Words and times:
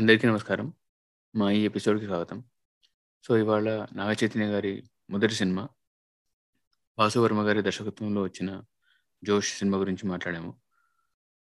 అందరికీ 0.00 0.26
నమస్కారం. 0.26 0.72
మా 1.36 1.50
ఈ 1.50 1.64
ఎపిసోడ్‌కి 1.64 2.04
స్వాగతం. 2.04 2.44
సో, 3.22 3.36
ఇవాళ 3.36 3.86
నాగ 3.92 4.12
చైతన్య 4.12 4.46
గారి 4.46 4.90
మొదటి 5.10 5.34
సినిమా 5.34 5.68
వాసువర్మ 6.98 7.42
గారి 7.48 7.62
దర్శకత్వంలో 7.62 8.22
వచ్చిన 8.22 8.62
'జోష్' 9.24 9.58
సినిమా 9.58 9.78
గురించి 9.78 10.08
మాట్లాడాము. 10.08 10.60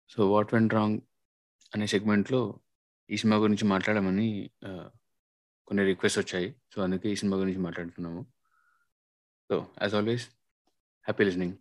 సో, 0.08 0.32
'వాట్ 0.32 0.54
వెంట్ 0.54 0.74
రాంగ్' 0.74 1.00
అనే 1.74 1.86
సెగ్మెంట్‌లో 1.86 2.60
ఈ 3.10 3.16
సినిమా 3.16 3.36
గురించి 3.36 3.64
మాట్లాడమని 3.64 4.50
కొన్ని 5.66 5.84
రిక్వెస్ట్ 5.84 6.18
వచ్చాయి. 6.18 6.56
సో, 6.74 6.82
అందుకే 6.82 7.12
ఈ 7.12 7.16
సినిమా 7.16 7.38
గురించి 7.38 7.58
మాట్లాడుతున్నాము. 7.58 8.26
So, 9.48 9.66
as 9.82 9.94
always 9.94 10.26
happy 11.04 11.24
listening. 11.24 11.56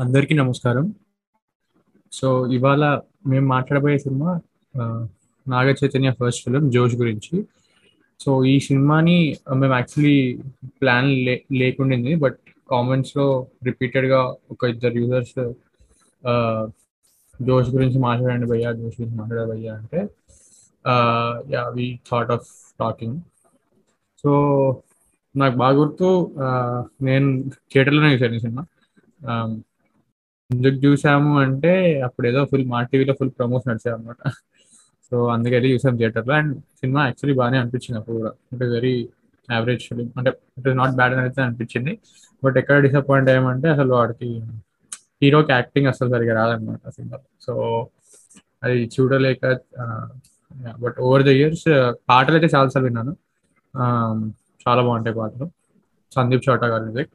అందరికీ 0.00 0.34
నమస్కారం. 0.34 0.84
సో, 2.12 2.28
ఇవాళ 2.48 2.82
మేము 3.26 3.46
మాట్లాడబోయే 3.46 3.98
cinema 3.98 4.30
Naga 5.46 5.66
Chaitanya 5.80 6.10
first 6.20 6.44
film 6.44 6.70
'Josh' 6.70 6.96
గురించి. 6.96 7.34
సో, 8.20 8.44
ఈ 8.44 8.60
సినిమాని 8.60 9.16
మేము 9.52 9.74
యాక్చువల్లీ 9.74 10.16
ప్లాన్ 10.82 11.10
లే 11.26 11.34
లేకుండింది. 11.52 12.14
బట్ 12.14 12.38
కామెంట్స్‌లో 12.68 13.26
రిపీటెడ్‌గా 13.64 14.20
ఒక 14.50 14.64
ఇద్దరు 14.64 14.98
యూజర్స్ 14.98 15.34
'జోష్' 17.40 17.70
గురించి 17.70 17.98
మాట్లాడండి 17.98 18.46
భయ్యా, 18.46 18.72
'జోష్' 18.72 18.98
గురించి 19.00 19.18
మాట్లాడండి 19.18 19.50
భయ్యా 19.52 19.74
అంటే 19.74 20.00
yeah 21.50 21.64
we 21.68 21.86
thought 22.10 22.30
of 22.30 22.48
talking. 22.80 23.18
So, 24.24 24.30
నాకు 25.34 25.56
బాగా 25.56 25.76
గుర్తు 25.76 26.08
నేను 27.02 27.28
థియేటర్‌లోనే 27.72 28.10
చూసాను 28.14 28.34
ఈ 28.34 28.38
సినిమా. 28.38 28.62
ఎందుకు 30.50 30.74
చూసాము 30.86 31.38
అంటే 31.40 31.72
అప్పుడు 32.00 32.26
ఏదో 32.26 32.44
ఫుల్ 32.44 32.64
మా 32.66 32.82
టీవీలో 32.82 33.14
ఫుల్ 33.18 33.30
ప్రమోషన్ 33.38 33.64
ప్రమోస్ 33.64 33.90
నడిచాయన్నమాట. 33.90 34.30
సో, 35.10 35.26
అందుకని 35.28 35.72
చూసాం 35.72 35.96
థియేటర్‌లో. 35.96 36.34
అండ్ 36.34 36.54
సినిమా 36.80 37.04
యాక్చువల్లీ 37.04 37.38
బాగానే 37.38 37.58
అనిపించింది 37.58 37.98
అప్పుడు 38.00 38.16
కూడా. 38.16 38.30
అంటే 38.52 38.64
వెరీ 38.66 38.94
యావరేజ్ 39.48 39.82
ఫిలిం 39.88 40.08
అంటే 40.18 40.30
ఇట్ 40.58 40.68
ఇస్ 40.68 40.76
నాట్ 40.76 40.94
బ్యాడ్ 40.96 41.12
అని 41.12 41.22
అయితే 41.22 41.42
అనిపించింది. 41.42 41.92
బట్ 42.44 42.56
ఎక్కడ 42.58 42.78
డిసప్పాయింట్ 42.82 43.30
అయ్యామంటే 43.30 43.68
అసలు 43.68 43.92
వాడికి 43.94 44.28
హీరోకి 45.22 45.52
యాక్టింగ్ 45.52 45.86
అసలు 45.86 46.08
సరిగా 46.10 46.34
రాదనమాట 46.40 46.80
ఆ 46.86 46.90
సినిమాలో. 46.90 47.24
సో, 47.46 47.54
అది 48.62 48.90
చూడలేక 48.94 49.44
బట్ 50.78 50.96
ఓవర్ 51.00 51.22
ద 51.22 51.28
ఇయర్స్ 51.40 51.66
పాటలైతే 52.08 52.46
చాలా 52.54 52.68
సార్లు 52.68 52.86
విన్నాను. 52.86 53.12
చాలా 54.66 54.82
బాగుంటాయి 54.82 55.16
పాటలు. 55.16 55.46
సందీప్ 56.12 56.44
చోటా 56.48 56.66
గారి 56.66 56.84
మ్యూజిక్. 56.84 57.10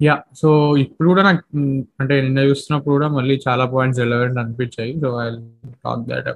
యాహ్! 0.00 0.22
సో, 0.34 0.48
ఇప్పుడు 0.76 1.08
కూడా 1.08 1.22
నాకు 1.22 1.42
అంటే 2.00 2.14
నిన్న 2.20 2.40
చూస్తున్నప్పుడు 2.48 2.94
కూడా 2.94 3.08
మళ్ళీ 3.08 3.34
చాలా 3.46 3.64
పాయింట్స్ 3.66 4.00
రిలవెంట్ 4.00 4.38
అనిపించాయి. 4.38 4.92
So, 5.00 5.08
I 5.20 5.28
talk 5.84 6.02
that 6.10 6.28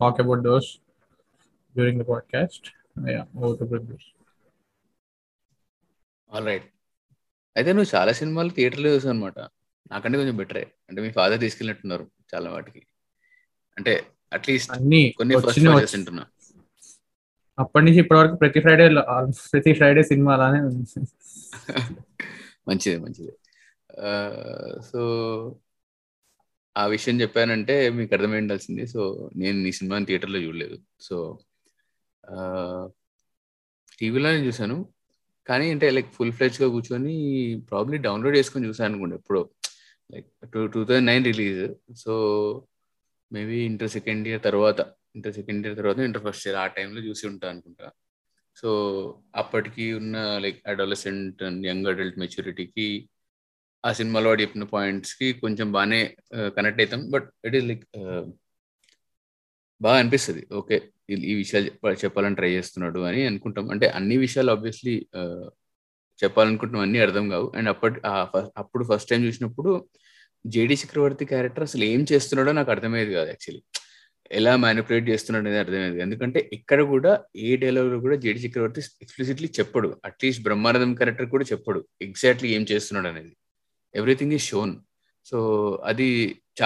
talk 0.00 0.20
about 0.20 0.42
those 0.42 0.68
during 1.74 2.00
the 2.02 2.06
podcast. 2.10 2.68
Yeah! 3.10 3.28
Over 3.38 3.58
to 3.58 3.64
Pradyush. 3.64 4.08
Alright. 6.30 6.66
అయితే 7.56 7.70
నువ్వు 7.72 7.90
చాలా 7.94 8.12
సినిమాలు 8.12 8.50
థియేటర్‌లో 8.50 8.88
చూసావన్నమాట. 8.94 9.38
నాకంటే 9.90 10.16
కొంచెం 10.18 10.36
బెటరే. 10.36 10.64
అంటే 10.88 10.98
మీ 11.02 11.10
ఫాదర్ 11.10 11.40
తీసుకెళ్ళినట్టున్నారు 11.40 12.04
చాలా 12.32 12.48
వాటికి. 12.50 12.80
అంటే 13.76 13.92
అట్‌లీస్ట్ 14.32 14.72
అన్నీ 14.76 15.02
కొన్ని 15.18 15.34
ఫస్ట్ 15.38 15.60
వింటున్నా. 15.94 16.24
అప్పటి 17.58 17.84
నుంచి 17.86 18.00
ఇప్పటి 18.00 18.18
వరకు 18.20 18.36
ప్రతి 18.36 18.60
ఫ్రైడే 18.60 18.84
ప్రతి 19.52 19.72
ఫ్రైడే 19.72 20.02
సినిమా 20.02 20.32
అలానే 20.34 20.60
ఉంది. 20.60 20.84
మంచిదే. 22.68 22.96
మంచిది 23.04 23.32
సో, 24.90 25.00
ఆ 26.76 26.84
విషయం 26.86 27.16
చెప్పానంటే 27.22 27.74
మీకు 27.90 28.12
అర్థమై 28.16 28.38
ఉండాల్సింది. 28.42 28.84
సో, 28.94 29.00
నేను 29.36 29.58
ఈ 29.70 29.74
సినిమాని 29.78 30.08
థియేటర్‌లో 30.10 30.40
చూడలేదు. 30.46 30.76
సో, 31.00 31.16
టీవీలోనే 33.98 34.40
చూసాను. 34.46 34.76
కానీ 35.46 35.66
అంటే 35.74 35.86
లైక్ 35.96 36.10
ఫుల్ 36.16 36.32
ఫ్లెడ్జ్‌గా 36.32 36.68
కూర్చొని 36.74 37.14
ప్రాబ్లీ 37.70 37.98
డౌన్‌లోడ్ 38.06 38.36
చేసుకొని 38.38 38.68
చూసాను 38.68 38.90
అనుకోండి 38.90 39.16
ఎప్పుడో. 39.20 39.42
Like 40.10 40.28
two 40.52 40.60
2009 40.68 41.26
release. 41.32 41.62
So, 42.04 42.14
maybe 43.30 43.58
inter 43.70 43.92
second 43.96 44.28
year 44.28 44.42
తర్వాత, 44.44 44.80
ఇంటర్ 45.16 45.34
సెకండ్ 45.34 45.64
ఇయర్ 45.66 45.78
తర్వాత 45.80 45.98
ఇంటర్ 46.08 46.24
ఫస్ట్ 46.26 46.46
ఇయర్ 46.48 46.58
ఆ 46.58 46.66
టైంలో 46.76 47.00
చూసి 47.08 47.24
ఉంటా 47.32 47.46
అనుకుంటా. 47.54 47.88
సో, 48.58 48.68
అప్పటికి 49.34 49.84
ఉన్న 49.94 50.16
like 50.44 50.60
adolescent 50.66 51.42
and 51.42 51.62
young 51.66 51.88
adult 51.88 52.18
మెచ్యూరిటీకి 52.18 52.88
ఆ 53.84 53.90
సినిమాలో 53.92 54.28
వాడు 54.30 54.42
చెప్పిన 54.44 54.64
పాయింట్స్‌కి 54.72 55.28
కొంచెం 55.42 55.68
బాగానే 55.72 56.00
కనెక్ట్ 56.56 56.80
అవుతాం 56.82 57.02
బట్ 57.10 57.28
ఇట్ 57.48 57.56
ఈస్ 57.56 57.66
లైక్ 57.66 57.84
బాగా 59.80 59.98
అనిపిస్తది. 59.98 60.42
ఓకే. 60.52 60.76
ఈ 61.28 61.34
విషయాలు 61.34 61.68
చెప్పాలని 62.02 62.36
ట్రై 62.36 62.50
చేస్తున్నాడు 62.50 63.00
అని 63.08 63.20
అనుకుంటాం. 63.26 63.66
అంటే 63.74 63.86
అన్ని 63.98 64.16
విషయాలు 64.24 64.50
ఆబ్వియస్‌లీ 64.52 64.94
చెప్పాలనుకుంటున్నాం 66.22 66.82
అన్ని 66.82 66.98
అన్నీ 66.98 67.06
అర్థం 67.06 67.26
కావు. 67.32 67.46
అండ్ 67.58 67.68
అప్పటి 67.68 67.98
అప్పుడు 68.62 68.84
ఫస్ట్ 68.90 69.10
టైం 69.10 69.22
చూసినప్పుడు 69.26 69.72
జేడి 70.44 70.76
చక్రవర్తి 70.82 71.24
క్యారెక్టర్ 71.32 71.66
అసలు 71.68 71.84
ఏం 71.92 72.02
చేస్తున్నాడో 72.12 72.52
నాకు 72.58 72.70
అర్థమయ్యేది 72.74 73.12
కాదు 73.14 73.28
యాక్చువల్లీ. 73.28 73.62
ఎలా 74.30 74.52
మ్యానిపులేట్ 74.56 75.06
చేస్తున్నాడు 75.10 75.44
అనేది 75.44 75.58
అర్థమైంది 75.62 76.00
ఎందుకంటే 76.04 76.40
ఇక్కడ 76.56 76.80
కూడా 76.92 77.12
ఏ 77.44 77.50
డైలాగ్‌లో 77.62 77.98
కూడా 78.06 78.16
జేడి 78.24 78.40
చక్రవర్తి 78.44 78.80
ఎక్స్‌ప్లిసిట్‌లీ 79.04 79.48
చెప్పడు. 79.58 79.88
అట్‌లీస్ట్ 80.08 80.42
బ్రహ్మానందం 80.46 80.92
క్యారెక్టర్ 80.94 81.28
కూడా 81.34 81.46
చెప్పడు. 81.52 81.80
ఎగ్జాక్ట్‌లీ 82.06 82.50
ఏం 82.56 82.64
చేస్తున్నాడు 82.72 83.08
అనేది. 83.12 83.32
Everything 83.94 84.34
is 84.38 84.46
shown. 84.50 84.74
సో, 85.26 85.38
అది 85.90 86.08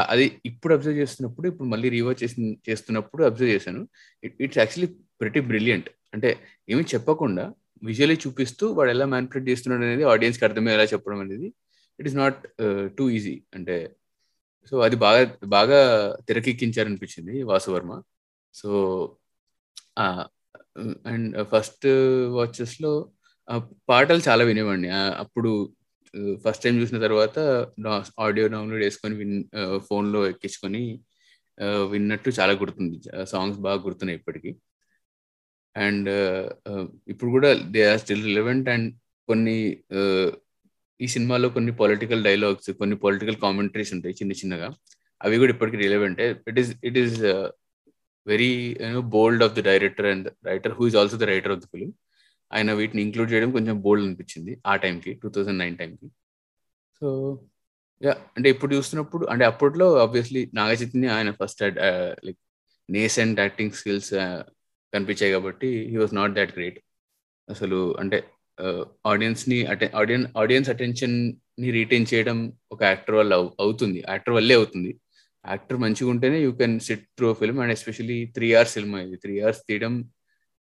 అది 0.09 0.27
ఇప్పుడు 0.51 0.73
అబ్జర్వ్ 0.77 0.99
చేస్తున్నప్పుడు 1.03 1.47
ఇప్పుడు 1.51 1.69
మళ్ళీ 1.73 1.89
రీవాచ్ 1.97 2.21
చేసి 2.23 2.37
చేస్తున్నప్పుడు 2.69 3.23
అబ్జర్వ్ 3.29 3.53
చేశాను. 3.55 3.83
It 4.23 4.37
it's 4.45 4.61
actually 4.63 4.89
pretty 5.21 5.41
brilliant. 5.51 5.89
అంటే 6.15 6.31
ఏమి 6.69 6.85
చెప్పకుండా 6.95 7.45
విజువలీ 7.83 8.17
చూపిస్తూ 8.25 8.65
వాడు 8.79 8.91
ఎలా 8.95 9.07
మ్యానిపులేట్ 9.13 9.47
చేస్తున్నాడు 9.51 9.85
అనేది 9.89 10.05
ఆడియన్స్‌కి 10.13 10.45
అర్థమయ్యేలా 10.49 10.87
చెప్పడం 10.93 11.21
అనేది 11.25 11.49
it 11.99 12.09
is 12.11 12.19
not 12.23 12.41
too 12.99 13.07
easy. 13.19 13.37
అంటే 13.55 13.77
సో, 14.71 14.75
అది 14.81 14.97
బాగా 15.05 15.23
బాగా 15.53 15.81
తెరకెక్కించారనిపించింది 16.29 17.35
వాసువర్మ 17.45 17.93
సో, 18.55 18.71
అండ్ 21.07 21.37
ఫస్ట్ 21.53 21.87
వాచెస్‌లో 22.37 22.93
పాటలు 23.89 24.23
చాలా 24.29 24.43
వినేవాడిని. 24.45 24.91
అప్పుడు 25.23 25.51
ఫస్ట్ 26.45 26.65
టైం 26.65 26.75
చూసిన 26.81 26.99
తర్వాత 26.99 27.37
ఆడియో 28.19 28.47
డౌన్‌లోడ్ 28.55 28.85
చేసుకొని 28.85 29.15
విన్ 29.21 29.37
ఫోన్‌లో 29.89 30.21
ఎక్కించుకొని 30.27 30.83
విన్నట్టు 31.93 32.31
చాలా 32.39 32.55
గుర్తుంది. 32.63 32.99
సాంగ్స్ 33.33 33.61
బాగా 33.67 33.81
గుర్తున్నాయి 33.87 34.19
ఇప్పటికీ 34.21 34.53
అండ్ 35.77 36.09
ఇప్పుడు 37.09 37.31
కూడా 37.31 37.51
they 37.75 37.83
are 37.91 38.01
still 38.03 38.25
relevant 38.27 38.69
and 38.69 38.89
కొన్ని 39.29 39.57
ఈ 41.03 41.07
సినిమాలో 41.07 41.49
కొన్ని 41.49 41.73
పొలిటికల్ 41.77 42.25
డైలాగ్స్, 42.25 42.71
కొన్ని 42.71 42.97
పొలిటికల్ 42.97 43.37
కామెంటరీస్ 43.37 43.95
ఉంటాయి 43.95 44.15
చిన్న 44.15 44.33
చిన్నగా. 44.33 44.69
అవి 45.23 45.39
కూడా 45.39 45.53
ఇప్పటికీ 45.53 45.77
రిలవెంటే. 45.77 46.41
It 46.49 46.59
is 46.59 46.77
it 46.85 46.99
is 46.99 47.21
very 48.27 48.79
you know 48.81 49.01
bold 49.01 49.45
of 49.45 49.53
the 49.53 49.61
director 49.61 50.07
and 50.07 50.29
writer 50.47 50.73
who 50.73 50.87
is 50.87 50.97
also 50.97 51.17
the 51.17 51.25
writer 51.25 51.53
of 51.53 51.61
the 51.61 51.65
film 51.65 51.93
ఆయన 52.53 52.73
వీటిని 52.73 53.03
ఇంక్లూడ్ 53.03 53.33
చేయడం 53.33 53.51
కొంచెం 53.51 53.81
బోల్డ్ 53.81 54.07
అనిపించింది 54.07 54.61
ఆ 54.67 54.77
టైంకి 54.77 55.21
2009 55.25 55.77
టైంకి. 55.77 56.09
సో, 57.01 57.39
యా 58.03 58.13
అంటే 58.37 58.51
ఇప్పుడు 58.51 58.75
చూస్తున్నప్పుడు 58.75 59.27
అంటే 59.27 59.45
అప్పట్లో 59.45 59.99
ఆబ్వియస్‌లీ 59.99 60.51
నాగ 60.55 60.77
ఆయన 61.11 61.31
first 61.31 61.63
like 62.25 62.39
nascent 62.91 63.41
acting 63.41 63.71
skills 63.71 64.11
కనిపించాయి 64.95 65.33
కాబట్టి 65.33 65.87
he 65.91 65.97
was 65.97 66.15
not 66.15 66.33
that 66.33 66.53
great. 66.53 66.79
అసలు 67.51 67.99
అంటే 67.99 68.25
ఆడియన్స్ని 69.05 69.59
ఆడియన్ 70.01 70.27
ఆడియన్స్ 70.43 70.71
అటెన్షన్‌ని 70.75 71.69
రిటైన్ 71.79 72.07
చేయడం 72.13 72.39
ఒక 72.75 72.81
యాక్టర్ 72.91 73.17
వల్ల 73.21 73.33
అవుతుంది. 73.65 74.01
యాక్టర్ 74.13 74.35
వల్లే 74.39 74.55
అవుతుంది. 74.61 74.91
Actor 75.45 75.79
మంచిగుంటేనే 75.85 76.39
you 76.47 76.51
can 76.61 76.77
sit 76.87 77.07
through 77.19 77.29
film 77.41 77.61
and 77.63 77.75
especially 77.77 78.19
3 78.29 78.51
hours 78.57 78.75
cinema 78.77 78.99
ఇది. 79.07 79.17
త్రీ 79.25 79.35
అవర్స్ 79.45 79.63
తీయడం 79.69 79.95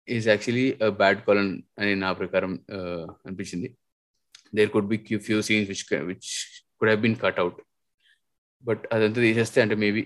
ఈజ్ 0.07 0.27
యాక్చువల్లీ 0.31 0.65
బ్యాడ్ 1.01 1.19
కాలన్ 1.27 1.51
అని 1.81 1.93
నా 2.03 2.09
ప్రకారం 2.21 2.53
అనిపించింది. 3.25 3.69
There 4.53 4.71
could 4.75 4.89
be 4.93 4.97
cue 5.07 5.19
few 5.27 5.39
scenes 5.49 5.69
which 5.71 5.83
which 6.09 6.31
could 6.79 6.89
have 6.91 7.03
been 7.05 7.17
cut 7.25 7.39
out 7.43 7.59
but 8.63 8.83
అదంతా 8.95 9.19
తీసేస్తే 9.25 9.59
అంటే 9.63 9.75
మేబీ 9.83 10.01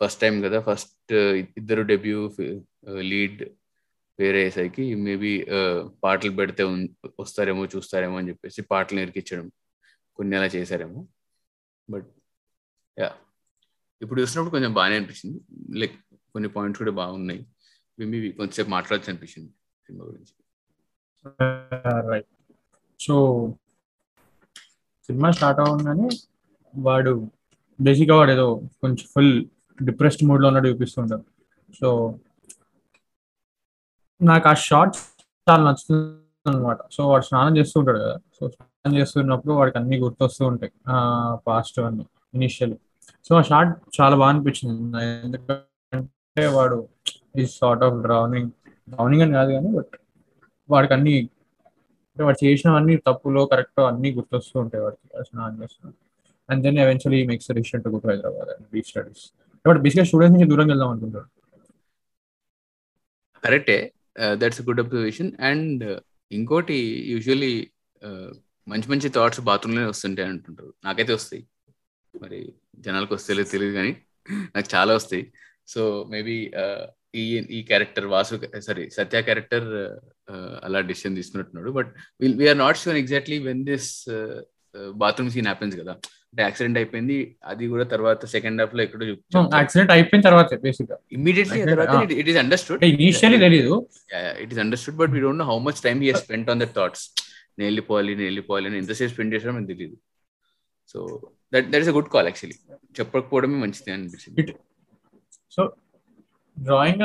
ఫస్ట్ 0.00 0.20
టైం 0.22 0.34
కదా! 0.46 0.58
ఫస్ట్ 0.68 1.12
ఇద్దరు 1.60 1.82
డెబ్యూ 1.92 2.18
లీడ్ 3.12 3.40
వేరే 4.18 4.38
అయ్యేసరికి 4.38 4.84
మేబీ 5.06 5.32
పాటలు 6.04 6.32
పెడితే 6.38 6.62
వస్తారేమో, 7.20 7.62
చూస్తారేమో 7.66 8.16
అని 8.18 8.28
చెప్పేసి 8.28 8.62
పాటలు 8.62 8.98
నేర్పించడం 8.98 9.46
కొన్ని 10.16 10.36
అలా 10.36 10.48
చేశారేమో. 10.54 11.00
బట్ 11.88 12.08
యా 12.98 13.10
ఇప్పుడు 14.02 14.18
చూసినప్పుడు 14.20 14.54
కొంచెం 14.54 14.72
బాగానే 14.72 14.96
అనిపించింది. 14.96 15.38
లైక్ 15.78 15.96
కొన్ని 16.32 16.48
పాయింట్స్ 16.48 16.80
కూడా 16.82 16.92
బాగున్నాయి. 16.92 17.40
మేబీ 17.98 18.32
కొంచెంసేపు 18.32 18.70
మాట్లాడచ్చు 18.70 19.10
అనిపించింది 19.10 19.50
సినిమా 19.86 20.04
గురించి. 20.04 20.34
రైట్ 22.10 22.28
సో 23.00 23.14
సినిమా 25.08 25.28
స్టార్ట్ 25.30 25.60
అవ్వగానే 25.60 26.08
వాడు 26.74 27.12
బేసిక్గా 27.80 28.16
వాడు 28.16 28.30
ఏదో 28.30 28.46
కొంచెం 28.82 29.04
ఫుల్ 29.14 29.32
డిప్రెస్డ్ 29.78 30.24
మూడ్లో 30.28 30.46
ఉన్నట్టు 30.48 30.68
చూపిస్తుంటారు 30.68 31.24
సో 31.80 31.88
నాకు 34.20 34.46
ఆ 34.50 34.54
షార్ట్ 34.68 34.96
చాలా 35.46 35.62
నచ్చుతుంది 35.66 36.04
అనమాట 36.46 36.80
సో 36.94 37.00
వాడు 37.10 37.24
స్నానం 37.28 37.52
చేస్తూ 37.58 37.76
ఉంటాడు 37.80 38.00
కదా. 38.04 38.16
సో 38.36 38.42
స్నానం 38.54 38.92
చేస్తున్నప్పుడు 38.98 39.52
వాడికి 39.58 39.76
అన్ని 39.80 39.96
గుర్తొస్తూ 40.04 40.42
ఉంటాయి. 40.50 40.72
పాస్ట్ 41.46 41.78
అన్ని 41.88 42.04
ఇనిషియల్ 42.36 42.74
సో 43.26 43.32
ఆ 43.40 43.42
షార్ట్ 43.50 43.72
చాలా 43.98 44.14
బాగా 44.20 44.30
అనిపించింది. 44.32 44.74
ఎందుకంటే 45.26 46.44
వాడు 46.56 46.78
ఈ 47.40 47.44
సార్ట్ 47.58 47.82
ఆఫ్ 47.86 47.96
డ్రౌనింగ్ 48.06 48.50
డ్రౌనింగ్ 48.88 49.22
అని 49.24 49.34
కాదు 49.38 49.50
కానీ 49.56 49.70
బట్ 49.78 49.94
వాడికి 50.68 50.92
అన్ని 50.96 51.14
అంటే 52.08 52.22
వాడు 52.26 52.38
చేసినవన్నీ 52.44 52.94
తప్పులో 53.08 53.42
కరెక్ట్ 53.52 53.80
అన్ని 53.90 54.08
గుర్తొస్తూ 54.16 54.56
ఉంటాయి 54.62 54.82
వాడికి 54.84 55.24
స్నానం 55.28 55.56
చేస్తున్నాడు 55.62 55.98
and 56.48 56.62
then 56.66 56.78
eventually 56.84 57.20
makes 57.30 57.50
decision 57.58 57.82
to 57.84 57.90
go 57.94 58.00
Hyderabad 58.10 58.50
and 58.54 58.66
be 58.74 58.80
studies 58.90 59.24
but 59.64 59.80
బేసిక్గా 59.84 60.06
స్టూడెంట్స్ 60.10 60.34
నుంచి 60.36 60.50
దూరం 60.52 60.68
వెళ్దాం 60.72 60.90
అనుకుంటాడు 60.94 61.28
కరెక్టే. 63.42 63.78
దట్స్ 64.40 64.62
గుడ్ 64.68 64.82
అబ్జర్వేషన్ 64.82 65.32
అండ్ 65.50 65.84
ఇంకోటి 66.30 66.78
యూజువలీ 67.12 67.54
uh, 68.02 68.30
మంచి 68.66 68.88
మంచి 68.92 69.08
థాట్స్ 69.16 69.40
బాత్రూంలోనే 69.48 69.88
వస్తుంటాయి 69.92 70.28
అంటుంటారు. 70.32 70.70
నాకైతే 70.86 71.12
వస్తాయి. 71.18 71.42
మరి 72.14 72.40
జనాలకు 72.86 73.12
వస్తే 73.16 73.34
తెలియదు 73.52 73.74
కానీ 73.78 73.92
నాకు 74.56 74.68
చాలా 74.74 74.92
వస్తాయి. 74.98 75.24
సో 75.72 75.80
మేబీ 76.14 76.36
uh, 76.62 76.84
ఈ 77.20 77.24
ఈ 77.56 77.60
character 77.70 78.06
Vasu 78.14 78.34
sorry 78.66 78.84
Satya 78.98 79.22
character 79.28 79.68
uh, 80.32 80.54
అలా 80.66 80.80
decision 80.90 81.18
తీసుకున్నట్టున్నాడు. 81.20 81.72
But 81.78 81.90
we're 82.42 82.60
not 82.64 82.80
sure 82.82 83.00
exactly 83.02 83.38
when 83.48 83.64
this 83.70 83.90
bathroom 85.02 85.30
scene 85.34 85.48
happens 85.50 85.76
కదా. 85.82 85.94
అంటే 86.32 86.42
యాక్సిడెంట్ 86.42 86.78
అయిపోయింది 86.78 87.16
అది 87.44 87.64
కూడా 87.68 87.84
తర్వాత 87.84 88.26
సెకండ్ 88.26 88.60
హాఫ్లో 88.60 88.82
ఎక్కడో 88.82 89.04
యాక్సిడెంట్ 89.54 89.92
అయిపోయిన 89.92 90.22
తర్వాత 90.22 90.58
బేసిక్ 90.60 90.90
ఇమీడియట్లీ 91.12 91.60
తర్వాత 91.64 91.94
ఇట్ 92.12 92.28
అండర్స్టూడ్ 92.36 92.80
తెలియదు 93.46 93.76
it 94.42 94.52
is 94.52 94.60
understood 94.60 94.96
but 94.96 95.10
we 95.10 95.20
don't 95.20 95.42
know 95.44 95.48
how 95.52 95.58
much 95.68 95.80
time 95.82 96.02
he 96.02 96.10
spent 96.14 96.50
on 96.50 96.60
the 96.60 96.68
thoughts 96.76 97.04
నేను 97.58 97.66
వెళ్ళిపోవాలి 97.68 98.10
నేను 98.14 98.28
వెళ్ళిపోవాలి 98.30 98.66
అని 98.66 98.78
ఎంతసేపు 98.78 99.12
స్పెండ్ 99.14 99.34
చేసాడో 99.34 99.52
మనకు 99.52 99.70
తెలియదు 99.72 99.96
so 100.94 100.98
that 101.52 101.66
that 101.70 101.82
is 101.82 101.88
a 101.88 101.96
good 101.98 102.10
call 102.10 102.26
actually 102.26 102.58
చెప్పకపోవడమే 103.00 103.58
మంచిది 103.64 103.92
అనిపించింది 103.92 104.44
సో 105.52 105.64
డ్రాయింగ్ 106.56 107.04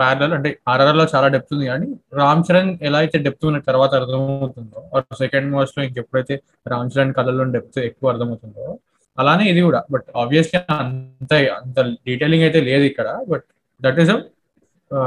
ప్యారల్ 0.00 0.34
అంటే 0.36 0.50
ఆర్ఆర్లో 0.72 1.04
చాలా 1.12 1.28
డెప్త్ 1.34 1.52
ఉంది 1.56 1.66
కానీ 1.72 1.88
రామ్ 2.20 2.42
చరణ్ 2.48 2.72
ఎలా 2.88 2.98
అయితే 3.04 3.18
డెప్త్ 3.26 3.46
ఉన్న 3.50 3.60
తర్వాత 3.68 3.92
అర్థమవుతుందో 4.00 4.80
సెకండ్ 5.22 5.48
మోస్ట్లో 5.54 5.82
ఇంకెప్పుడైతే 5.88 6.34
రామ్ 6.72 6.90
చరణ్ 6.94 7.14
కళలో 7.18 7.46
డెప్త్ 7.56 7.78
ఎక్కువ 7.88 8.12
అర్థమవుతుందో 8.12 8.66
అలానే 9.18 9.44
ఇది 9.52 9.60
కూడా. 9.68 9.80
బట్ 9.92 10.08
ఆబ్వియస్లీ 10.22 10.58
అంత 10.80 11.32
అంత 11.60 11.78
డీటెయిలింగ్ 12.08 12.44
అయితే 12.48 12.60
లేదు 12.68 12.84
ఇక్కడ. 12.90 13.08
బట్ 13.32 13.46
దట్ 13.82 13.98
ఈస్ 14.02 14.12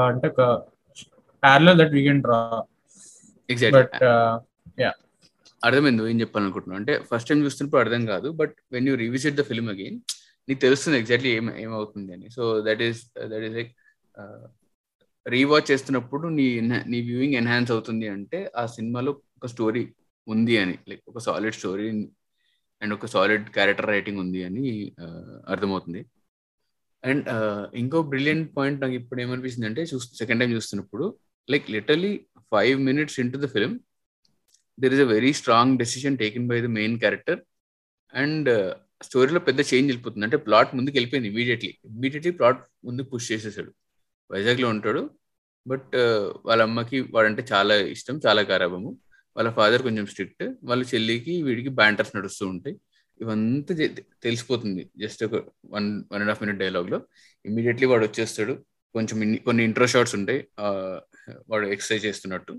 అంటే 0.10 0.28
ఒక 0.34 0.42
parallel 1.44 1.76
that 1.82 1.94
we 1.98 2.04
can 2.08 2.22
draw 2.26 2.40
but 3.78 3.96
yeah 4.84 4.92
అర్థమైంది 5.68 6.10
ఏం 6.12 6.18
చెప్పాలనుకుంటున్నాను 6.24 6.80
అంటే 6.82 6.94
ఫస్ట్ 7.10 7.30
టైం 7.30 7.40
చూస్తున్నప్పుడు 7.46 7.82
అర్థం 7.84 8.04
కాదు. 8.12 8.28
But 8.42 8.54
when 8.76 8.88
you 8.90 8.94
revisit 9.06 9.36
the 9.40 9.44
film 9.50 9.70
again 9.74 9.98
నీకు 10.48 10.60
తెలుస్తుంది 10.66 10.98
ఎగ్జాక్ట్లీ 11.02 11.32
ఏం 11.40 11.48
ఏమవుతుంది 11.66 12.12
అని. 12.18 12.28
So 12.36 12.44
that 12.68 12.82
is 12.88 13.02
that 13.34 13.46
is 13.48 13.56
like 13.60 13.72
rewatch 15.26 15.70
చేస్తున్నప్పుడు 15.72 16.26
నీ 16.38 16.46
నీ 16.92 17.00
వ్యూయింగ్ 17.10 17.38
ఎన్హాన్స్ 17.42 17.72
అవుతుంది 17.76 18.08
అంటే 18.16 18.40
ఆ 18.62 18.64
సినిమాలో 18.76 19.12
ఒక 19.38 19.48
స్టోరీ 19.54 19.84
ఉంది 20.28 20.56
అని 20.64 20.76
లైక్ 20.90 21.04
ఒక 21.12 21.20
సాలిడ్ 21.28 21.58
స్టోరీ 21.60 21.88
అండ్ 22.82 22.94
ఒక 22.98 23.08
సాలిడ్ 23.14 23.46
క్యారెక్టర్ 23.58 23.90
రైటింగ్ 23.94 24.20
ఉంది 24.24 24.40
అని 24.48 24.64
అర్థమవుతుంది. 25.54 26.02
అండ్ 27.04 27.28
ఇంకో 27.82 28.00
బ్రిలియంట్ 28.12 28.50
పాయింట్ 28.58 28.80
నాకు 28.84 28.96
ఇప్పుడు 29.02 29.20
ఏమనిపిస్తుంది 29.26 29.68
అంటే 29.70 29.82
చూ 29.92 29.98
సెకండ్ 30.22 30.42
టైం 30.42 30.52
చూస్తున్నప్పుడు 30.58 31.06
like 31.50 31.68
literally 31.76 32.12
five 32.54 32.78
minutes 32.90 33.18
into 33.34 33.40
the 33.44 33.50
film 33.56 33.74
there 34.78 34.94
is 34.98 35.04
a 35.06 35.10
very 35.16 35.32
strong 35.40 35.78
decision 35.84 36.18
taken 36.24 36.48
by 36.52 36.58
the 36.66 36.70
main 36.80 36.98
character 37.04 37.40
and 38.14 38.50
స్టోరీలో 39.08 39.40
పెద్ద 39.48 39.60
చేంజ్ 39.72 39.88
వెళ్ళిపోతుంది. 39.92 40.26
అంటే 40.28 40.38
ప్లాట్ 40.48 40.72
ముందుకు 40.78 40.96
వెళ్ళిపోయింది 40.98 41.30
ఇమీడియట్లీ 41.34 41.72
ఇమీడియట్లీ 41.92 42.34
ప్లాట్ 42.40 42.60
ముందుకు 42.88 43.10
పుష్ 43.14 43.30
చేసేసాడు. 43.32 43.72
వైజాగ్లో 44.32 44.68
ఉంటాడు. 44.76 45.02
బట్ 45.66 45.96
వాళ్ళ 46.48 46.62
అమ్మకి 46.68 46.98
వాడంటే 47.16 47.44
చాలా 47.54 47.76
ఇష్టం 47.96 48.16
చాలా 48.26 48.42
గారాభము. 48.52 48.92
వాళ్ళ 49.38 49.50
ఫాదర్ 49.58 49.82
కొంచెం 49.88 50.06
స్ట్రిక్ట్. 50.12 50.44
వాళ్ళ 50.70 50.82
చెల్లికి 50.94 51.34
వీడికి 51.48 51.72
బ్యాంటర్స్ 51.82 52.16
నడుస్తూ 52.16 52.46
ఉంటాయి. 52.54 52.76
ఇవంతా 53.22 53.74
తెలిసిపోతుంది. 54.24 54.84
జస్ట్ 55.04 55.22
ఒక 55.28 55.36
one 55.76 55.88
one 56.12 56.22
and 56.22 56.32
half 56.32 56.42
minute 56.44 56.60
డైలాగ్లో. 56.64 57.00
Immediately 57.46 57.88
వాడు 57.92 58.06
వచ్చేస్తాడు. 58.06 58.54
కొంచెం 58.96 59.18
కొన్ని 59.48 59.62
ఇంట్రో 59.64 59.86
షాట్స్ 59.94 60.16
ఉంటాయి. 60.20 60.42
వాడు 61.50 61.66
ఎక్సర్సైజ్ 61.76 62.06
చేస్తున్నట్టు. 62.06 62.54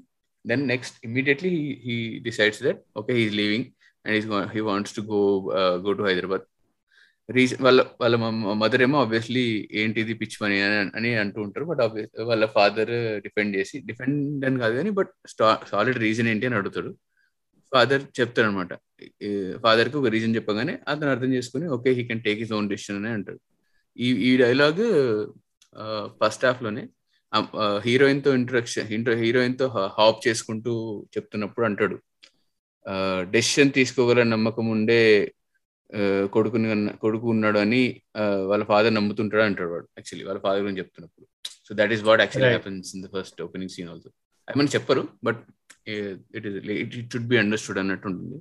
Then 0.45 0.63
next 0.73 0.97
immediately 1.09 1.51
he 1.87 1.97
decides 2.29 2.63
that 2.67 2.81
okay 3.01 3.13
he 3.19 3.25
leaving 3.41 3.67
and 4.05 4.49
he 4.55 4.61
wants 4.71 4.95
to 4.97 5.03
go 5.13 5.21
go 5.87 5.93
to 5.99 6.03
Hyderabad. 6.03 6.45
Reason 7.29 7.61
వాళ్ళ 7.65 7.81
వాళ్ళ 8.01 8.17
మదర్ 8.63 8.83
ఏమో 8.83 8.97
ఆబ్వియస్లీ 9.01 9.45
ఏంటిది 9.73 10.15
పిచ్ 10.15 10.37
పని 10.43 10.57
అని 10.99 11.11
అంటూ 11.15 11.39
ఉంటారు. 11.43 11.65
బట్ 11.65 11.81
వాళ్ళ 12.31 12.47
ఫాదర్ 12.47 12.93
డిఫెండ్ 13.23 13.57
చేసి 13.57 13.79
డిఫెండ్ 13.79 14.45
అని 14.47 14.61
కాదు 14.61 14.75
కానీ 14.75 14.91
బట్ 14.91 15.13
సాలిడ్ 15.73 16.01
రీజన్ 16.07 16.29
ఏంటి 16.29 16.47
అని 16.47 16.59
అడుగుతాడు. 16.61 16.93
ఫాదర్ 17.73 18.03
చెప్తాడు 18.21 18.47
అనమాట 18.49 18.73
ఫాదర్కి 19.63 19.97
ఒక 19.97 20.07
రీజన్ 20.07 20.35
చెప్పగానే 20.37 20.75
అతను 20.89 21.11
అర్థం 21.11 21.31
చేసుకుని 21.35 21.67
okay 21.69 21.91
he 21.93 22.03
can 22.05 22.23
take 22.23 22.39
his 22.39 22.53
own 22.53 22.69
decision 22.69 22.99
అని 22.99 23.15
అంటాడు. 23.15 23.41
ఈ 23.97 24.09
ఈ 24.29 24.37
డైలాగ్ 24.37 24.83
ఫస్ట్ 26.21 26.45
హాఫ్లోనే 26.47 26.85
హీరోయిన్తో 27.87 28.35
ఇంట్రడక్షన్ 28.35 28.89
హీరోయిన్తో 29.23 29.67
హాప్ 29.99 30.29
చేసుకుంటూ 30.29 30.73
చెప్తున్నప్పుడు 31.17 31.67
అంటాడు. 31.67 31.97
డెసిషన్ 33.31 33.73
తీసుకోగల 33.73 34.23
నమ్మకం 34.23 34.67
ఉండే 34.69 35.01
కొడుకుని 36.35 36.69
కొడుకు 37.05 37.27
ఉన్నాడు 37.35 37.59
అని 37.65 37.81
వాళ్ళ 38.51 38.65
ఫాదర్ 38.71 38.95
నమ్ముతుంటాడు 38.99 39.45
అంటాడు 39.49 39.71
వాడు 39.75 39.87
యాక్చువల్లీ 39.99 40.25
వాళ్ళ 40.29 40.41
ఫాదర్ 40.47 40.63
గురించి 40.65 40.83
చెప్తున్నప్పుడు. 40.83 41.27
So 41.67 41.71
that 41.81 41.93
is 41.97 42.05
what 42.09 42.23
actually 42.25 42.53
happens 42.55 42.91
in 42.97 43.03
the 43.07 43.11
first 43.17 43.41
opening 43.47 43.73
scene 43.75 43.91
also 43.95 44.11
ఏమని 44.49 44.73
చెప్పరు 44.77 45.03
but 45.29 45.43
it 46.39 46.47
is 46.51 46.57
it 46.83 46.95
should 47.13 47.29
be 47.33 47.39
understood 47.43 47.81
అన్నట్టు 47.83 48.09
ఉంటుంది. 48.13 48.39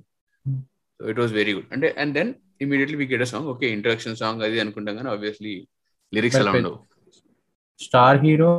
So 1.00 1.02
it 1.12 1.20
was 1.22 1.34
very 1.40 1.54
good 1.58 1.68
అంటే 1.76 1.90
and 2.04 2.14
then 2.18 2.32
immediately 2.66 2.98
we 3.02 3.06
get 3.12 3.26
a 3.26 3.30
song 3.34 3.48
okay 3.54 3.68
introduction 3.76 4.18
song 4.22 4.42
అది 4.48 4.58
అనుకుంటాం 4.64 4.96
కానీ 5.00 5.10
obviously 5.14 5.54
lyrics 6.12 6.40
అలా 6.42 6.52
ఉండవు. 6.58 6.78
Star 7.86 8.18
hero 8.24 8.52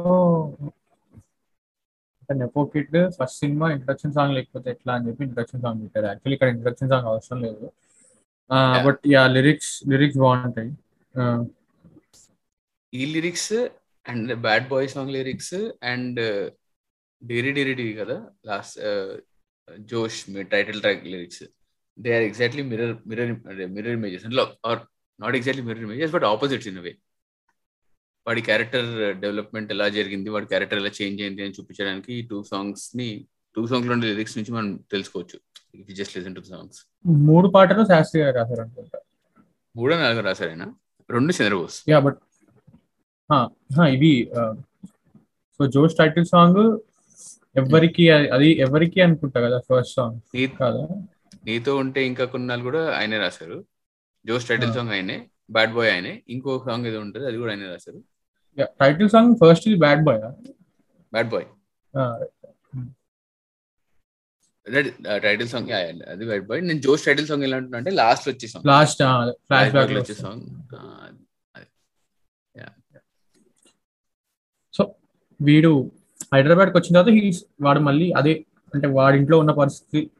nepo 2.29 2.61
kid 2.73 2.95
first 3.17 3.37
cinema 3.43 3.65
introduction 3.75 4.13
song 4.17 4.33
లేకపోతే 4.37 4.67
ఎట్లా 4.75 4.91
అని 4.97 5.05
చెప్పి 5.07 5.23
ఇంట్రడక్షన్ 5.27 5.61
సాంగ్ 5.65 5.81
పెట్టారు. 5.83 6.07
యాక్చువల్లీ 6.11 6.35
ఇక్కడ 6.37 6.49
ఇంట్రడక్షన్ 6.55 6.91
సాంగ్ 6.93 7.07
అవసరం 7.11 7.39
లేదు. 7.47 7.65
బట్ 8.85 9.03
యా 9.13 9.23
లిరిక్స్ 9.35 9.71
లిరిక్స్ 9.91 10.19
బాగుంటాయి 10.23 10.71
ఈ 12.93 13.05
lyrics 13.13 13.51
and 14.05 14.31
bad 14.45 14.67
boy 14.69 14.87
song 14.93 15.11
lyrics 15.17 15.55
and 15.91 16.19
Dairy 17.21 17.51
డేరీ 17.57 17.73
డి 17.73 17.85
కదా 18.01 18.17
last 18.45 18.77
Josh 19.91 20.19
title 20.53 20.79
track 20.81 21.05
lyrics 21.13 21.43
they 21.97 22.11
are 22.17 22.25
exactly 22.29 22.63
mirror 22.71 22.93
mirror 23.09 23.31
mirror 23.75 23.95
images 23.99 24.25
అంటే 24.27 24.37
are 24.69 24.81
not 25.19 25.35
exactly 25.35 25.63
mirror 25.67 25.85
images 25.87 26.13
but 26.15 26.25
opposites 26.31 26.69
in 26.71 26.79
way 26.85 26.93
వాడి 28.25 28.41
character 28.41 28.89
development 29.23 29.71
ఎలా 29.75 29.87
జరిగింది 29.97 30.29
వాడి 30.29 30.47
character 30.51 30.79
ఎలా 30.81 30.91
change 30.99 31.21
అయింది 31.21 31.41
అని 31.45 31.55
చూపించడానికి 31.57 32.11
ఈ 32.13 32.21
టూ 32.29 32.37
సాంగ్స్ని 32.51 33.07
టూ 33.55 33.63
సాంగ్స్లో 33.71 33.95
లిరిక్స్ 34.03 34.37
నుంచి 34.37 34.51
మనం 34.51 34.69
తెలుసుకోవచ్చు. 34.93 35.37
జస్ట్ 35.93 36.15
లిసన్ 36.17 36.35
టు 36.35 36.43
సాంగ్స్ 36.49 36.79
మూడు 37.27 37.47
పాటలు 37.47 37.83
శాస్త్రి 37.83 38.21
గారు 38.21 38.35
రాశారు 38.37 38.61
అనుకుంటా 38.61 38.99
మూడో 39.75 39.95
నాలుగు 39.97 40.21
రాశారైనా? 40.21 40.67
రెండు 41.09 41.33
చంద్రబోస్ 41.33 41.77
యా 41.89 41.99
బట్ 41.99 42.19
ఇవి 43.93 44.11
సో 45.59 45.65
జోష్ 45.67 45.95
టైటిల్ 45.97 46.25
సాంగ్ 46.25 46.61
ఎవరికి 47.55 48.05
అది 48.35 48.49
ఎవరికి 48.59 48.99
అనుకుంటా 49.01 49.39
కదా 49.41 49.57
ఫస్ట్ 49.59 49.95
సాంగ్? 49.95 50.17
కదా? 50.61 50.83
నీతో 51.45 51.71
ఉంటే 51.75 52.01
ఇంకా 52.07 52.25
కొన్నాళ్ళు 52.25 52.63
కూడా 52.63 52.81
ఆయనే 52.97 53.17
రాశారు. 53.17 53.57
జోష్ 54.25 54.47
టైటిల్ 54.47 54.73
సాంగ్ 54.73 54.91
ఆయనే 54.91 55.17
బ్యాడ్ 55.51 55.73
బాయ్ 55.73 55.89
ఆయనే. 55.91 56.13
ఇంకో 56.29 56.51
సాంగ్ 56.67 56.87
ఏదో 56.87 56.99
ఉంటుంది 56.99 57.25
అది 57.27 57.37
కూడా 57.37 57.51
ఆయనే 57.53 57.67
రాశారు. 57.67 57.99
టైటిల్ 58.81 59.09
సాంగ్ 59.09 59.33
ఫస్ట్ 59.41 59.67
ఇది 59.67 59.77
bad 59.77 60.03
boy? 60.03 60.21
Bad 61.13 61.29
boy. 61.29 61.47
Title 65.17 65.47
song 65.47 65.69
అది 65.71 66.25
వైట్ 66.25 66.45
బాయ్. 66.45 66.63
నేను 66.63 66.79
జోష్ 66.79 67.05
టైటిల్ 67.05 67.27
సాంగ్ 67.27 67.43
ఎలా 67.43 67.57
అంటే 67.57 67.91
లాస్ట్ 67.91 68.29
వచ్చే 68.29 68.47
సాంగ్. 68.47 68.67
లాస్ట్ 68.67 68.97
ఫ్లాష్ 69.33 69.71
బ్యాక్ 69.71 69.91
వచ్చే 69.91 70.15
సాంగ్. 70.15 70.41
సో 74.73 74.95
వీడు 75.41 75.91
హైదరాబాద్కి 76.33 76.77
వచ్చిన 76.77 77.01
తర్వాత 77.01 77.33
వాడు 77.61 77.79
మళ్ళీ 77.79 78.11
అదే 78.11 78.45
అంటే 78.75 78.87
వాడి 78.87 79.17
ఇంట్లో 79.17 79.39
ఉన్న 79.39 79.51
పరిస్థితి 79.51 80.11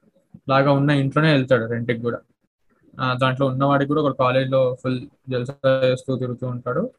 లాగా 0.50 0.72
ఉన్న 0.72 0.90
ఇంట్లోనే 0.90 1.32
వెళ్తాడు 1.32 1.66
రెంట్కి 1.66 2.02
కూడా. 2.02 2.20
ఆ, 3.02 3.18
దాంట్లో 3.22 3.48
ఉన్నవాడికి 3.48 3.88
కూడా 3.88 4.02
ఒక 4.02 4.20
కాలేజ్లో 4.20 4.78
ఫుల్ 4.84 5.08
జల్సా 5.30 5.82
చేస్తూ 5.84 6.18
తిరుగుతూ 6.18 6.48
ఉంటాడు. 6.48 6.92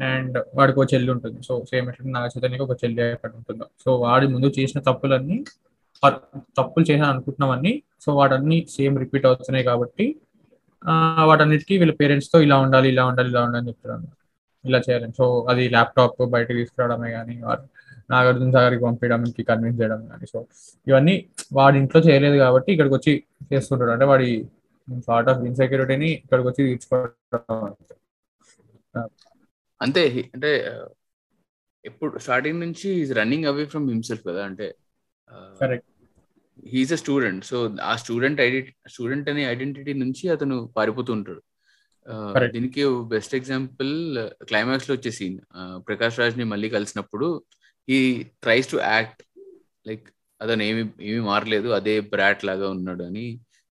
అండ్ 0.00 0.44
వాడికి 0.54 0.80
ఒక 0.80 0.94
చెల్లి 0.94 1.10
ఉంటుంది. 1.10 1.42
సో 1.42 1.64
సేమ్ 1.64 1.88
ఎట్లా 1.88 2.10
నాగ 2.10 2.26
చైతన్యకి 2.26 2.62
ఒక 2.62 2.84
చెల్లి 2.84 3.02
అక్కడ 3.02 3.34
ఉంటుందో. 3.34 3.64
సో 3.84 3.96
వాడి 3.96 4.26
ముందు 4.26 4.52
చేసిన 4.58 4.80
తప్పులన్నీ 4.80 5.44
తప్పులు 6.56 6.84
చేసిన 6.90 7.04
అనుకుంటున్నవన్నీ 7.04 7.82
సో 8.00 8.14
వాటన్ని 8.14 8.66
సేమ్ 8.70 8.98
రిపీట్ 8.98 9.26
అవుతున్నాయి 9.26 9.64
కాబట్టి 9.64 10.20
వాటన్నిటికీ 11.28 11.78
వీళ్ళ 11.78 11.94
పేరెంట్స్తో 11.94 12.40
ఇలా 12.40 12.56
ఉండాలి 12.58 12.88
ఇలా 12.88 13.04
ఉండాలి 13.06 13.28
ఇలా 13.28 13.42
ఉండాలి 13.44 13.62
అని 13.62 13.68
చెప్తారు 13.68 14.24
ఇలా 14.64 14.78
చేయాలని 14.78 15.12
సో 15.12 15.46
అది 15.50 15.68
ల్యాప్టాప్ 15.68 16.22
బయటకు 16.26 16.52
తీసుకురావడమే 16.52 17.10
కానీ 17.10 17.34
నాగార్జున 18.10 18.50
సాగర్కి 18.50 18.84
పంపించడానికి 18.84 19.42
కన్విన్స్ 19.42 19.80
చేయడం 19.80 20.08
కానీ 20.08 20.26
సో 20.26 20.46
ఇవన్నీ 20.86 21.26
వాడి 21.52 21.78
ఇంట్లో 21.78 22.00
చేయలేదు 22.00 22.36
కాబట్టి 22.36 22.72
ఇక్కడికి 22.72 22.94
వచ్చి 22.94 23.24
చేస్తుంటాడు. 23.52 23.90
అంటే 23.90 24.04
వాడి 24.04 24.48
సార్ట్ 25.06 25.30
ఆఫ్ 25.30 25.44
ఇన్సెక్యూరిటీని 25.44 26.10
ఇక్కడికి 26.12 26.48
వచ్చి 26.48 26.66
తీర్చుకోవడం. 26.68 27.74
అంతే. 29.80 30.04
అంటే 30.34 30.50
ఎప్పుడు 31.84 32.18
స్టార్టింగ్ 32.18 32.60
నుంచి 32.60 33.12
రన్నింగ్ 33.12 33.44
అవే 33.44 33.64
ఫ్రమ్ 33.64 33.90
హిమ్సెల్ఫ్ 33.90 34.24
కదా 34.26 34.44
అంటే 34.44 34.74
correct. 35.60 35.88
He's 36.66 36.92
a 36.92 37.00
student 37.00 37.42
so 37.44 37.56
ఆ 37.82 37.94
స్టూడెంట్ 37.96 38.40
ఐడెంటి 38.40 38.72
స్టూడెంట్ 38.90 39.28
అనే 39.30 39.44
ఐడెంటిటీ 39.46 39.92
నుంచి 40.02 40.24
అతను 40.28 40.56
పారిపోతూ 40.76 41.12
ఉంటాడు 41.12 41.42
ఆ, 42.06 42.14
Correct. 42.32 42.52
దీనికి 42.54 42.82
బెస్ట్ 43.12 43.34
ఎగ్జాంపుల్ 43.34 43.92
క్లైమాక్స్లో 44.48 44.94
వచ్చే 44.94 45.10
సీన్ 45.12 45.36
ప్రకాష్ 45.86 46.18
రాజ్ని 46.18 46.44
మళ్ళీ 46.50 46.68
కలిసినప్పుడు 46.70 47.28
ఈ 47.88 47.98
ట్రైస్ 48.42 48.68
టు 48.70 48.78
యాక్ట్ 48.88 49.22
లైక్ 49.86 50.04
అతను 50.40 50.62
ఏమి 50.62 50.82
ఏమి 51.04 51.22
మారలేదు 51.24 51.68
అదే 51.72 51.94
బ్రాట్ 52.12 52.44
లాగా 52.44 52.66
ఉన్నాడు 52.76 53.02
అని 53.04 53.24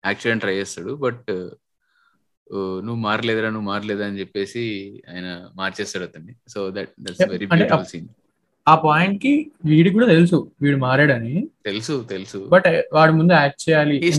చేయడానికి 0.04 0.42
ట్రై 0.42 0.56
చేస్తాడు. 0.58 0.92
బట్ 1.04 1.30
నువ్వు 2.86 3.02
మారలేదురా 3.02 3.50
నువ్వు 3.50 3.70
మారలేదా 3.70 4.06
అని 4.08 4.20
చెప్పేసి 4.20 4.64
ఆయన 5.10 5.28
మార్చేస్తాడు 5.56 6.04
అతన్ని. 6.04 6.34
So 6.48 6.60
that 6.72 6.92
that's 7.00 7.22
very 7.30 7.46
beautiful 7.52 7.86
scene 7.92 8.08
ఆ 8.68 8.76
పాయింట్కి 8.76 9.52
వీడికి 9.66 9.94
కూడా 9.94 10.08
తెలుసు 10.08 10.52
వీడు 10.62 10.78
మారాడని. 10.78 11.48
తెలుసు 11.66 12.06
తెలుసు. 12.10 12.48
బట్ 12.52 12.66
వాడి 12.94 13.12
ముందు 13.12 13.34
యాక్ట్ 13.34 13.70
చేయాలి. 13.70 14.12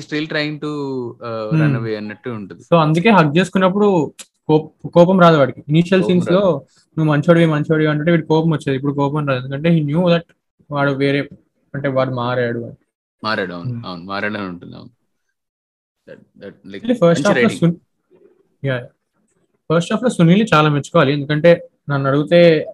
Still 0.00 0.26
trying 0.26 0.60
to 0.60 1.16
Hmm. 1.50 1.62
Run 1.62 1.76
away 1.76 1.96
అన్నట్టు 1.96 2.30
ఉంటుంది. 2.30 2.62
సో 2.62 2.76
అందుకే 2.76 3.10
హక్ 3.10 3.38
చేసుకున్నప్పుడు 3.38 4.12
కోప- 4.46 5.20
రాదు 5.20 5.36
వాడికి. 5.36 5.64
ఇనిషియల్ 5.68 6.04
సీన్స్లో 6.04 6.40
నువ్వు 6.98 7.04
మంచోడివి 7.04 7.46
మంచోడివి 7.46 7.90
అంటే 7.90 8.10
వీడి 8.10 8.26
కోపం 8.26 8.50
వచ్చేది. 8.50 8.76
ఇప్పుడు 8.76 8.92
కోపం 8.92 9.28
రాదు. 9.28 9.44
ఎందుకంటే 9.44 9.68
హీ 9.68 9.80
న్యూ 9.80 10.10
దట్ 10.10 10.24
వాడు 10.70 10.92
వేరే 10.92 11.28
అంటే 11.74 11.88
వాడు 11.88 12.10
మారాడు 12.10 12.72
మారాడు 13.24 13.54
అవును. 13.54 13.74
Hmm. 13.74 13.86
అవును 13.86 14.04
మారాడు 14.04 14.34
అని 14.34 14.48
ఉంటుంది 14.48 14.76
అవును. 14.76 14.90
First 16.94 17.28
half. 17.28 17.58
సున్ 17.58 17.74
ఫస్ట్ 19.72 19.92
హాఫ్లో 19.92 20.08
సునీల్ 20.08 20.46
చాలా 20.54 20.68
మెచ్చుకోవాలి. 20.68 21.12
ఎందుకంటే 21.12 21.68
నన్ను 21.90 22.10
అడిగితే 22.10 22.66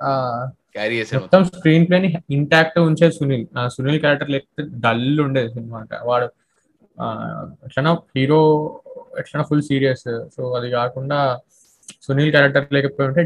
క్యారీ 0.74 0.94
చేసాడు 0.98 1.20
మొత్తం 1.20 1.44
స్క్రీన్ 1.50 1.84
ప్లే 1.86 1.98
ని 1.98 2.08
ఇంటాక్ట్ 2.30 2.78
ఉంచేది 2.80 3.14
సునీల్. 3.16 3.44
సునీల్ 3.76 4.00
క్యారెక్టర్ 4.00 4.30
లేకపోతే 4.30 4.64
డల్ 4.84 5.20
ఉండేది 5.20 5.50
సినిమా 5.54 5.78
అంటే. 5.80 5.98
వాడు 6.04 6.28
ఆ, 6.98 7.06
ఎట్లనా 7.66 7.90
హీరో 8.14 8.40
ఎట్లనా 9.18 9.44
ఫుల్ 9.44 9.62
సీరియస్ 9.62 10.04
సో 10.34 10.42
అది 10.54 10.68
కాకుండా 10.70 11.18
సునీల్ 12.06 12.30
క్యారెక్టర్ 12.30 12.66
లేకపోయి 12.76 13.08
ఉంటే 13.08 13.22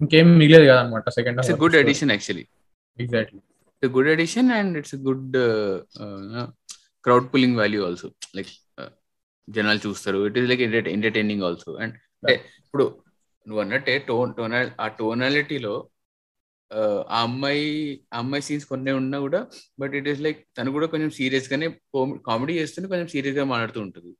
ఇంకా 0.00 0.18
మిగిలేదు 0.34 0.64
కదా 0.64 0.80
అనమాట 0.80 1.08
second 1.10 1.38
it's 1.40 1.60
good 1.62 1.76
edition 1.76 2.10
actually 2.10 2.44
exactly 2.98 3.40
it's 3.82 3.92
good 3.94 4.08
edition 4.08 4.50
and 4.52 4.74
it's 4.78 4.96
good 5.06 5.36
crowd 7.04 7.26
pulling 7.32 7.56
value 7.56 7.80
also 7.86 8.08
like 8.36 8.52
జనాలు 9.48 9.80
చూస్తారు. 9.86 10.18
It 10.26 10.36
is 10.38 10.46
like 10.50 10.62
entertaining 10.92 11.42
also 11.42 11.70
and 11.76 11.94
అంటే 12.20 12.34
ఇప్పుడు 12.60 12.84
నువ్వు 13.46 13.60
అన్నట్టే 13.64 13.94
టోన్ 14.08 14.30
టోనల్ 14.38 14.70
ఆ 14.84 14.86
టోనాలిటీలో 15.00 15.74
ఆ 16.70 17.18
అమ్మాయి 17.26 17.64
ఆ 18.14 18.18
అమ్మాయి 18.22 18.44
సీన్స్ 18.46 18.66
కొన్ని 18.72 18.92
ఉన్నా 19.00 19.18
కూడా 19.26 19.40
బట్ 19.80 19.94
ఇట్ 19.98 20.08
ఈస్ 20.12 20.20
లైక్ 20.26 20.40
తను 20.58 20.70
కూడా 20.76 20.86
కొంచెం 20.92 21.10
సీరియస్ 21.18 21.48
గానే 21.52 21.66
కామెడీ 22.28 22.54
చేస్తూనే 22.60 22.88
కొంచెం 22.92 23.08
సీరియస్గా 23.14 23.44
మాట్లాడుతూ 23.52 23.80
ఉంటుంది. 23.86 24.12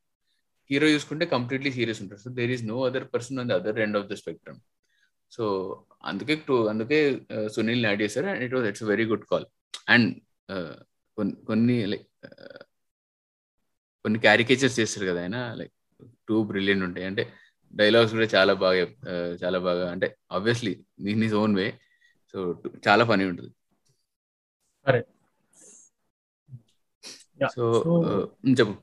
హీరో 0.70 0.86
చూసుకుంటే 0.94 1.24
కంప్లీట్లీ 1.34 1.70
సీరియస్ 1.78 2.00
ఉంటుంది 2.02 2.22
so 2.24 2.30
there 2.38 2.52
is 2.56 2.64
no 2.72 2.76
other 2.88 3.06
person 3.14 3.38
on 3.42 3.48
the 3.52 3.56
other 3.60 3.80
end 3.84 3.98
of 4.00 4.08
the 4.12 4.16
spectrum 4.22 4.60
so 5.32 5.44
అందుకే 6.10 6.34
టూ 6.48 6.56
అందుకే 6.72 6.98
సునీల్ 7.54 7.84
యాడ్ 7.88 8.02
చేశారు 8.04 8.28
and 8.32 8.42
it 8.46 8.54
was 8.56 8.66
it's 8.70 8.84
very 8.92 9.06
good 9.12 9.26
call 9.32 9.46
and 9.94 10.08
కొన్ని 11.48 11.78
లైక్ 11.92 12.06
కొన్ని 14.04 14.18
క్యారికేచర్స్ 14.26 14.78
చేస్తారు 14.80 15.06
కదా 15.10 15.20
ఆయన 15.24 15.38
లైక్ 15.60 15.74
టూ 16.28 16.36
బ్రిలియంట్ 16.50 16.84
ఉంటాయి. 16.88 17.06
అంటే 17.10 17.22
డైలాగ్స్ 17.74 18.14
కూడా 18.14 18.28
చాలా 18.34 18.52
బాగా 18.54 18.84
చాలా 19.42 19.58
బాగా 19.58 19.84
అంటే 19.90 20.08
obviously 20.32 20.72
in 21.12 21.22
his 21.22 21.36
own 21.42 21.54
way 21.56 21.66
so 22.34 22.38
చాలా 22.88 23.04
పని 23.04 23.24
ఉంటుంది. 23.24 23.52
సో 27.54 27.64
చెప్పు. 28.58 28.74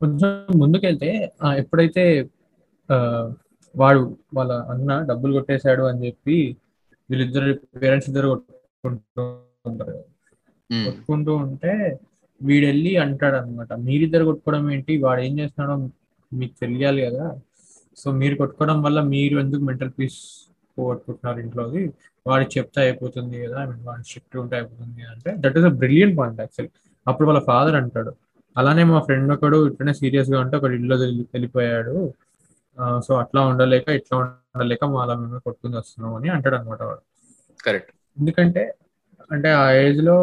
కొంచెం 0.00 0.30
ముందుకెళ్తే 0.60 1.10
ఎప్పుడైతే 1.56 2.04
వాడు 3.74 4.00
వాళ్ళ 4.34 4.52
అన్న 4.72 4.98
డబ్బులు 5.08 5.32
కొట్టేశాడు 5.32 5.82
అని 5.82 6.00
చెప్పి 6.06 6.36
వీళ్ళిద్దరు 7.10 7.52
పేరెంట్స్ 7.82 8.08
ఇద్దరు 8.10 8.28
కొట్టుకుంటూ 8.28 9.22
ఉంటారు. 9.66 9.96
కొట్టుకుంటూ 10.84 11.32
ఉంటే 11.44 11.72
వీడెళ్ళి 12.40 12.92
అంటాడు 12.96 13.36
అనమాట 13.36 13.72
మీరిద్దరు 13.86 14.24
కొట్టుకోవడం 14.24 14.64
ఏంటి? 14.70 14.92
వాడు 14.96 15.20
ఏం 15.20 15.34
చేస్తున్నాడో 15.38 15.74
మీకు 16.32 16.54
తెలియాలి 16.60 17.00
కదా? 17.06 17.26
సో 17.96 18.08
మీరు 18.20 18.34
కొట్టుకోవడం 18.40 18.78
వల్ల 18.86 18.98
మీరు 19.14 19.36
ఎందుకు 19.44 19.62
మెంటల్ 19.70 19.92
పీస్ 19.98 20.18
పోగొట్టుకుంటున్నారు 20.76 21.38
ఇంట్లోది 21.44 21.82
వాడికి 22.26 22.52
చెప్తే 22.58 22.80
అయిపోతుంది 22.84 23.36
కదా 23.44 23.58
I 23.62 23.66
mean, 23.70 23.80
వాడి 23.88 24.04
స్ట్రిక్ట్ 24.08 24.36
ఉంటే 24.42 24.54
అయిపోతుంది 24.58 25.02
అంటే 25.12 25.30
that 25.42 25.56
is 25.60 25.66
a 25.70 25.72
brilliant 25.82 26.14
point 26.20 26.40
actually 26.44 26.72
అప్పుడు 27.06 27.26
వాళ్ళ 27.28 27.40
ఫాదర్ 27.50 27.76
అంటాడు. 27.80 28.12
అలానే 28.56 28.82
మా 28.90 28.98
ఫ్రెండ్ 29.06 29.30
ఒకడు 29.34 29.58
ఇట్లనే 29.70 29.92
సీరియస్గా 30.00 30.38
ఉంటే 30.44 30.54
ఒకడు 30.60 30.74
ఇల్లు 30.78 30.96
వెళ్ళిపోయాడు. 31.34 31.94
సో 33.06 33.12
అట్లా 33.22 33.40
ఉండలేక 33.50 33.88
ఇట్లా 33.98 34.14
ఉండలేక 34.20 34.84
మా 34.94 35.00
అలా 35.04 35.14
మేము 35.20 35.40
కొట్టుకుని 35.46 35.76
వస్తున్నాం 35.80 36.14
అని 36.18 36.28
అంటాడు 36.36 36.56
అనమాట 36.58 36.80
వాడు. 36.88 37.02
కరెక్ట్ 37.66 37.92
ఎందుకంటే 38.16 38.62
అంటే 39.34 39.50
ఆ 39.60 39.64
ఏజ్లో 39.84 40.16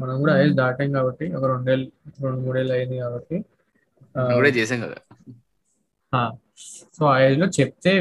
మనం 0.00 0.14
కూడా 0.22 0.34
ఏజ్ 0.42 0.54
దాటాం 0.60 0.88
కాబట్టి 0.98 1.26
ఒక 1.38 1.44
రెండేళ్ళు 1.52 1.88
రెండు 2.24 2.40
మూడేళ్ళు 2.46 2.72
అయింది 2.76 2.96
కాబట్టి 3.04 3.36
మనం 4.14 4.54
చేసాం 4.60 4.80
కదా. 4.86 4.96
సో 6.96 7.02
ఆ 7.06 7.16
ఏజ్లో 7.20 7.46
చెప్తే 7.58 7.92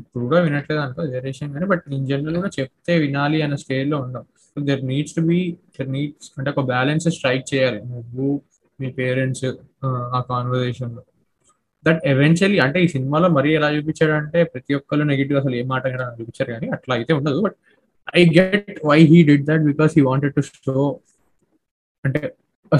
ఇప్పుడు 0.00 0.24
కూడా 0.24 0.40
వినట్లేదు 0.40 0.80
అనుకో 0.80 1.02
జనరేషన్ 1.06 1.50
కానీ 1.54 1.66
బట్ 1.66 1.82
ఇన్ 1.96 2.06
జనరల్ 2.06 2.36
కూడా 2.36 2.50
చెప్తే 2.58 2.92
వినాలి 2.98 3.38
అన్న 3.42 3.56
స్టేజ్లో 3.62 3.98
ఉన్నాం 3.98 4.24
so 4.50 4.60
there 4.68 4.82
needs 4.90 5.14
to 5.16 5.22
be 5.30 5.38
there 5.76 5.90
needs 5.96 6.28
అంటే 6.38 6.48
ఒక 6.50 6.62
బ్యాలెన్స్ 6.72 7.06
స్ట్రైక్ 7.16 7.44
చేయాలి. 7.54 7.80
నువ్వు 7.90 8.28
మీ 8.78 8.88
పేరెంట్స్ 9.00 9.44
ఆ 10.16 10.20
కాన్వర్జేషన్లో. 10.30 11.02
దట్ 11.84 12.00
ఎవెన్చువలీ 12.12 12.58
అంటే 12.66 12.78
ఈ 12.84 12.88
సినిమాలో 12.94 13.28
మరీ 13.28 13.50
ఎలా 13.54 13.68
చూపించాడు 13.76 14.12
అంటే 14.12 14.38
ప్రతి 14.44 14.74
ఒక్కరు 14.74 15.04
నెగిటివ్ 15.12 15.38
అసలు 15.38 15.56
ఏ 15.56 15.62
మాట 15.72 15.84
చూపించారు 16.18 16.50
కానీ 16.52 16.68
అట్లా 16.76 16.94
అయితే 16.94 17.12
ఉండదు. 17.12 17.40
But 17.46 17.56
I 18.18 18.22
get 18.38 18.78
why 18.84 18.98
he 19.12 19.20
did 19.30 19.44
that 19.50 19.64
because 19.70 19.92
he 19.98 20.02
wanted 20.10 20.34
to 20.34 20.42
show 20.48 20.84
అంటే 22.04 22.20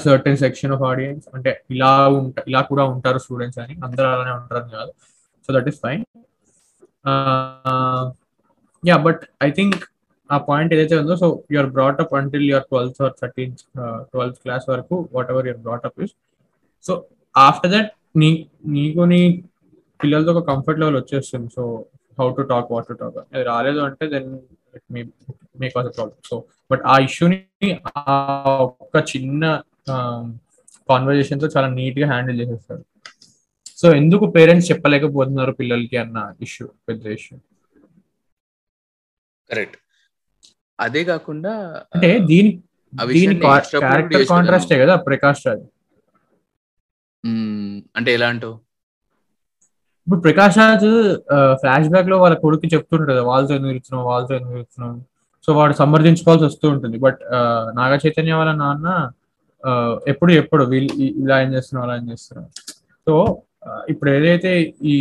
సర్టెన్ 0.05 0.39
సెక్షన్ 0.43 0.73
ఆఫ్ 0.77 0.83
ఆడియన్స్ 0.91 1.25
అంటే 1.37 1.51
ఇలా 1.75 1.91
ఉంటా 2.19 2.43
ఇలా 2.51 2.61
కూడా 2.71 2.85
ఉంటారు 2.95 3.19
స్టూడెంట్స్ 3.25 3.61
అని 3.65 3.75
అందరూ 3.87 4.07
అలానే 4.15 4.33
ఉంటారు 4.39 4.61
అని 4.63 4.73
కాదు. 4.79 4.93
So 5.47 5.51
that 5.57 5.69
is 5.73 5.81
fine 5.85 6.05
yeah 8.83 8.97
but 9.07 9.23
I 9.47 9.51
think 9.59 9.77
ఆ 10.31 10.37
పాయింట్ 10.49 10.71
ఏదైతే 10.77 10.95
ఉందో 11.03 11.17
so 11.23 11.29
you're 11.55 11.71
brought 11.77 12.01
up 12.05 12.15
until 12.21 12.47
your 12.51 12.67
twelfth 12.71 13.01
or 13.07 13.15
thirteenth 13.23 13.63
twelfth 14.13 14.39
class 14.45 14.67
వరకు 14.73 14.97
whatever 15.35 15.47
your 15.51 15.63
brought 15.67 15.87
up 15.89 16.01
is 16.07 16.15
so 16.85 16.95
after 17.35 17.73
that 17.77 17.91
నీ 18.23 18.31
నీకు 18.77 19.05
నీ 19.13 19.21
పిల్లలతో 20.03 20.33
ఒక 20.35 20.43
కంఫర్ట్ 20.51 20.81
లెవెల్ 20.81 20.99
వచ్చేస్తుంది. 21.01 21.49
So 21.57 21.63
how 22.19 22.27
to 22.39 22.43
talk 22.53 22.69
what 22.75 22.87
to 22.91 22.95
talk 23.01 23.17
అది 23.35 23.45
రాలేదు 23.53 23.81
అంటే 23.89 24.05
then 24.15 24.29
it 24.77 24.87
me 24.95 25.01
make 25.63 25.73
problem 25.75 26.13
so 26.31 26.37
but 26.71 26.83
ఆ 26.93 26.95
ఇష్యూని 27.09 27.39
ఆ 27.97 28.15
ఒక్క 28.67 28.97
చిన్న 29.13 29.45
కాన్వర్జేషన్తో 30.89 31.49
చాలా 31.55 31.69
నీట్గా 31.79 32.07
హ్యాండిల్ 32.13 32.41
చేసేస్తారు. 32.43 32.83
సో 33.81 33.87
ఎందుకు 34.01 34.25
పేరెంట్స్ 34.37 34.69
చెప్పలేకపోతున్నారు 34.71 35.53
పిల్లలకి 35.61 35.97
అన్న 36.03 36.19
ఇష్యూ 36.47 36.67
పెద్ద 36.89 37.07
ఇష్యూ 37.19 37.37
కరెక్ట్ 39.51 39.77
అదే 40.79 41.03
కాకుండా 41.11 41.53
అంటే 41.95 42.09
దీని 42.31 42.51
దీని 43.15 43.35
క్యారెక్టర్. 43.45 44.25
కాంట్రాస్టే 44.33 44.77
కదా 44.83 44.95
ప్రకాష్ 45.09 45.43
రాజ్ 45.49 45.65
అంటే 47.99 48.11
ఎలా 48.17 48.27
అంటావు? 48.33 48.57
ఇప్పుడు 50.07 50.21
ప్రకాష్ 50.27 50.57
రాజ్ 50.61 50.89
ఫ్లాష్ 51.61 51.89
బ్యాక్లో 51.93 52.17
వాళ్ళ 52.23 52.35
కొడుకు 52.43 52.67
చెప్తుంటాడు 52.75 53.11
కదా 53.13 53.23
వాళ్ళతో 53.31 53.53
ఎందుకు 53.59 53.73
వెళ్తున్నావు 53.73 54.05
వాళ్ళతో 54.11 54.33
ఎందుకు 54.39 54.57
వెళ్తున్నావు 54.59 54.97
సో 55.45 55.53
వాడు 55.59 55.75
సమర్థించుకోవాల్సి 55.81 56.45
వస్తూ 56.49 56.67
ఉంటుంది. 56.75 56.97
బట్ 57.07 57.21
నాగ 57.79 57.93
చైతన్య 58.05 58.35
వాళ్ళ 58.41 58.53
నాన్న 58.63 58.89
ఎప్పుడు 60.07 60.33
ఎప్పుడు 60.33 60.65
వీళ్ళు 60.65 60.91
ఇలా 61.23 61.37
ఏం 61.43 61.51
చేస్తున్నాం 61.55 61.83
అలా 61.85 61.95
ఏం 61.97 62.07
చేస్తున్నాం 62.11 62.47
సో 63.07 63.15
ఇప్పుడు 63.89 64.11
ఏదైతే 64.11 64.51
ఈ 64.87 64.97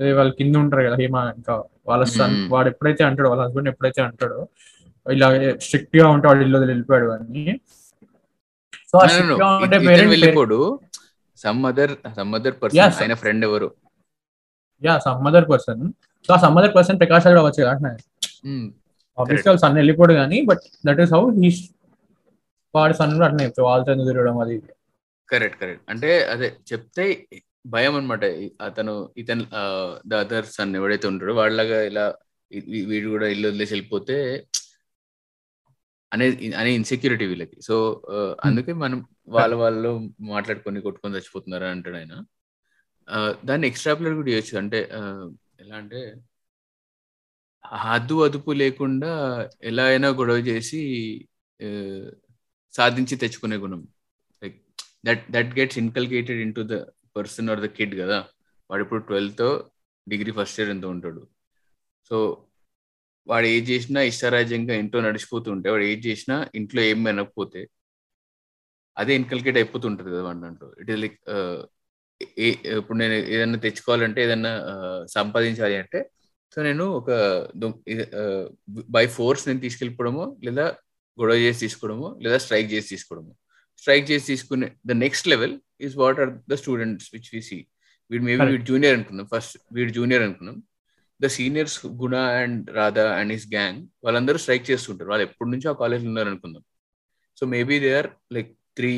వాళ్ళ 0.00 0.30
కింద 0.38 0.56
ఉంటారు 0.56 0.82
కదా 0.86 0.96
హేమ 1.00 1.16
ఇంకా 1.36 1.54
వాళ్ళ 1.88 2.02
సన్. 2.12 2.34
వాడు 2.52 2.68
ఎప్పుడైతే 2.68 3.02
అంటాడో 3.04 3.28
వాళ్ళ 3.30 3.42
హస్బెండ్ 3.44 3.68
ఎప్పుడైతే 3.68 4.00
అంటాడో 4.02 4.40
ఇలా 5.06 5.28
స్ట్రిక్ట్గా 5.64 6.06
ఉంటే 6.14 6.26
వాడు 6.28 6.42
ఇల్లు 6.44 6.58
వెళ్ళిపోయాడు 6.64 7.08
అని. 7.14 7.44
So 8.90 8.96
వెళ్ళిపోడు. 10.12 10.58
Some 11.38 11.62
other 11.66 11.94
some 12.16 12.32
other 12.34 12.56
person. 12.60 12.78
ఆయన 13.00 13.14
ఫ్రెండ్ 13.14 13.44
ఎవరు? 13.44 13.68
Yeah 14.82 14.94
some 15.04 15.26
other 15.28 15.46
person 15.50 15.82
so 16.28 16.32
ఆ 16.34 16.40
సమ్ 16.42 16.56
అదర్ 16.58 16.74
పర్సన్ 16.74 16.98
ప్రకాష్ 17.00 17.26
అవ్వచ్చు 17.30 17.60
కదా 17.62 17.70
అంటున్నాను 17.72 17.98
మ్మ్. 18.48 18.66
ఆబ్వియస్లీ 19.18 19.48
వాళ్ళ 19.50 19.60
సన్ 19.62 19.76
వెళ్ళిపోడు 19.76 20.12
కానీ 20.14 20.38
but 20.46 20.64
that 20.86 21.00
is 21.00 21.12
how 21.14 21.22
he 21.38 21.50
వాడి 22.74 22.94
సన్ 23.00 23.14
కూడా 23.18 23.28
వాళ్ళతో 23.68 23.92
తిరగడం 24.08 24.38
అది. 24.44 24.56
Correct 25.28 25.58
correct. 25.62 25.84
అంటే 25.92 26.10
అదే 26.34 26.48
చెప్తే 26.70 27.04
భయం 27.74 27.94
అనమాట 27.98 28.24
అతను 28.68 28.92
ఇతను 29.22 29.44
ద 30.10 30.14
అదర్ 30.24 30.46
సన్ 30.56 30.72
ఎవడైతే 30.78 31.06
ఉంటాడో 31.12 31.32
వాళ్ళగా 31.42 31.78
ఇలా 31.90 32.04
వీడు 32.90 33.08
కూడా 33.14 33.26
ఇల్లు 33.34 33.46
వదిలేసి 33.50 33.72
వెళ్ళిపోతే 33.74 34.16
అనే 36.12 36.26
అనే 36.60 36.70
ఇన్సెక్యూరిటీ 36.78 37.24
వీళ్ళకి. 37.30 37.56
సో 37.68 37.74
అందుకే 38.46 38.72
మనం 38.84 38.98
వాళ్ళ 39.36 39.54
వాళ్ళు 39.62 39.90
మాట్లాడుకొని 40.32 40.84
కొట్టుకొని 40.86 41.16
చచ్చిపోతున్నారు 41.16 41.64
అని 41.64 41.74
అంటాడు 41.76 41.98
ఆయన. 42.00 42.14
దాన్ని 43.48 43.66
ఎక్స్ట్రాపులర్ 43.70 44.16
కూడా 44.20 44.30
చేయొచ్చు. 44.32 44.54
అంటే 44.62 44.80
ఎలా 45.62 45.76
అంటే 45.82 46.00
హద్దు 47.64 48.16
అదుపు 48.26 48.50
లేకుండా 48.62 49.10
ఎలా 49.70 49.84
అయినా 49.92 50.08
గొడవ 50.20 50.38
చేసి 50.50 50.80
సాధించి 52.78 53.14
తెచ్చుకునే 53.22 53.56
గుణం. 53.64 53.82
Like 54.42 54.58
that 55.08 55.24
that 55.36 55.52
gets 55.58 55.78
inculcated 55.84 56.40
in 56.46 56.54
to 56.58 56.62
the 56.72 56.76
person 57.16 57.50
or 57.52 57.62
the 57.66 57.68
kid 57.78 57.94
కదా. 58.02 58.18
వాడు 58.70 58.82
ఇప్పుడు 58.86 59.02
ట్వెల్త్ 59.10 59.44
డిగ్రీ 60.06 60.32
ఫస్ట్ 60.38 60.58
ఇయర్ 60.60 60.70
ఎంతో 60.74 60.88
ఉంటాడు. 60.96 61.22
సో 62.10 62.18
వాడు 63.26 63.46
ఏం 63.54 63.62
చేసినా 63.70 64.00
ఇష్టారాజ్యంగా 64.10 64.74
ఇంట్లో 64.82 65.00
నడిచిపోతూ 65.08 65.48
ఉంటే 65.56 65.68
వాడు 65.74 65.86
ఏం 65.92 65.98
చేసినా 66.08 66.36
ఇంట్లో 66.60 66.80
ఏం 66.90 67.00
వినకపోతే 67.08 67.62
అదే 68.96 69.12
ఇన్కల్కేట్ 69.20 69.58
అయిపోతుంటది 69.60 70.08
కదా 70.12 70.22
వాడి 70.28 70.40
దాంట్లో. 70.44 70.68
ఇట్ 70.82 70.90
ఈస్ 70.92 71.00
లైక్ 71.04 71.18
ఇప్పుడు 72.78 72.98
నేను 73.02 73.16
ఏదైనా 73.34 73.58
తెచ్చుకోవాలంటే 73.66 74.20
ఏదైనా 74.26 74.52
uh, 74.72 75.00
సంపాదించాలి 75.16 75.76
అంటే 75.82 76.00
సో 76.52 76.58
నేను 76.68 76.84
ఒక 77.00 77.10
బై 78.96 79.04
ఫోర్స్ 79.16 79.42
uh, 79.44 79.48
నేను 79.50 79.60
తీసుకెళ్ళిపోవడము 79.66 80.24
లేదా 80.46 80.66
గొడవ 81.20 81.36
చేసి 81.46 81.60
తీసుకోవడమో 81.64 82.08
లేదా 82.24 82.38
స్ట్రైక్ 82.44 82.68
చేసి 82.74 82.88
తీసుకోవడమో. 82.94 83.32
స్ట్రైక్ 83.82 84.06
చేసి 84.10 84.26
తీసుకునే 84.32 84.68
the 84.90 84.94
next 85.04 85.26
level 85.32 85.54
is 85.86 85.94
what 86.02 86.20
are 86.22 86.32
the 86.52 86.56
students 86.62 87.08
which 87.14 87.30
we 87.34 87.40
see 87.48 87.58
వీడు 88.10 88.24
మేబీ. 88.28 88.46
వీడు 88.52 88.66
జూనియర్ 88.70 88.94
అనుకున్నాం 88.98 89.26
ఫస్ట్ 89.34 89.56
వీడు 89.76 89.92
జూనియర్ 89.98 90.24
అనుకున్నాం 90.26 90.56
the 91.24 91.28
seniors 91.36 91.76
Guna 92.02 92.16
and 92.40 92.66
Radha 92.78 93.04
and 93.18 93.32
his 93.36 93.46
gang 93.54 93.80
వాళ్ళందరూ 94.06 94.38
స్ట్రైక్ 94.44 94.66
చేస్తుంటారు. 94.70 95.08
వాళ్ళు 95.12 95.24
ఎప్పటి 95.28 95.50
నుంచో 95.52 95.68
ఆ 95.72 95.76
కాలేజ్లో 95.82 96.08
ఉన్నారు 96.12 96.30
అనుకుందాం. 96.32 96.62
So 97.38 97.46
maybe 97.54 97.76
they 97.84 97.90
are 98.00 98.10
like 98.36 98.50
three 98.78 98.92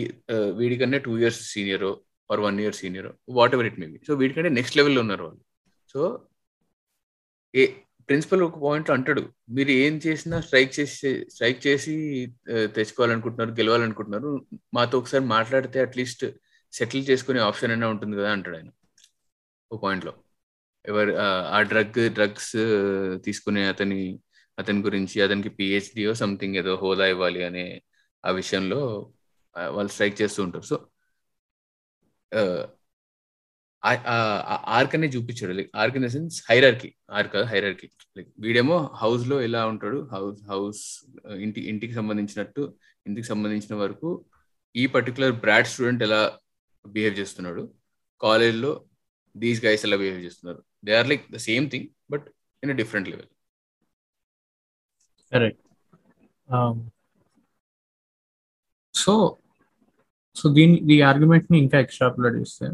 వీడికన్నా 0.61 0.99
two 1.07 1.13
years 1.21 1.43
senior 1.53 1.85
or 2.33 2.41
one 2.47 2.59
year 2.65 2.77
senior 2.81 3.09
whatever 3.57 3.69
it 3.71 3.79
maybe 3.83 3.99
so 4.09 4.15
వీడికంటే 4.23 4.51
next 4.59 4.77
లెవెల్లో 4.81 5.01
ఉన్నారు 5.05 5.23
వాళ్ళు. 5.27 5.43
సో 5.93 6.01
ఏ 7.55 7.65
ప్రిన్సిపల్ 8.11 8.43
ఒక 8.43 8.59
పాయింట్ 8.63 8.91
అంటాడు 8.91 9.33
మీరు 9.51 9.71
ఏం 9.71 10.01
చేసినా 10.07 10.41
స్ట్రైక్ 10.41 10.81
చేసి 10.81 11.27
స్ట్రైక్ 11.31 11.67
చేసి 11.67 11.93
తెచ్చుకోవాలనుకుంటున్నారు 12.49 13.51
గెలవాలనుకుంటున్నారు 13.51 14.47
మాతో 14.75 14.99
ఒకసారి 14.99 15.25
మాట్లాడితే 15.25 15.81
అట్లీస్ట్ 15.81 16.27
సెటిల్ 16.73 17.07
చేసుకునే 17.11 17.41
ఆప్షన్ 17.41 17.71
అయినా 17.71 17.89
ఉంటుంది 17.89 18.17
కదా 18.17 18.33
అంటాడు 18.33 18.57
ఆయన. 18.57 18.69
ఒక 19.73 19.83
పాయింట్లో. 19.83 20.15
ఎవరు 20.87 21.13
ఆ, 21.13 21.63
డ్రగ్ 21.63 22.11
డ్రగ్స్ 22.11 22.53
తీసుకునే 23.25 23.67
అతని 23.67 24.21
అతని 24.59 24.83
గురించి 24.83 25.23
అతనికి 25.23 25.49
పిహెచ్డియో 25.49 26.15
సంథింగ్ 26.15 26.57
ఏదో 26.57 26.75
హోదా 26.75 27.07
ఇవ్వాలి 27.07 27.45
అనే 27.45 27.83
ఆ 28.27 28.31
విషయంలో 28.31 29.13
వాళ్ళు 29.69 29.91
స్ట్రైక్ 29.93 30.23
చేస్తూ 30.23 30.43
ఉంటారు. 30.43 30.65
సో 30.65 30.89
ఆర్క్ 34.77 34.95
అనే 34.97 35.09
చూపించాడు. 35.15 35.53
Like 35.59 35.71
arc 35.83 35.97
in 35.99 36.05
the 36.07 36.09
sense 36.15 36.37
hierarchy. 36.51 36.89
Arc 37.19 37.37
hierarchy. 37.53 37.87
Like 38.17 38.29
వీడేమో 38.45 38.77
హౌస్లో 39.03 39.37
ఎలా 39.49 39.63
ఉంటాడు 39.73 39.99
హౌస్ 40.13 40.41
హౌస్ 40.51 40.83
ఇంటి 41.47 41.61
ఇంటికి 41.73 41.95
సంబంధించినట్టు 41.99 42.63
ఇంటికి 43.09 43.27
సంబంధించిన 43.33 43.75
వరకు 43.83 44.11
ఈ 44.75 44.85
పర్టికులర్ 44.97 45.35
బ్రాడ్ 45.45 45.71
స్టూడెంట్ 45.73 46.03
ఎలా 46.09 46.21
బిహేవ్ 46.85 47.17
చేస్తున్నాడు 47.21 47.63
కాలేజ్లో 48.21 48.73
దీస్ 49.35 49.61
గైస్ 49.65 49.85
ఎలా 49.89 49.97
బిహేవ్ 50.03 50.21
చేస్తున్నారు. 50.27 50.61
They 50.87 50.93
are 51.01 51.09
like 51.13 51.25
the 51.35 51.41
same 51.49 51.67
thing 51.73 51.89
but 52.13 52.27
in 52.63 52.73
a 52.75 52.77
different 52.83 53.09
level. 53.13 53.31
Correct. 55.33 55.61
So 58.95 59.13
so 60.37 60.47
దీని 60.57 60.77
ఈ 60.95 60.97
ఆర్గ్యుమెంట్ని 61.11 61.59
ఇంకా 61.65 61.77
ఎక్స్ట్రాపులేట్ 61.85 62.37
చేస్తే 62.41 62.67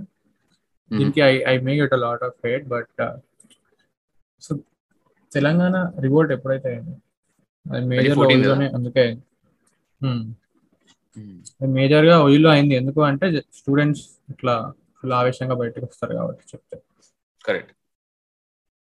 దీనికి 0.90 1.20
I 1.22 1.32
I 1.52 1.54
may 1.66 1.74
get 1.80 1.94
a 1.94 2.00
lot 2.04 2.24
of 2.28 2.36
hate 2.46 2.66
but 2.74 3.00
so 4.42 4.52
Telangana 5.32 5.76
revolt 6.04 6.32
ఎప్పుడైతే 6.36 6.68
అయింది 6.72 6.94
అది 7.66 7.84
మేజర్ 7.92 8.14
2014 8.14 8.42
కదా? 8.42 8.52
లోనే 8.52 8.66
అందుకే 8.76 9.04
మేజర్గా 11.76 12.16
ఒయిలో 12.26 12.48
అయింది. 12.54 12.74
ఎందుకు 12.80 13.00
అంటే 13.10 13.26
స్టూడెంట్స్ 13.58 14.02
ఇట్లా 14.32 14.54
ఫుల్ 14.98 15.14
ఆవేశంగా 15.20 15.54
బయటకు 15.62 15.86
వస్తారు 15.88 16.14
కాబట్టి 16.18 16.44
చెప్తే. 16.52 16.76
కరెక్ట్ 17.44 17.72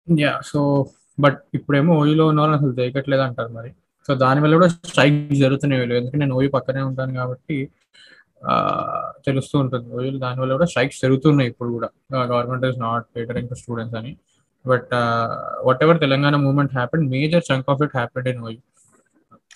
యా 0.07 0.33
సో 0.51 0.59
బట్ 1.17 1.39
ఇప్పుడేమో 1.57 1.91
ఓయిలో 2.01 2.23
ఉన్న 2.31 2.39
వాళ్ళని 2.41 2.57
అసలు 2.59 2.73
దేకట్లేదు 2.81 3.23
అంటారు 3.27 3.51
మరి. 3.57 3.71
సో 4.09 4.13
దానివల్ల 4.23 4.53
కూడా 4.59 4.69
స్ట్రైక్ 4.73 5.17
జరుగుతున్నాయి 5.43 5.79
వీళ్ళు. 5.81 5.95
ఎందుకంటే 5.99 6.23
నేను 6.25 6.37
ఓయి 6.39 6.49
పక్కనే 6.55 6.81
ఉంటాను 6.89 7.13
కాబట్టి 7.21 7.57
తెలుస్తూ 9.25 9.55
ఉంటుంది. 9.63 9.87
ఓయిలు 9.97 10.17
దానివల్ల 10.25 10.51
కూడా 10.57 10.67
స్ట్రైక్స్ 10.71 10.99
జరుగుతున్నాయి 11.03 11.49
ఇప్పుడు 11.51 11.69
కూడా. 11.75 11.89
Government 12.31 12.65
is 12.69 12.79
not 12.87 13.05
catering 13.15 13.49
to 13.51 13.57
students 13.61 13.97
అని. 13.99 14.11
But 14.65 14.93
whatever 15.85 15.99
Telangana 16.05 16.35
movement 16.45 16.73
happen 16.77 17.03
major 17.15 17.43
chunk 17.49 17.69
of 17.73 17.81
it 17.85 17.95
happened 17.99 18.29
in 18.33 18.41
OU 18.47 18.57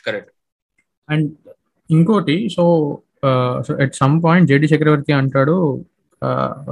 correct 0.08 0.32
and 1.10 1.30
ఇంకోటి 1.90 2.36
so 2.56 2.64
so 3.68 3.72
at 3.86 3.96
some 4.02 4.16
point 4.26 4.48
JD 4.52 4.68
Chakravarthy 4.74 5.14
అంటాడు 5.22 5.56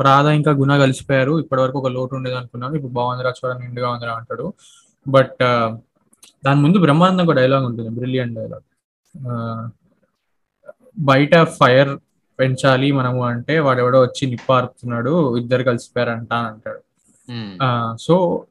రాధా 0.08 0.32
ఇంకా 0.40 0.52
గుణ 0.60 0.72
కలిసిపోయారు 0.84 1.34
ఇప్పటి 1.42 1.62
వరకు 1.64 1.78
ఒక 1.82 1.90
లోటు 1.96 2.14
ఉండేది 2.18 2.38
అనుకున్నాను 2.40 2.74
ఇప్పుడు 2.80 2.94
బాగుందిరా 2.98 3.32
చూడండి 3.40 3.62
నిండుగా 3.66 3.90
ఉందిరా 3.96 4.14
అంటాడు. 4.20 4.46
బట్ 5.06 5.42
దాని 6.46 6.60
ముందు 6.66 6.78
బ్రహ్మానందం 6.86 7.24
ఒక 7.28 7.36
డైలాగ్ 7.40 7.66
ఉంటుంది 7.70 7.92
బ్రిలియంట్ 8.00 8.36
డైలాగ్ 8.40 8.66
బయట 10.98 11.36
ఫైర్ 11.58 11.92
పెంచాలి 12.40 12.92
మనము 12.92 13.26
అంటే 13.28 13.60
వాడెవడో 13.60 14.02
వచ్చి 14.02 14.24
నిప్పారుతున్నాడు 14.32 15.14
ఇద్దరు 15.38 15.64
కలిసిపోయారంట 15.64 16.34
అని 16.34 16.48
అంటాడు. 16.48 16.82
సో 18.06 18.46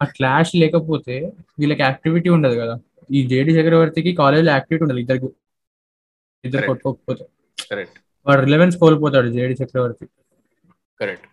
ఆ 0.00 0.04
క్లాష్ 0.04 0.52
లేకపోతే 0.56 1.16
వీళ్ళకి 1.60 1.82
యాక్టివిటీ 1.82 2.28
ఉండదు 2.28 2.56
కదా. 2.60 2.74
ఈ 3.10 3.26
జేడి 3.26 3.52
చక్రవర్తికి 3.58 4.14
కాలేజ్ 4.14 4.48
యాక్టివిటీ 4.48 4.84
ఉండదు 4.84 5.00
ఇద్దరు 5.00 5.30
ఇద్దరు. 6.44 6.66
కొట్టుకోకపోతే. 6.66 7.24
వాడు 8.26 8.40
రిలవెన్స్ 8.40 8.76
కోల్పోతాడు 8.76 9.28
జేడి 9.28 9.54
చక్రవర్తి. 9.62 10.06
కరెక్ట్ 11.00 11.26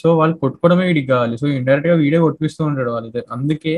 సో 0.00 0.08
వాళ్ళు 0.18 0.34
కొట్టుకోవడమే 0.36 0.84
వీడికి 0.86 1.06
కావాలి. 1.06 1.36
సో 1.38 1.46
ఇండైరెక్ట్గా 1.46 1.94
వీడే 1.94 2.18
కొట్టిస్తూ 2.18 2.64
ఉంటాడు 2.64 2.90
వాళ్ళిద్దరు. 2.90 3.26
అందుకే 3.36 3.74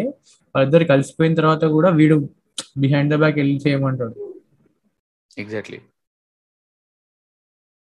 వాళ్ళిద్దరు 0.54 0.84
కలిసిపోయిన 0.84 1.34
తర్వాత 1.34 1.64
కూడా 1.76 1.90
వీడు 1.90 2.16
బిహైండ్ 2.78 3.14
ద 3.14 3.18
బ్యాక్ 3.18 3.36
వెళ్ళి 3.36 3.56
చేయమంటాడు. 3.66 4.14
ఎగ్జాక్ట్లీ 5.38 5.76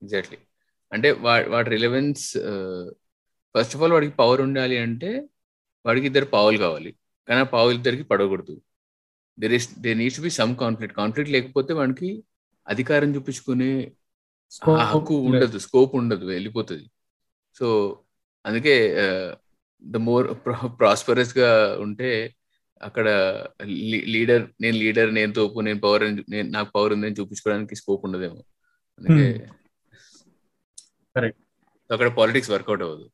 ఎగ్జాక్ట్లీ 0.04 0.38
అంటే 0.94 1.12
వా- 1.12 1.52
వాడి 1.52 1.70
రిలవెన్స్ 1.70 2.34
ఫస్ట్ 3.58 3.76
ఆఫ్ 3.76 3.84
ఆల్ 3.84 3.92
వాడికి 3.92 4.16
పవర్ 4.16 4.42
ఉండాలి 4.42 4.78
అంటే 4.78 5.28
వాడికి 5.86 6.06
ఇద్దరు 6.06 6.26
పావులు 6.26 6.58
కావాలి. 6.58 6.96
కానీ 7.28 7.40
ఆ 7.40 7.44
పావులు 7.44 7.76
ఇద్దరికి 7.76 8.04
పడకూడదు. 8.04 8.62
There 9.40 9.54
is 9.54 9.80
they 9.80 9.94
needs 9.94 10.22
be 10.22 10.30
some 10.30 10.56
conflict 10.58 10.98
conflict 10.98 11.34
లేకపోతే 11.34 11.74
వాడికి 11.74 12.24
అధికారం 12.68 13.16
చూపించుకునే 13.16 13.92
హక్కు 14.78 15.16
ఉండదు. 15.16 15.60
స్కోప్ 15.60 15.96
ఉండదు 15.96 16.26
వెళ్ళిపోతుంది. 16.26 16.92
సో 17.56 18.00
అందుకే 18.46 18.96
ద 19.84 19.96
మోర్ 19.96 20.38
ప్రాస్పరస్గా 20.80 21.80
ఉంటే 21.80 22.36
అక్కడ 22.86 23.08
లీడర్ 24.16 24.44
నేను 24.64 24.78
లీడర్ 24.84 25.12
నేను 25.18 25.32
తోపు 25.34 25.66
నేను 25.68 25.80
పవర్ 25.86 26.04
నేను 26.34 26.48
నాకు 26.56 26.70
పవర్ 26.76 26.94
ఉందని 26.96 27.18
చూపించుకోవడానికి 27.20 27.80
స్కోప్ 27.82 28.06
ఉండదేమో. 28.10 28.42
అందుకే 29.00 29.28
Correct. 31.16 31.38
అక్కడ 31.90 32.08
పాలిటిక్స్ 32.18 32.50
వర్కౌట్ 32.54 32.82
అవ్వదు. 32.86 33.06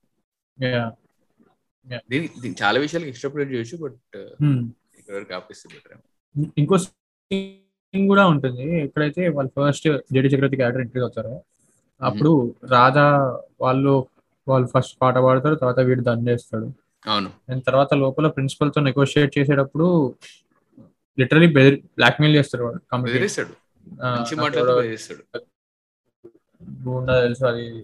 దీనికి 2.12 2.50
చాలా 2.62 2.78
విషయాలు 2.84 3.06
ఎక్స్ట్రాపులేట్ 3.12 3.52
చేయొచ్చు 3.54 3.78
బట్ 3.84 3.98
ఇక్కడ 5.00 5.14
వరకు 5.18 5.34
ఆపేస్తే 5.38 5.68
బెటర్ 5.74 6.00
ఇంకో 6.62 6.76
సీన్ 6.84 8.08
కూడా 8.12 8.24
ఉంటుంది. 8.34 8.66
ఎక్కడైతే 8.86 9.22
వాళ్ళు 9.38 9.52
first 9.58 9.88
JD 10.16 10.32
Chakravarthy 10.34 10.60
character 10.62 10.84
entry 10.86 11.02
అవుతారో 11.06 11.36
అప్పుడు 12.02 12.32
రాధా 12.74 13.06
వాళ్ళు 13.66 13.94
వాళ్ళు 14.48 14.68
ఫస్ట్ 14.74 14.96
పాట 15.02 15.16
పాడతారు 15.26 15.58
తర్వాత 15.64 15.80
వీడు 15.90 16.04
దండ 16.10 16.26
చేస్తాడు 16.34 16.68
అవును. 17.08 17.32
అండ్ 17.50 17.66
తర్వాత 17.66 17.94
లోపల 17.94 18.28
ప్రిన్సిపల్తో 18.28 18.82
నెగోషియేట్ 18.82 19.40
చేసేటప్పుడు 19.40 20.16
లిటరలీ 21.20 21.48
బెదిరి 21.48 21.76
బ్లాక్మెయిల్ 21.76 22.36
చేస్తారు 22.36 22.64
వాడు 22.64 22.80
గుండా 26.84 27.22
తెలుసు 27.22 27.46
అది. 27.46 27.84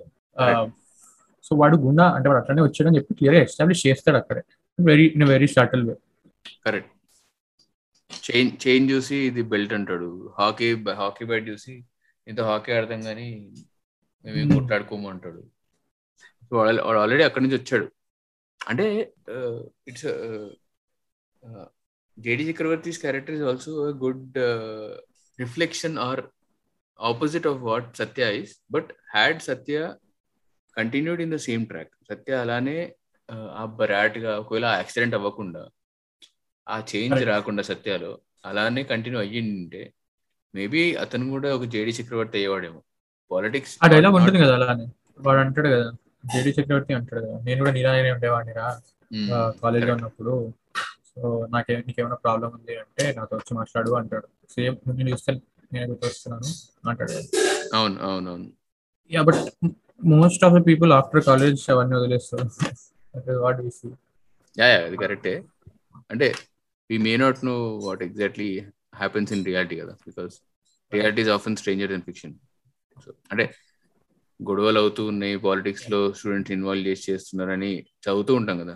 సో 1.43 1.56
వాడు 1.56 1.77
గుండా 1.77 2.12
అంటే 2.12 2.30
వాడు 2.30 2.41
అట్లనే 2.41 2.62
వచ్చాడని 2.62 2.97
చెప్పి 2.97 3.13
క్లియర్ 3.13 3.36
ఎస్టాబ్లిష్ 3.36 3.88
చేస్తాడు 3.88 4.17
అక్కడే. 4.17 4.41
Very 4.80 5.13
in 5.15 5.23
very 5.23 5.47
షార్టల్ 5.47 5.89
way 5.89 5.95
correct 6.65 6.93
chain 8.32 8.51
chain 8.67 8.91
చూసి 8.91 9.15
ఇది 9.15 9.41
బెల్ట్ 9.41 9.73
అంటాడు. 9.73 10.34
హాకీ 10.39 10.84
హాకీ 10.93 11.25
బ్యాట్ 11.25 11.49
చూసి 11.49 11.84
ఇంత 12.27 12.41
హాకీ 12.41 12.71
ఆడతాం 12.71 13.01
కానీ 13.01 13.51
మేము 14.25 14.51
Hmm. 14.51 14.60
కొట్లాడుకోము 14.60 15.10
అంటాడు. 15.10 15.41
సో 16.49 16.58
వాడు 16.58 16.82
వాడు 16.82 16.99
ఆల్రెడీ 16.99 17.23
అక్కడి 17.23 17.43
నుంచి 17.45 17.58
వచ్చాడు. 17.58 17.91
అంటే 18.67 18.86
it's 19.88 20.08
JD 22.17 22.43
Chakravarthy's 22.49 22.99
character 22.99 23.36
is 23.36 23.43
also 23.43 23.71
good 24.03 24.38
reflection 25.39 25.97
or 25.99 26.21
opposite 26.99 27.47
of 27.47 27.60
what 27.62 27.89
Satya 27.97 28.30
is 28.41 28.53
but 28.71 28.89
had 29.15 29.41
Satya 29.41 29.77
continued 30.77 31.21
in 31.21 31.32
the 31.32 31.39
same 31.47 31.65
track 31.67 31.93
Satya 32.10 32.34
అలానే 32.34 32.77
ఆ 33.30 33.65
బ్రాట్గా 33.80 34.39
ఒకవేళ 34.39 34.65
యాక్సిడెంట్ 34.80 35.15
అవ్వకుండా 35.15 35.63
ఆ 36.67 36.77
చేంజ్. 36.91 37.21
రాకుండా 37.25 37.63
సత్యాలో 37.63 38.12
అలానే 38.45 38.84
కంటిన్యూ 38.84 39.19
అయ్యింటే 39.19 39.84
మేబీ 40.53 40.82
అతను 40.95 41.30
కూడా 41.30 41.56
ఒక 41.56 41.65
జేడి 41.73 41.91
చక్రవర్తి 41.91 42.38
అయ్యేవాడేమో. 42.38 42.80
పాలిటిక్స్ 43.32 43.73
ఆ 43.84 43.88
డైలాగ్ 43.88 44.15
ఉంటుంది 44.15 44.39
కదా 44.43 44.53
అలానే. 44.53 44.86
వాడు 45.19 45.39
అంటాడు 45.39 45.69
కదా 45.69 45.88
జేడి 46.23 46.51
చక్రవర్తి 46.58 46.93
అంటాడు 46.99 47.21
కదా. 47.25 47.38
నేను 47.47 47.60
కూడా 47.62 47.73
నీలానే 47.77 48.12
ఉండేవాడిని 48.15 48.53
రా 48.60 48.67
కాలేజ్లో 49.62 49.91
ఉన్నప్పుడు. 49.97 50.34
సో 51.12 51.21
నాకే 51.53 51.75
నీకేమైనా 51.88 52.17
ప్రాబ్లం 52.25 52.49
ఉంది 52.58 52.73
అంటే 52.84 53.03
నాతో 53.17 53.34
వచ్చి 53.39 53.53
మాట్లాడు 53.60 53.91
అంటాడు. 53.99 54.27
సేమ్ 54.56 54.75
నేను 54.97 55.10
చూస్తే 55.13 55.34
నేను 55.75 55.88
గుర్తొస్తున్నాను 55.91 56.49
అంటాడు. 56.89 57.13
అవును 57.77 57.95
అవును 58.08 58.27
అవును 58.34 58.47
yeah 59.12 59.21
but 59.30 59.41
most 60.15 60.43
of 60.47 60.56
the 60.58 60.62
people 60.69 60.91
after 60.99 61.23
college 61.30 61.62
అవన్నీ 61.75 61.95
వదిలేస్తారు. 61.99 62.47
What 63.45 63.62
we 63.65 63.71
see 63.80 63.88
yeah 64.62 64.67
yeah 64.73 64.80
అది 64.89 64.97
కరెక్టే. 65.03 65.36
అంటే 66.13 66.27
we 66.89 66.97
may 67.08 67.13
not 67.23 67.39
know 67.49 67.56
what 67.86 68.03
exactly 68.08 68.49
happens 69.01 69.32
in 69.36 69.43
reality 69.49 69.77
కదా. 69.82 69.93
Because 70.10 70.36
reality 70.91 71.21
is 71.25 71.32
often 71.38 71.58
stranger 71.62 71.91
than 71.93 72.06
fiction 72.10 72.36
అంటే 73.32 73.45
గొడవలు 74.39 74.80
అవుతూ 74.80 75.02
ఉన్నాయి 75.12 75.36
పాలిటిక్స్లో 75.45 76.00
స్టూడెంట్స్ 76.17 76.54
ఇన్వాల్వ్ 76.56 76.88
చేసి 76.89 77.06
చేస్తున్నారని 77.12 77.71
చదువుతూ 78.06 78.34
ఉంటాం 78.39 78.58
కదా. 78.63 78.76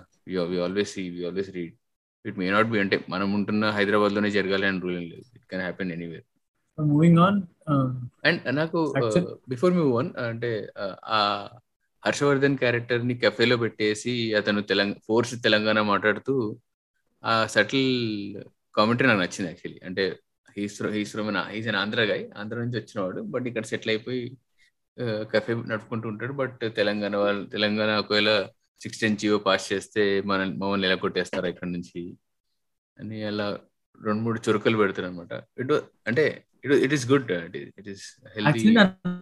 We 0.52 0.58
always 0.66 0.92
see 0.96 1.04
we 1.10 1.22
always 1.26 1.52
read 1.58 1.76
it 2.26 2.38
may 2.38 2.48
not 2.50 2.70
be 2.74 2.80
అంటే 2.80 2.98
మనం 3.10 3.30
ఉంటున్న 3.34 3.66
హైదరాబాద్లోనే 3.78 4.32
జరగాలి 4.38 4.66
అని 4.70 4.82
రూల్ 4.86 5.00
లేదు. 5.12 5.26
It 5.38 5.46
can 5.52 5.64
happen 5.68 5.92
anywhere 5.98 6.26
moving 6.78 7.20
on 7.20 7.40
and 8.26 8.42
నాకు 8.60 8.80
బిఫోర్ 9.48 9.74
మీ 9.74 9.84
వన్ 9.98 10.10
అంటే 10.30 10.52
uh, 10.84 10.94
ఆ 11.10 11.20
హర్షవర్ధన్ 12.04 12.56
క్యారెక్టర్ని 12.62 13.16
కెఫేలో 13.24 13.56
పెట్టేసి 13.64 14.14
అతను 14.40 14.62
తెలంగాణ 14.72 15.02
ఫోర్స్ 15.08 15.34
తెలంగాణ 15.44 15.80
మాట్లాడుతూ 15.90 16.34
ఆ 17.24 17.34
సటిల్ 17.46 17.90
కామెంటరీ 18.76 19.08
నాకు 19.08 19.22
నచ్చింది 19.22 19.50
యాక్చువల్లీ 19.50 19.80
అంటే 19.88 20.04
he's 20.56 20.78
he's 20.96 21.14
he's 21.52 21.68
an 21.72 21.80
Andhra 21.82 22.04
guy 22.12 22.24
Andhra 22.42 22.58
నుంచి 22.64 22.78
వచ్చినవాడు 22.80 23.22
బట్ 23.34 23.46
ఇక్కడ 23.52 23.66
సెటిల్ 23.72 23.92
అయిపోయి 23.94 24.24
కెఫే 25.32 25.54
నడుపుకుంటూ 25.70 26.06
ఉంటాడు. 26.10 26.34
బట్ 26.40 26.62
తెలంగాణ 26.78 27.14
వాళ్ళు 27.18 27.44
తెలంగాణ 27.50 27.92
ఒకవేళ 28.00 28.30
సిక్స్టీన్ 28.82 29.18
జియో 29.18 29.38
పాస్ 29.46 29.66
చేస్తే 29.72 30.02
మన 30.30 30.40
మమ్మల్ని 30.62 30.88
ఎలా 30.88 30.98
కొట్టేస్తారు 31.02 31.48
ఇక్కడ 31.54 31.70
నుంచి? 31.70 32.02
అని 32.98 33.18
అలా 33.28 33.48
రెండు 34.02 34.22
మూడు 34.24 34.40
చురుకలు 34.46 34.78
పెడతారు 34.80 35.08
అనమాట 35.08 35.34
ఇట్ 35.60 35.72
అంటే 36.08 36.24
it 36.64 36.74
it 36.86 36.94
is 36.94 37.06
good 37.12 37.30
it 37.72 37.88
is 37.90 38.06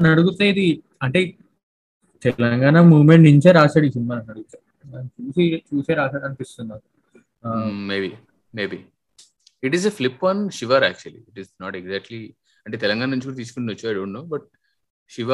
అడిగితే 0.09 0.45
ఇది 0.53 0.67
అంటే 1.01 1.19
తెలంగాణ 2.21 2.77
మూవ్మెంట్ 2.89 3.25
నుంచే 3.27 3.51
రాశాడు 3.57 3.85
ఈ 3.85 3.93
సినిమా 3.93 4.15
అడిగితే. 4.25 4.57
చూసి 5.17 5.43
చూసే 5.69 5.93
రాశాడు 5.93 6.77
ఆ, 7.43 7.49
maybe 7.89 8.09
maybe 8.53 8.77
it 9.63 9.75
is 9.75 9.85
a 9.87 9.93
flip 9.97 10.23
on 10.25 10.41
శివర్ 10.57 10.83
actually 10.83 11.21
it 11.29 11.39
is 11.39 11.51
not 11.61 11.75
exactly 11.77 12.19
అంటే 12.65 12.77
తెలంగాణ 12.77 13.09
నుంచి 13.13 13.27
కూడా 13.27 13.37
తీసుకుని 13.37 13.71
వచ్చు 13.73 13.85
I 13.89 13.95
don't 13.95 14.15
know 14.17 14.23
but 14.25 14.47
Shiva 15.15 15.31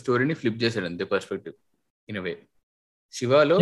స్టోరీని 0.00 0.34
ఫ్లిప్ 0.40 0.62
చేశాడు 0.62 0.86
అంతే 0.90 1.04
perspective 1.12 1.54
in 2.08 2.20
way 2.26 2.32
శివాలో. 3.18 3.56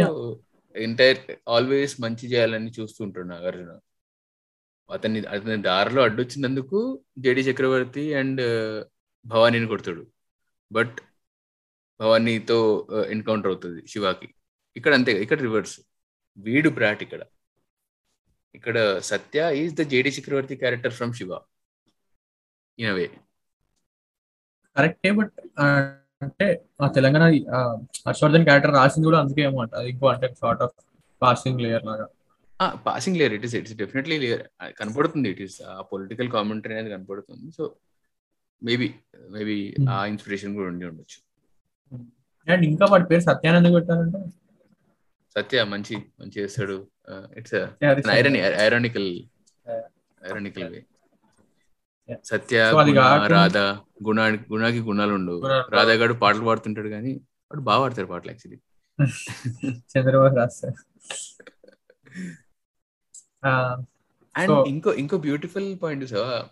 entire 0.75 1.21
always 1.55 1.95
మంచి 2.05 2.25
చేయాలని 2.33 2.71
చూస్తుంటాడు 2.79 3.29
నాగార్జున. 3.33 3.73
అతన్ని 4.89 5.21
అతని 5.35 5.57
దారిలో 5.69 6.01
అడ్డొచ్చినందుకు 6.09 6.79
జేడి 7.25 7.43
చక్రవర్తి 7.49 8.05
అండ్ 8.21 8.43
భవానీని 9.25 9.69
కొడతాడు. 9.73 10.03
బట్ 10.71 10.99
భవానీతో 12.01 12.59
ఎన్కౌంటర్ 13.15 13.51
అవుతుంది 13.53 13.81
శివాకి. 13.93 14.29
ఇక్కడ 14.79 14.93
అంతే 14.99 15.13
ఇక్కడ 15.25 15.39
రివర్స్ 15.47 15.77
వీడు 16.47 16.69
బ్రాట్ 16.79 17.03
ఇక్కడ. 17.07 17.23
ఇక్కడ 18.59 18.77
Satya 19.11 19.41
is 19.63 19.75
the 19.81 19.83
JD 19.93 20.11
Chakravarthy 20.17 20.55
character 20.63 20.95
from 20.99 21.13
Shiva. 21.19 21.33
In 22.79 22.95
way 22.99 23.07
కరెక్టే 24.81 25.13
బట్ 25.21 25.35
అంటే 26.25 26.47
ఆ 26.85 26.87
తెలంగాణ 26.97 27.25
హర్షవర్ధన్ 28.07 28.45
క్యారెక్టర్ 28.47 28.75
రాసింది 28.79 29.07
కూడా 29.09 29.19
అందుకే 29.23 29.43
ఏమో 29.49 29.59
అంట. 29.63 29.73
అది 29.81 29.89
ఇంకో 29.93 30.07
అంటే 30.15 30.27
సార్ట్ 30.41 30.63
ఆఫ్ 30.67 30.75
పాసింగ్ 31.23 31.61
లేయర్ 31.65 31.85
లాగా. 31.91 32.07
Passing 32.89 33.17
layer 33.19 33.35
it 33.37 33.45
is 33.49 33.55
it's 33.59 33.75
definitely 33.83 34.17
layer. 34.25 34.43
కనపడుతుంది 34.81 35.29
ఇట్ 35.35 35.41
ఈస్ 35.47 35.57
ఆ 35.75 35.81
పొలిటికల్ 35.93 36.29
కామెంటరీ 36.35 36.75
అనేది 36.75 36.91
కనపడుతుంది. 36.95 37.49
సో 37.59 37.65
మేబీ 38.63 38.89
మేబీ 39.37 39.57
ఆ 39.93 39.95
ఇన్స్పిరేషన్ 40.13 40.55
కూడా 40.59 40.69
ఉండి 40.73 40.87
ఉండొచ్చు. 40.91 41.19
అండ్ 42.49 42.65
ఇంకా 42.71 42.85
వాడి 42.93 43.07
పేరు 43.11 43.25
సత్యానంద్ 43.31 43.71
పెట్టారంటే 43.77 44.21
సత్య 45.37 45.65
మంచి 45.73 45.97
మంచి 46.21 46.37
చేస్తాడు. 46.43 46.79
It's 47.41 47.57
ironical 48.65 49.11
ironical 50.27 50.71
way. 50.75 50.81
Satya 52.31 52.59
Guna, 52.81 53.01
Radha 53.33 53.59
గుణానికి 54.07 54.45
గుణాకి 54.53 54.81
గుణాలు 54.89 55.13
ఉండవు. 55.19 55.41
గుణాలు 55.45 55.65
రాధాగాడు 55.77 56.15
పాటలు 56.23 56.45
పాడుతుంటాడు 56.49 56.91
కానీ 56.97 57.13
వాడు 57.51 57.63
బాగా 57.69 57.81
పాడతాడు 57.83 58.11
పాటలు 58.13 58.31
యాక్చువల్లీ 58.33 58.59
చంద్రబాబు 59.93 60.37
రాస్తారు 60.39 60.79
అండ్ 64.35 64.57
ఇంకో 64.71 64.91
ఇంకో 65.03 65.17
బ్యూటిఫుల్ 65.25 65.69
పాయింట్ 65.83 66.05
సార్ 66.13 66.43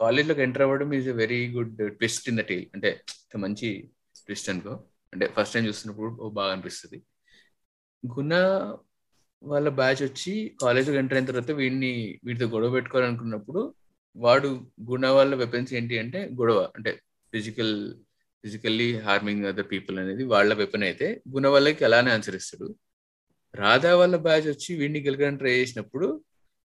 కాలేజ్లోకి 0.00 0.42
ఎంటర్ 0.46 0.64
అవ్వడం 0.64 0.90
is 0.98 1.08
a 1.08 1.16
very 1.20 1.40
good 1.54 1.70
twist 1.98 2.26
in 2.30 2.38
the 2.40 2.44
tale 2.48 2.66
అంటే 2.74 2.90
మంచి 3.44 3.68
ట్విస్ట్ 4.26 4.50
అనుకో. 4.52 4.74
అంటే 5.12 5.26
ఫస్ట్ 5.36 5.54
టైం 5.54 5.64
చూస్తున్నప్పుడు 5.68 6.08
బాగా 6.38 6.50
అనిపిస్తుంది. 6.54 6.98
గుణ 8.02 8.32
వాళ్ళ 9.42 9.68
బ్యాచ్ 9.78 10.00
వచ్చి 10.06 10.32
కాలేజ్కి 10.62 10.98
ఎంటర్ 11.02 11.18
అయిన 11.18 11.28
తర్వాత 11.30 11.52
వీడిని 11.60 11.92
వీటితో 12.26 12.46
గొడవ 12.54 12.70
పెట్టుకోవాలనుకున్నప్పుడు 12.76 13.60
వాడు 14.16 14.48
గుణ 14.90 15.06
వాళ్ళ 15.16 15.32
వెపన్స్ 15.42 15.72
ఏంటి 15.78 15.96
అంటే 16.02 16.20
గొడవ 16.38 16.60
అంటే 16.76 16.90
physical 17.32 17.74
physically 18.44 18.88
harming 19.06 19.44
other 19.50 19.68
people 19.72 19.96
అనేది 20.02 20.22
వాళ్ళ 20.32 20.50
వెపన్ 20.60 20.84
అయితే 20.88 21.06
గుణ 21.34 21.46
వాళ్ళకి 21.54 21.82
అలానే 21.88 22.10
ఆన్సర్ 22.16 22.36
ఇస్తాడు. 22.40 22.68
రాధా 23.54 23.92
వాళ్ళ 24.00 24.16
బ్యాచ్ 24.26 24.46
వచ్చి 24.52 24.70
వీడిని 24.80 25.00
గెలకడానికి 25.06 25.40
ట్రై 25.42 25.54
చేసినప్పుడు 25.60 26.06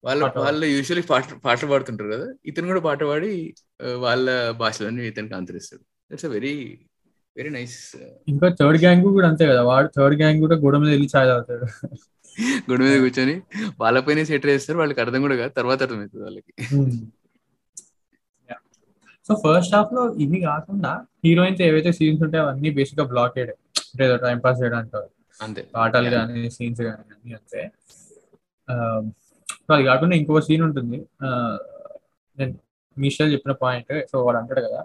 వాళ్ళ. 0.04 0.20
వాళ్ళు 0.44 0.66
యూజువల్లీ 0.74 1.04
పాట 1.10 1.34
పాటలు 1.46 1.68
పాడుతుంటారు 1.72 2.10
కదా 2.14 2.26
ఇతను 2.50 2.70
కూడా 2.72 2.82
పాట 2.88 3.00
పాడి 3.10 3.30
వాళ్ళ 4.04 4.26
భాషలోనే 4.62 5.06
ఇతనికి 5.10 5.34
ఆన్సర్ 5.38 5.58
ఇస్తాడు. 5.60 5.82
That's 6.10 6.26
a 6.28 6.32
very 6.36 6.54
very 7.36 7.50
nice 7.56 7.76
ఇంకా 8.32 8.48
థర్డ్ 8.60 8.78
గ్యాంగ్ 8.84 9.06
కూడా 9.16 9.28
అంతే 9.32 9.44
కదా 9.50 9.62
వాడు 9.70 9.88
థర్డ్ 9.96 10.16
గ్యాంగ్ 10.20 10.40
కూడా 10.44 10.56
గోడ 10.64 10.76
మీద 10.82 10.90
వెళ్ళి 10.94 11.08
ఛాయ్ 11.14 11.28
తాగుతాడు. 11.30 11.66
గుడి 12.68 12.82
మీద 12.86 12.94
కూర్చొని 13.04 13.34
వాళ్ళపైన 13.82 14.22
సెటర్ 14.30 14.52
చేస్తారు 14.54 14.78
వాళ్ళకి 14.82 15.00
అర్థం 15.04 15.20
కూడా 15.26 15.36
కాదు 15.42 15.52
తర్వాత 15.60 15.80
అర్థమవుతుంది 15.86 16.24
వాళ్ళకి. 16.28 16.52
సో 19.28 19.34
ఫస్ట్ 19.42 19.74
హాఫ్లో 19.76 20.02
ఇవి 20.24 20.38
కాకుండా 20.44 20.92
హీరోయిన్స్ 21.24 21.60
ఏవైతే 21.66 21.90
సీన్స్ 21.98 22.22
ఉంటాయో 22.24 22.42
అవన్నీ 22.44 22.70
బేసిక్గా 22.76 23.04
బ్లాకేడ్ 23.12 23.52
అంటే 23.84 24.02
ఏదో 24.04 24.16
టైం 24.24 24.38
పాస్ 24.44 24.58
చేయడానికి 24.62 24.96
అంతే. 25.40 25.62
పాటలు. 25.74 26.10
కానీ 26.16 26.42
సీన్స్ 26.56 26.80
కానీ 26.82 27.02
అన్ని 27.08 27.32
అంతే. 27.38 27.60
సో 29.60 29.72
అది 29.74 29.84
కాకుండా 29.88 30.14
ఇంకో 30.16 30.40
సీన్ 30.46 30.64
ఉంటుంది. 30.66 30.98
ఆ, 31.22 31.28
నేను 32.38 32.52
మిషల్ 32.96 33.32
చెప్పిన 33.32 33.52
పాయింట్ 33.62 33.92
సో 34.10 34.16
వాడు 34.24 34.38
అంటాడు 34.40 34.62
కదా 34.66 34.80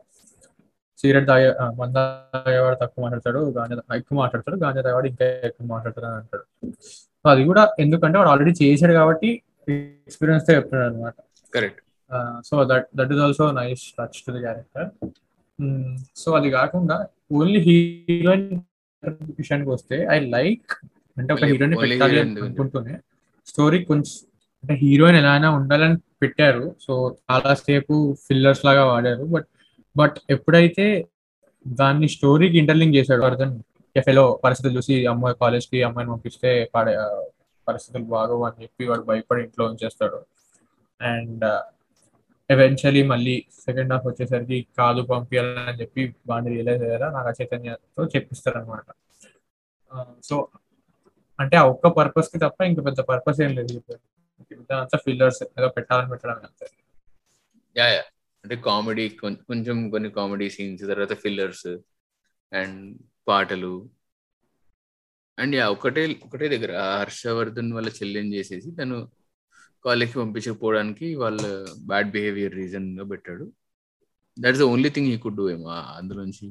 సిగరెట్ 0.99 1.27
తాగే 1.27 1.49
ఆ, 1.55 1.67
మంద 1.77 1.97
తాగేవాడు 2.35 2.77
తక్కువ 2.81 3.01
మాట్లాడతాడు 3.03 3.41
గాంజా 3.57 3.75
ఎక్కువ 3.97 4.15
మాట్లాడతాడు 4.21 4.57
గాంజా 4.63 4.81
తాగేవాడు 4.81 5.07
ఇంకా 5.11 5.27
ఎక్కువ 5.47 5.65
మాట్లాడతాడు 5.73 6.07
అని 6.09 6.17
అంటాడు. 6.17 6.45
సో 7.25 7.29
అది 7.29 7.43
కూడా 7.49 7.63
ఎందుకంటే 7.79 8.17
వాడు 8.19 8.31
ఆల్రెడీ 8.33 8.53
చేశాడు 8.61 8.93
కాబట్టి 8.99 9.29
ఎక్స్పీరియన్స్తో 10.07 10.51
చెప్తున్నాడు 10.57 10.89
అనమాట 10.91 11.15
correct 11.53 11.81
so 12.49 12.55
that 12.71 12.87
that 12.95 13.11
is 13.13 13.21
also 13.25 13.45
nice 13.51 13.83
touch 13.97 14.17
to 14.25 14.31
the 14.35 14.41
character 14.45 14.89
so 16.15 16.29
అది 16.31 16.49
కాకుండా 16.51 16.97
ఓన్లీ 17.39 17.59
హీరోయిన్ 17.67 18.47
విషయానికి 19.39 19.69
వస్తే 19.69 19.97
ఐ 20.11 20.19
లైక్ 20.35 20.71
అంటే 21.17 21.31
ఒక 21.33 21.45
హీరోయిన్ 21.51 21.75
పెట్టాలి. 21.81 22.19
అనుకుంటూనే 22.19 22.95
స్టోరీ 23.47 23.79
కొంచెం 23.85 24.15
అంటే 24.63 24.73
హీరోయిన్ 24.83 25.17
ఎలా 25.17 25.31
అయినా 25.31 25.49
ఉండాలని 25.57 25.97
పెట్టారు. 26.21 26.63
సో 26.85 26.93
చాలా 27.31 27.51
సేపు 27.55 27.95
ఫిల్లర్స్ 28.27 28.63
లాగా 28.65 28.83
వాడారు. 28.85 29.25
బట్ 29.35 29.47
బట్ 29.95 30.17
ఎప్పుడైతే 30.29 30.85
దాన్ని 31.65 32.07
స్టోరీకి 32.07 32.57
ఇంటర్లింక్ 32.57 32.95
చేశాడు 32.95 33.23
అర్థం 33.29 33.49
ఎఫ్ఎలో 33.95 34.25
పరిస్థితులు 34.43 34.73
చూసి 34.77 34.95
అమ్మాయి 35.07 35.35
కాలేజ్కి 35.41 35.79
అమ్మాయిని 35.83 36.11
పంపిస్తే 36.11 36.49
పరిస్థితులు 37.67 38.05
బాగోవు 38.13 38.43
అని 38.45 38.57
చెప్పి 38.63 38.83
వాడు 38.89 39.03
భయపడి 39.09 39.41
ఇంట్లో 39.45 39.63
ఉంచేస్తాడు. 39.65 40.19
అండ్ 41.01 41.45
ఎవెన్చువలీ 42.49 43.01
మళ్ళీ 43.03 43.45
సెకండ్ 43.65 43.93
హాఫ్ 43.93 44.05
వచ్చేసరికి 44.07 44.67
కాదు 44.77 45.01
పంపించాలని 45.01 45.81
చెప్పి 45.81 46.15
వాడిని 46.27 46.51
రియలైజ్ 46.51 46.83
అయ్యారా? 46.83 47.09
నాకు 47.09 47.41
చైతన్యతో 47.41 48.05
చెప్పిస్తారనమాట 48.05 48.87
సో 50.23 50.47
అంటే 51.39 51.57
ఆ 51.57 51.63
ఒక్క 51.63 51.87
పర్పస్కి 51.87 52.37
తప్ప 52.37 52.61
ఇంకా 52.61 52.81
పెద్ద 52.81 52.99
పర్పస్ 52.99 53.41
ఏం 53.41 53.51
లేదు. 53.55 53.81
అంతా 54.73 54.97
ఫిల్లర్స్ 54.97 55.43
ఏదో 55.43 55.67
పెట్టాలని 55.67 56.09
పెట్టడం 56.09 56.33
అంతే. 56.33 56.67
Yeah 57.77 57.87
yeah. 57.87 58.01
అంటే 58.43 58.55
కామెడీ 58.55 59.09
కొంచెం 59.09 59.89
కొన్ని 59.89 60.09
కామెడీ 60.09 60.49
సీన్స్ 60.49 60.83
తర్వాత 60.83 61.13
ఫిల్లర్స్ 61.13 61.67
అండ్ 62.53 62.97
పాటలు. 63.27 63.89
అండ్ 65.39 65.55
యా 65.55 65.69
ఒకటే 65.69 66.19
ఒకటే 66.25 66.47
దగ్గర. 66.47 66.71
హర్షవర్ధన్ 66.99 67.73
వాళ్ళ 67.73 67.89
చెల్లెని 67.89 68.33
చేసేసి 68.33 68.71
తను 68.71 68.97
కాలేజ్కి 69.85 70.17
పంపించకపోవడానికి 70.21 71.07
వాళ్ళ 71.15 71.41
బ్యాడ్ 71.89 72.09
బిహేవియర్ 72.15 72.55
రీజన్గా 72.61 73.05
పెట్టాడు 73.11 73.45
that's 74.37 74.61
the 74.61 74.67
only 74.73 74.89
thing 74.95 75.09
he 75.13 75.17
could 75.23 75.37
do 75.39 75.45
ఏమో 75.55 75.69
అందులోంచి 75.99 76.47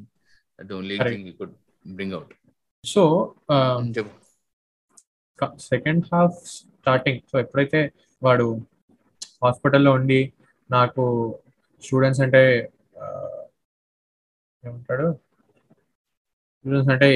that 0.59 0.73
only. 0.79 0.97
Thing 1.13 1.29
he 1.33 1.35
could 1.41 1.55
bring 1.97 2.15
out 2.19 2.33
so 2.85 3.03
second 5.73 6.05
half 6.15 6.39
starting 6.55 7.21
so 7.31 7.37
ఎప్పుడైతే 7.45 7.81
వాడు 8.23 8.47
హాస్పిటల్లో 9.45 9.91
ఉండి 9.99 10.21
నాకు 10.71 11.05
స్టూడెంట్స్ 11.83 12.23
అంటే 12.25 12.43
ఏమంటాడు? 14.65 15.07
స్టూడెంట్స్ 16.59 16.91
అంటే 16.95 17.09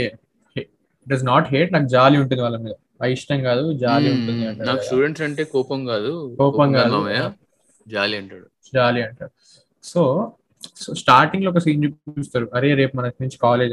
ఇట్ 0.57 1.13
ఇస్ 1.17 1.25
నాట్ 1.31 1.49
హేట్ 1.55 1.73
నాకు 1.73 1.89
జాలి 1.95 2.17
ఉంటుంది 2.23 2.43
వాళ్ళ 2.43 2.59
మీద. 2.67 2.75
ఇష్టం 3.07 3.43
కాదు 3.43 3.73
జాలి 3.73 4.13
ఉంటుంది 4.13 4.47
అంటాడు 4.47 4.69
నాకు. 4.69 4.83
స్టూడెంట్స్ 4.83 5.23
అంటే 5.23 5.45
కోపం 5.45 5.87
కాదు. 5.87 6.37
కోపం 6.39 6.73
కాదు. 6.73 6.99
జాలి 7.87 8.17
అంటాడు. 8.17 8.47
జాలి 8.75 9.03
అంటారు 9.03 9.33
సో 9.85 10.03
సో 10.81 10.95
స్టార్టింగ్లో 10.95 11.51
ఒక 11.51 11.59
సీన్ 11.59 11.85
చూపిస్తారు. 11.85 12.51
అరే 12.55 12.75
రేపు 12.75 12.97
మనకి 12.97 13.17
నుంచి 13.21 13.37
కాలేజ్ 13.37 13.73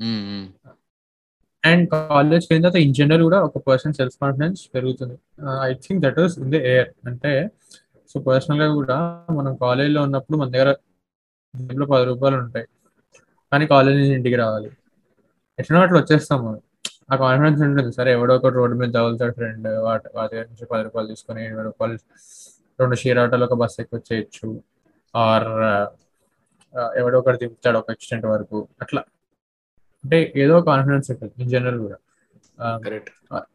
ఉమ్. 0.00 0.46
అండ్ 1.64 1.90
కాలేజ్ 1.90 2.46
అయిన 2.50 2.62
తర్వాత 2.62 2.76
ఇన్ 2.76 2.94
జనరల్ 2.94 3.22
కూడా 3.22 3.40
ఒక 3.40 3.58
పర్సన్ 3.58 3.92
సెల్ఫ్ 3.92 4.16
కాన్ఫిడెన్స్ 4.22 4.70
పెరుగుతుంది 4.74 5.16
I 5.62 5.74
think 5.74 6.04
that 6.04 6.18
was 6.18 6.38
in 6.38 6.52
the 6.52 6.54
air 6.54 6.88
అంటే 7.06 7.50
సో 8.10 8.20
పర్సనల్గా 8.20 8.74
కూడా 8.74 8.96
మనం 9.30 9.56
కాలేజ్లో 9.56 10.02
ఉన్నప్పుడు 10.02 10.38
మన 10.38 10.50
దగ్గర 10.50 10.70
జేబులో 11.54 11.86
పది 11.86 12.04
రూపాయలు 12.04 12.36
ఉంటాయి. 12.36 12.66
కానీ 13.52 13.66
కాలేజ్ 13.66 13.98
నుంచి 13.98 14.14
ఇంటికి 14.14 14.36
రావాలి. 14.36 14.70
ఎట్లా 15.58 15.80
అట్లా 15.80 16.00
వచ్చేస్తాం 16.00 16.46
మనం. 16.46 16.60
ఆ 17.12 17.16
కాన్ఫిడెన్స్ 17.16 17.62
ఉంటుంది 17.62 17.92
సరే 17.92 18.12
ఎవడో 18.12 18.36
ఒకటి 18.36 18.54
రోడ్డు 18.54 18.76
మీద 18.76 18.94
తగులుతాడు 18.94 19.32
ఫ్రెండ్ 19.32 19.68
వాటి 19.78 20.08
వాటి 20.14 20.34
దగ్గర 20.34 20.46
నుంచి 20.46 20.66
పది 20.66 20.82
రూపాయలు 20.82 21.08
తీసుకొని 21.08 21.44
ఇరవై 21.44 21.62
రూపాయలు 21.62 21.98
రెండు 22.80 22.96
షేర్ 22.96 23.18
ఆటోలో 23.18 23.46
ఒక 23.46 23.54
బస్ 23.54 23.80
ఎక్కి 23.80 23.96
వచ్చేయచ్చు 23.96 24.62
ఆర్ 25.16 25.48
ఎవడో 26.98 27.18
ఒకటి 27.18 27.38
దింపుతాడు 27.38 27.78
ఒక 27.78 27.90
ఎక్స్టెంట్ 27.90 28.26
వరకు. 28.26 28.68
అట్లా. 28.82 29.02
అంటే 30.04 30.32
ఏదో 30.36 30.60
కాన్ఫిడెన్స్ 30.60 31.10
ఉంటుంది 31.10 31.32
ఇన్ 31.38 31.50
జనరల్ 31.50 31.78
కూడా. 31.78 31.98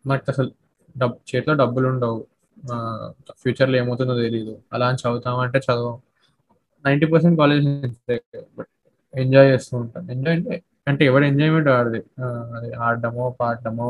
మనకి 0.05 0.25
అసలు 0.27 0.51
డబ్ 0.97 1.35
చేతిలో 1.35 1.55
డబ్బులు 1.55 1.87
ఉండవు. 1.87 2.27
ఫ్యూచర్లో 3.37 3.77
ఏమవుతుందో 3.77 4.21
తెలియదు 4.21 4.59
అలా 4.73 4.87
అని 4.87 4.97
చదువుతామంటే 4.97 5.59
చదవం. 5.59 6.01
Ninety 6.85 7.05
percent 7.05 7.37
college 7.39 7.65
but 8.57 8.67
enjoy 9.15 9.51
చేస్తూ 9.51 9.77
ఉంటాం. 9.77 10.11
ఎంజాయ్ 10.11 10.35
అంటే 10.37 10.63
అంటే 10.89 11.03
ఎవరి 11.09 11.25
ఎంజాయ్మెంట్ 11.31 11.69
వాడిది? 11.75 12.01
అది 12.57 12.69
ఆడడమో 12.85 13.25
పాడడమో 13.41 13.89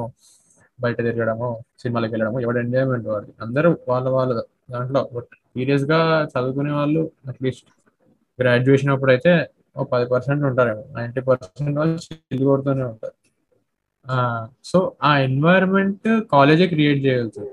బయట 0.79 0.97
తిరగడమో 1.05 1.49
సినిమాలకు 1.81 2.13
వెళ్ళడమో 2.15 2.39
ఎవరి 2.45 2.59
ఎంజాయ్మెంట్ 2.65 3.07
వాడిది? 3.13 3.33
అందరూ 3.45 3.69
వాళ్ళ 3.89 4.07
వాళ్ళ 4.17 4.31
దాంట్లో. 4.73 5.01
బట్ 5.15 5.31
సీరియస్గా 5.53 5.99
చదువుకునే 6.33 6.71
వాళ్ళు 6.79 7.01
అట్లీస్ట్ 7.31 7.67
గ్రాడ్యుయేషన్ 8.39 8.91
అప్పుడు 8.95 9.11
అయితే 9.15 9.31
ఒక 9.75 9.87
పది 9.93 10.05
పర్సెంట్ 10.13 10.43
ఉంటారేమో. 10.49 10.83
నైంటీ 10.97 11.21
పర్సెంట్ 11.29 11.77
వాళ్ళు 11.79 12.45
కొడుతూనే 12.51 12.85
ఉంటారు. 12.93 13.15
సో 14.69 14.77
ఆ 15.09 15.11
ఎన్వైరన్మెంట్ 15.27 16.07
కాలేజే 16.33 16.65
క్రియేట్ 16.73 16.99
చేయగలుగుతుంది 17.05 17.51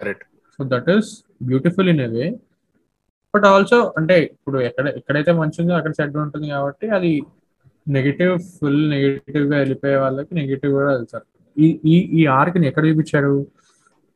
correct 0.00 0.24
so 0.58 0.64
that 0.72 0.88
is 0.94 1.10
beautiful 1.50 1.88
in 1.92 2.02
a 2.06 2.08
way 2.14 2.26
but 3.34 3.46
also 3.52 3.78
అంటే 3.98 4.16
ఇప్పుడు 4.34 4.58
ఎక్కడ 4.68 4.86
ఎక్కడైతే 4.98 5.32
మంచి 5.40 5.58
ఉందో 5.62 5.74
అక్కడ 5.78 5.92
చెడ్డ 6.00 6.16
ఉంటుంది 6.26 6.46
కాబట్టి 6.54 6.86
అది 6.98 7.10
నెగిటివ్ 7.86 8.32
ఫుల్ 8.54 8.80
నెగిటివ్గా 8.92 9.56
వెళ్ళిపోయే 9.58 9.96
వాళ్ళకి 10.02 10.32
నెగిటివ్ 10.38 10.72
కూడా 10.76 10.90
వెళ్తారు 10.92 11.26
ఈ 11.56 11.68
ఈ 11.86 11.96
ఈ 12.18 12.24
ఆర్క్ని 12.36 12.66
ఎక్కడ 12.70 12.84
చూపించారు 12.90 13.34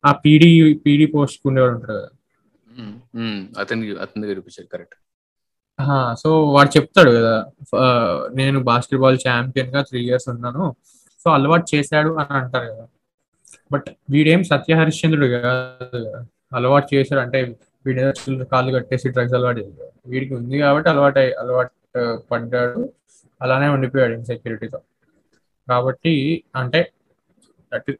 ఆ 0.03 0.11
పీడీ 0.23 0.49
పీడీ 0.83 1.05
పోస్ట్ 1.13 1.41
ఉండేవాడు 1.49 1.73
ఉంటారు 1.77 1.95
కదా. 1.97 2.09
అతనికి 3.61 3.91
అతని 4.03 4.21
దగ్గర 4.23 4.35
చూపించారు 4.39 4.67
కరెక్ట్ 4.73 4.97
సో 6.21 6.29
వాడు 6.55 6.69
చెప్తాడు 6.75 7.11
కదా 7.17 7.35
నేను 8.39 8.57
బాస్కెట్బాల్ 8.67 9.17
ఛాంపియన్గా 9.23 9.81
త్రీ 9.87 9.99
ఇయర్స్ 10.07 10.27
ఉన్నాను 10.33 10.65
సో 11.25 11.29
అలవాటు 11.35 11.67
చేశాడు 11.73 12.11
అని 12.21 12.33
అంటారు 12.39 12.67
కదా 12.71 12.85
బట్ 13.71 13.87
వీడేం 14.13 14.41
సత్య 14.49 14.73
హరిశ్చంద్రుడు 14.79 15.27
కాదు. 15.35 15.99
అలవాటు 16.57 16.87
చేశాడు 16.93 17.21
అంటే 17.23 17.39
వీడి 17.85 18.01
కాళ్ళు 18.51 18.71
కట్టేసి 18.75 19.07
డ్రగ్స్ 19.15 19.35
అలవాటు. 19.37 19.61
వీడికి 20.11 20.33
ఉంది 20.39 20.55
కాబట్టి 20.63 20.89
అలవాటు 20.93 21.19
అలవాటు 21.41 21.73
పడ్డాడు 22.31 22.81
అలానే 23.41 23.67
ఉండిపోయాడు 23.75 24.13
ఇన్సెక్యూరిటీతో 24.19 24.79
కాబట్టి 25.67 26.13
అంటే 26.61 26.79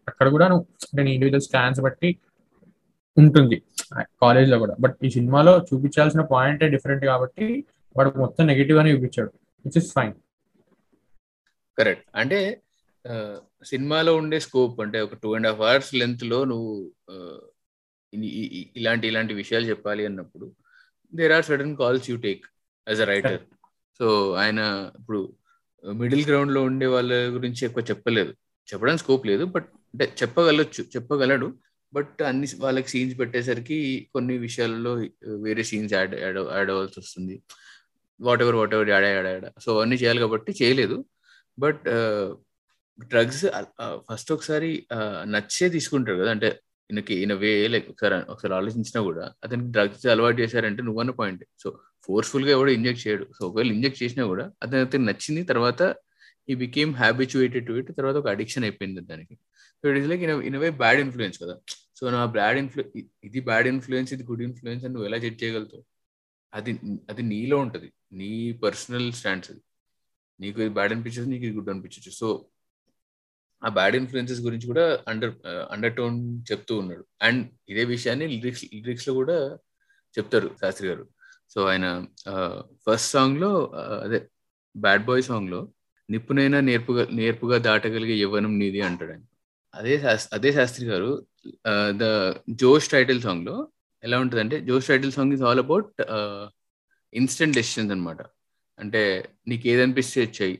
అక్కడ 0.09 0.27
కూడా 0.35 0.45
నువ్వు 0.51 0.65
అంటే 0.87 1.01
నీ 1.07 1.11
ఇండివిజువల్ 1.17 1.45
స్టాన్స్ 1.47 1.79
బట్టి 1.85 2.09
ఉంటుంది. 3.17 3.57
కాలేజ్లో 4.23 4.57
కూడా. 4.63 4.73
బట్ 4.83 4.97
ఈ 5.07 5.09
సినిమాలో 5.17 5.53
చూపించాల్సిన 5.69 6.21
పాయింటే 6.33 6.67
డిఫరెంట్ 6.75 7.05
కాబట్టి 7.11 7.47
వాడు 7.95 8.09
మొత్తం 8.23 8.43
నెగిటివ్ 8.51 8.79
అని 8.81 8.91
చూపించాడు. 8.93 9.31
విచ్ 9.65 9.77
ఇస్ 9.81 9.89
ఫైన్ 9.97 10.13
కరెక్ట్ 11.77 12.05
అంటే 12.21 12.39
సినిమాలో 13.65 14.11
ఉండే 14.21 14.37
స్కోప్ 14.45 14.77
అంటే 14.83 14.97
ఒక 15.05 15.15
టూ 15.23 15.29
అండ్ 15.37 15.47
హాఫ్ 15.49 15.61
అవర్స్ 15.67 15.91
లెంత్లో 16.01 16.39
నువ్వు 16.51 16.71
ఇలాంటి 18.79 19.05
ఇలాంటి 19.11 19.33
విషయాలు 19.41 19.65
చెప్పాలి 19.71 20.03
అన్నప్పుడు 20.09 20.47
there 21.13 21.33
are 21.37 21.45
sudden 21.49 21.75
calls 21.81 22.07
you 22.11 22.15
take 22.27 22.43
as 22.87 23.01
a 23.01 23.07
writer 23.13 23.41
so 24.01 24.07
ఆయన 24.41 24.59
ఇప్పుడు 24.99 25.19
మిడిల్ 25.83 26.23
గ్రౌండ్లో 26.25 26.61
ఉండే 26.69 26.87
వాళ్ళ 26.93 27.13
గురించి 27.35 27.61
ఎక్కువ 27.65 27.83
చెప్పలేదు. 27.89 28.31
చెప్పడానికి 28.67 29.03
స్కోప్ 29.03 29.25
లేదు 29.27 29.43
బట్ 29.55 29.67
అంటే 29.93 30.05
చెప్పగలొచ్చు 30.21 30.81
చెప్పగలడు. 30.95 31.47
బట్ 31.93 32.21
అన్ని 32.21 32.47
వాళ్ళకి 32.59 32.89
సీన్స్ 32.89 33.15
పెట్టేసరికి 33.19 33.77
కొన్ని 34.13 34.35
విషయాలలో 34.37 34.93
వేరే 35.45 35.63
సీన్స్ 35.63 35.93
యాడ్ 35.93 36.13
యాడ్ 36.21 36.39
యాడ్ 36.57 36.69
అవ్వాల్సి 36.73 36.97
వస్తుంది. 36.99 37.35
Whatever 38.41 38.57
whatever 38.77 38.89
add 38.89 39.05
add 39.05 39.27
add. 39.27 39.47
So 39.63 39.69
అవన్నీ 39.77 39.95
చేయాలి 39.95 40.19
కాబట్టి 40.19 40.51
చేయలేదు. 40.61 40.97
బట్ 41.59 41.85
డ్రగ్స్ 43.11 43.45
ఫస్ట్ 44.09 44.31
ఒకసారి 44.31 44.71
నచ్చే 45.33 45.69
తీసుకుంటారు 45.69 46.17
కదా. 46.17 46.31
అంటే 46.31 46.51
ఈయనకి 46.91 47.13
ఈయన 47.21 47.33
వే 47.41 47.51
లైక్ 47.73 47.87
ఒకసారి 47.91 48.15
ఒకసారి 48.33 48.53
ఆలోచించినా 48.59 48.99
కూడా 49.09 49.25
అతనికి 49.43 49.69
డ్రగ్స్ 49.75 50.05
అలవాటు 50.13 50.37
చేశారంటే 50.41 50.81
నువ్వన్న 50.87 51.11
పాయింట్ 51.19 51.43
సో 51.63 51.67
ఫోర్స్ఫుల్గా 52.05 52.51
ఎవడో 52.57 52.71
ఇంజెక్ట్ 52.77 53.01
చేయడు. 53.05 53.25
సో 53.37 53.41
ఒకవేళ 53.49 53.69
ఇంజెక్ట్ 53.77 53.99
చేసినా 54.03 54.23
కూడా 54.31 54.45
అతను 54.63 54.81
అతనికి 54.85 55.07
నచ్చింది 55.09 55.41
తర్వాత 55.51 55.81
he 56.51 56.53
became 56.63 56.91
habituated 57.01 57.65
to 57.69 57.73
it 57.81 57.91
తర్వాత 57.99 58.15
ఒక 58.21 58.27
అడిక్షన్ 58.35 58.65
అయిపోయింది 58.67 59.01
దానికి. 59.11 59.35
So 59.79 59.83
it 59.91 59.99
is 60.01 60.09
like 60.11 60.23
in 60.27 60.33
in 60.49 60.57
way 60.63 60.69
bad 60.83 61.01
influence 61.05 61.37
కదా. 61.43 61.55
సో 61.99 62.03
నా 62.15 62.21
బ్యాడ్ 62.37 62.57
ఇన్ఫ్లు 62.63 62.83
ఇది 63.27 63.39
బ్యాడ్ 63.49 63.67
ఇన్ఫ్లుయెన్స్ 63.73 64.11
ఇది 64.15 64.23
గుడ్ 64.29 64.43
ఇన్ఫ్లుయెన్స్ 64.47 64.83
అని 64.85 64.93
నువ్వు 64.95 65.07
ఎలా 65.09 65.17
జడ్జ్ 65.25 65.39
చేయగలుగుతావు? 65.43 65.83
అది 66.53 66.71
అది 67.11 67.23
నీలో 67.33 67.57
ఉంటది. 67.65 67.89
నీ 68.21 68.31
పర్సనల్ 68.63 69.07
స్టాండ్స్ 69.19 69.51
అది. 69.53 69.61
నీకు 70.43 70.57
ఇది 70.63 70.71
బ్యాడ్ 70.77 70.93
అనిపించదు 70.95 71.27
నీకు 71.33 71.45
ఇది 71.47 71.55
గుడ్ 71.59 71.71
అనిపించచ్చు 71.73 72.11
సో 72.21 72.27
ఆ 73.63 73.69
బ్యాడ్ 73.69 73.95
ఇన్ఫ్లుయెన్సెస్ 73.95 74.41
గురించి 74.41 74.67
కూడా 74.67 74.85
అండర్ 75.07 75.33
అండర్ 75.71 75.95
టోన్ 75.95 76.17
చెప్తూ 76.51 76.73
ఉన్నాడు. 76.77 77.03
అండ్ 77.21 77.41
ఇదే 77.69 77.83
విషయాన్ని 77.85 78.27
లిరిక్స్ 78.27 78.65
లిరిక్స్లో 78.75 79.13
కూడా 79.13 79.37
చెప్తారు 80.15 80.47
శాస్త్రి 80.61 80.87
గారు. 80.87 81.03
సో 81.53 81.59
ఆయన 81.65 81.87
ఫస్ట్ 82.85 83.09
సాంగ్లో 83.11 83.51
అదే 84.05 84.19
బ్యాడ్ 84.75 85.05
బాయ్ 85.05 85.23
సాంగ్లో 85.23 85.61
నిప్పునైనా 86.09 86.59
నేర్పుగా 86.59 87.03
నేర్పుగా 87.11 87.57
దాటగలిగే 87.57 88.15
యవ్వనం 88.21 88.53
నీది 88.59 88.81
అంటాడు 88.81 89.11
ఆయన. 89.11 89.23
అదే 89.73 89.95
అదే 90.33 90.49
శాస్త్రి 90.51 90.85
గారు 90.87 91.11
ద 92.01 92.03
జోష్ 92.61 92.89
టైటిల్ 92.89 93.21
సాంగ్లో 93.21 93.55
ఎలా 94.03 94.17
ఉంటుంది 94.19 94.41
అంటే 94.43 94.57
Josh 94.69 94.87
title 94.87 95.11
song 95.11 95.33
is 95.33 95.43
all 95.49 95.59
about 95.59 96.01
instant 97.13 97.55
decisions 97.55 97.93
అన్నమాట. 97.93 98.21
అంటే 98.79 99.01
నీకు 99.47 99.65
ఏదనిపిస్తే 99.67 100.21
చెయ్యి. 100.39 100.57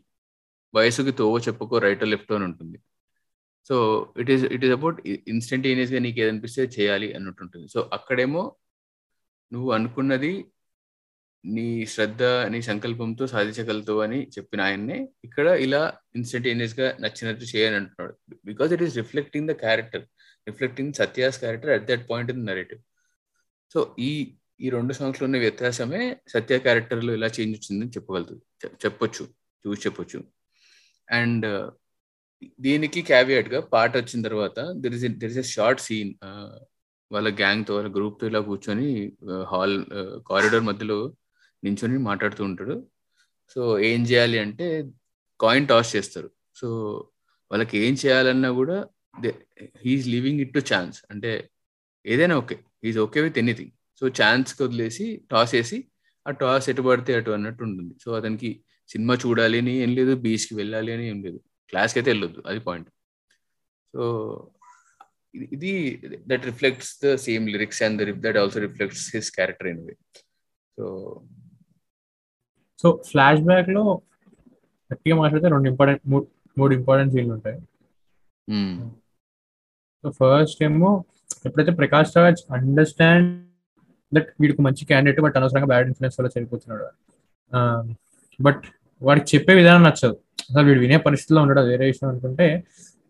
వయసుకి 0.74 1.12
తోవ 1.12 1.38
చెప్పుకో 1.48 1.78
రైట్ 1.78 2.04
లెఫ్ట్ 2.04 2.32
అని 2.32 2.46
ఉంటుంది. 2.50 2.78
So 3.70 3.76
it 4.22 4.32
is 4.36 4.44
it 4.56 4.64
is 4.66 4.74
about 4.78 4.98
ఇన్స్టంటేనియస్గా 5.34 6.00
నీకు 6.00 6.20
ఏదనిపిస్తే 6.24 6.64
చేయాలి 6.78 7.10
అన్నట్టు 7.18 7.44
ఉంటుంది 7.46 7.68
సో 7.76 7.82
అక్కడేమో 7.98 8.44
నువ్వు 9.52 9.70
అనుకున్నది 9.78 10.34
నీ 11.44 11.68
శ్రద్ధ 11.94 12.24
నీ 12.54 12.60
సంకల్పంతో 12.62 13.26
సాధించగలుగుతావు 13.28 14.02
అని 14.06 14.20
చెప్పిన 14.36 14.62
ఆయన్నే 14.68 14.98
ఇక్కడ 15.28 15.48
ఇలా 15.66 15.82
ఇన్స్టంటేనియస్గా 16.16 16.88
నచ్చినట్టు 17.04 17.46
చేయని 17.54 17.76
అంటున్నాడు. 17.80 18.14
Because 18.50 18.74
it 18.76 18.84
is 18.88 18.96
reflecting 19.02 19.50
the 19.52 19.54
character 19.64 20.04
reflecting 20.48 20.94
Satya's 20.94 21.40
character 21.44 21.72
at 21.76 21.88
that 21.90 22.06
point 22.12 22.32
in 22.34 22.46
narrative 22.52 22.82
so 23.76 23.80
ఈ 24.10 24.12
ఈ 24.60 24.70
రెండు 24.70 24.94
సాంగ్స్లో 24.94 25.26
ఉన్న 25.28 25.38
వ్యత్యాసమే 25.38 26.02
సత్య 26.34 26.58
క్యారెక్టర్లో 26.66 27.12
ఇలా 27.18 27.30
చేంజ్ 27.38 27.54
వచ్చిందని 27.58 27.94
చెప్పగలుగుతుంది 27.96 28.44
చెప్పొచ్చు 28.86 29.24
చూసి 29.66 29.82
చెప్పొచ్చు. 29.86 30.20
అండ్ 31.10 31.48
దీనికి 32.66 33.00
క్యావియట్గా 33.10 33.60
పాట 33.74 33.92
వచ్చిన 34.02 34.20
తర్వాత 34.28 34.60
there 34.84 34.96
is 34.98 35.06
there 35.22 35.32
is 35.34 35.42
a 35.44 35.48
short 35.56 35.82
scene 35.88 36.12
వాళ్ళ 37.12 37.30
గ్యాంగ్తో 37.42 37.72
వాళ్ళ 37.78 37.90
గ్రూప్తో 37.98 38.26
ఇలా 38.32 38.42
కూర్చొని 38.50 38.88
హాల్ 39.52 39.76
కారిడోర్ 40.30 40.66
మధ్యలో 40.70 40.98
నించొని 41.64 41.98
మాట్లాడుతూ 42.10 42.42
ఉంటాడు. 42.50 42.76
సో 43.54 43.62
ఏం 43.90 44.02
చేయాలి 44.10 44.38
అంటే 44.46 44.68
కాయిన్ 45.40 45.68
టాస్ 45.72 45.90
చేస్తారు. 45.96 46.30
సో 46.60 46.68
వాళ్ళకి 47.52 47.76
ఏం 47.86 47.94
చేయాలన్నా 48.04 48.50
కూడా 48.60 48.78
he's 49.84 50.08
living 50.16 50.42
it 50.44 50.54
to 50.58 50.62
chance 50.72 50.98
అంటే 51.12 51.32
ఏదైనా 52.06 52.36
okay 52.42 52.56
is 52.90 53.00
okay 53.06 53.22
with 53.26 53.40
anything 53.44 53.74
so 54.02 54.08
ఛాన్స్కి 54.20 54.62
వదిలేసి 54.66 55.06
టాస్ 55.32 55.54
వేసి 55.58 55.78
ఆ 56.26 56.32
టాస్ 56.42 56.68
ఎటు 56.72 56.84
పడితే 56.88 57.12
అటు 57.20 57.32
అన్నట్టు 57.38 57.64
ఉంటుంది. 57.68 57.94
సో 58.04 58.10
అతనికి 58.20 58.50
సినిమా 58.90 59.14
చూడాలి 59.24 59.58
అని 59.64 59.74
ఏం 59.86 59.92
లేదు 60.00 60.14
బీచ్కి 60.24 60.54
వెళ్ళాలి 60.62 60.92
అని 60.96 61.06
ఏం 61.12 61.20
లేదు. 61.26 61.40
క్లాస్కి 61.72 61.98
అయితే 62.00 62.10
వెళ్ళొద్దు. 62.14 62.42
అది 62.50 62.60
పాయింట్. 62.68 62.90
సో 63.94 64.04
ఇది 65.56 65.74
that 66.30 66.46
reflects 66.50 66.94
the 67.04 67.14
same 67.26 67.46
lyrics 67.54 67.82
and 67.88 68.02
that 68.26 68.40
also 68.42 68.60
reflects 68.68 69.06
his 69.16 69.30
character 69.38 69.70
in 69.74 69.84
way 69.88 69.94
so 70.78 70.86
so 72.82 72.90
flash 73.10 73.42
బ్యాక్లో 73.50 73.84
గట్టిగా 74.92 75.16
మాట్లాడితే 75.22 75.50
రెండు 75.54 75.68
ఇంపార్టెంట్ 75.74 76.02
మూడు 76.60 76.74
ఇంపార్టెంట్ 76.80 77.14
సీన్లు 77.16 77.34
ఉంటాయి. 77.38 77.60
సో 80.04 80.10
ఫస్ట్ 80.20 80.62
ఏమో 80.68 80.92
ఎప్పుడైతే 81.48 81.74
ప్రకాష్ 81.82 82.12
రాజ్ 82.18 82.42
అండర్స్టాండ్ 82.58 83.30
దట్ 84.12 84.30
వీడికి 84.42 84.62
మంచి 84.68 84.84
క్యాండిడేట్ 84.90 85.22
బట్ 85.26 85.38
అనవసరంగా 85.40 85.70
బ్యాడ్ 85.72 85.88
ఇన్ఫ్లుయెన్స్ 85.90 86.18
వల్ల 86.20 86.32
చనిపోతున్నాడు. 86.36 86.88
బట్ 88.48 88.66
వాడికి 89.02 89.28
చెప్పే 89.34 89.54
విధానం 89.60 89.84
నచ్చదు. 89.88 90.16
అసలు 90.50 90.66
వీడు 90.68 90.82
వినే 90.86 90.98
పరిస్థితిలో 91.08 91.40
ఉండడు 91.44 91.62
వేరే 91.72 91.86
విషయం 91.92 92.08
అనుకుంటే 92.12 92.48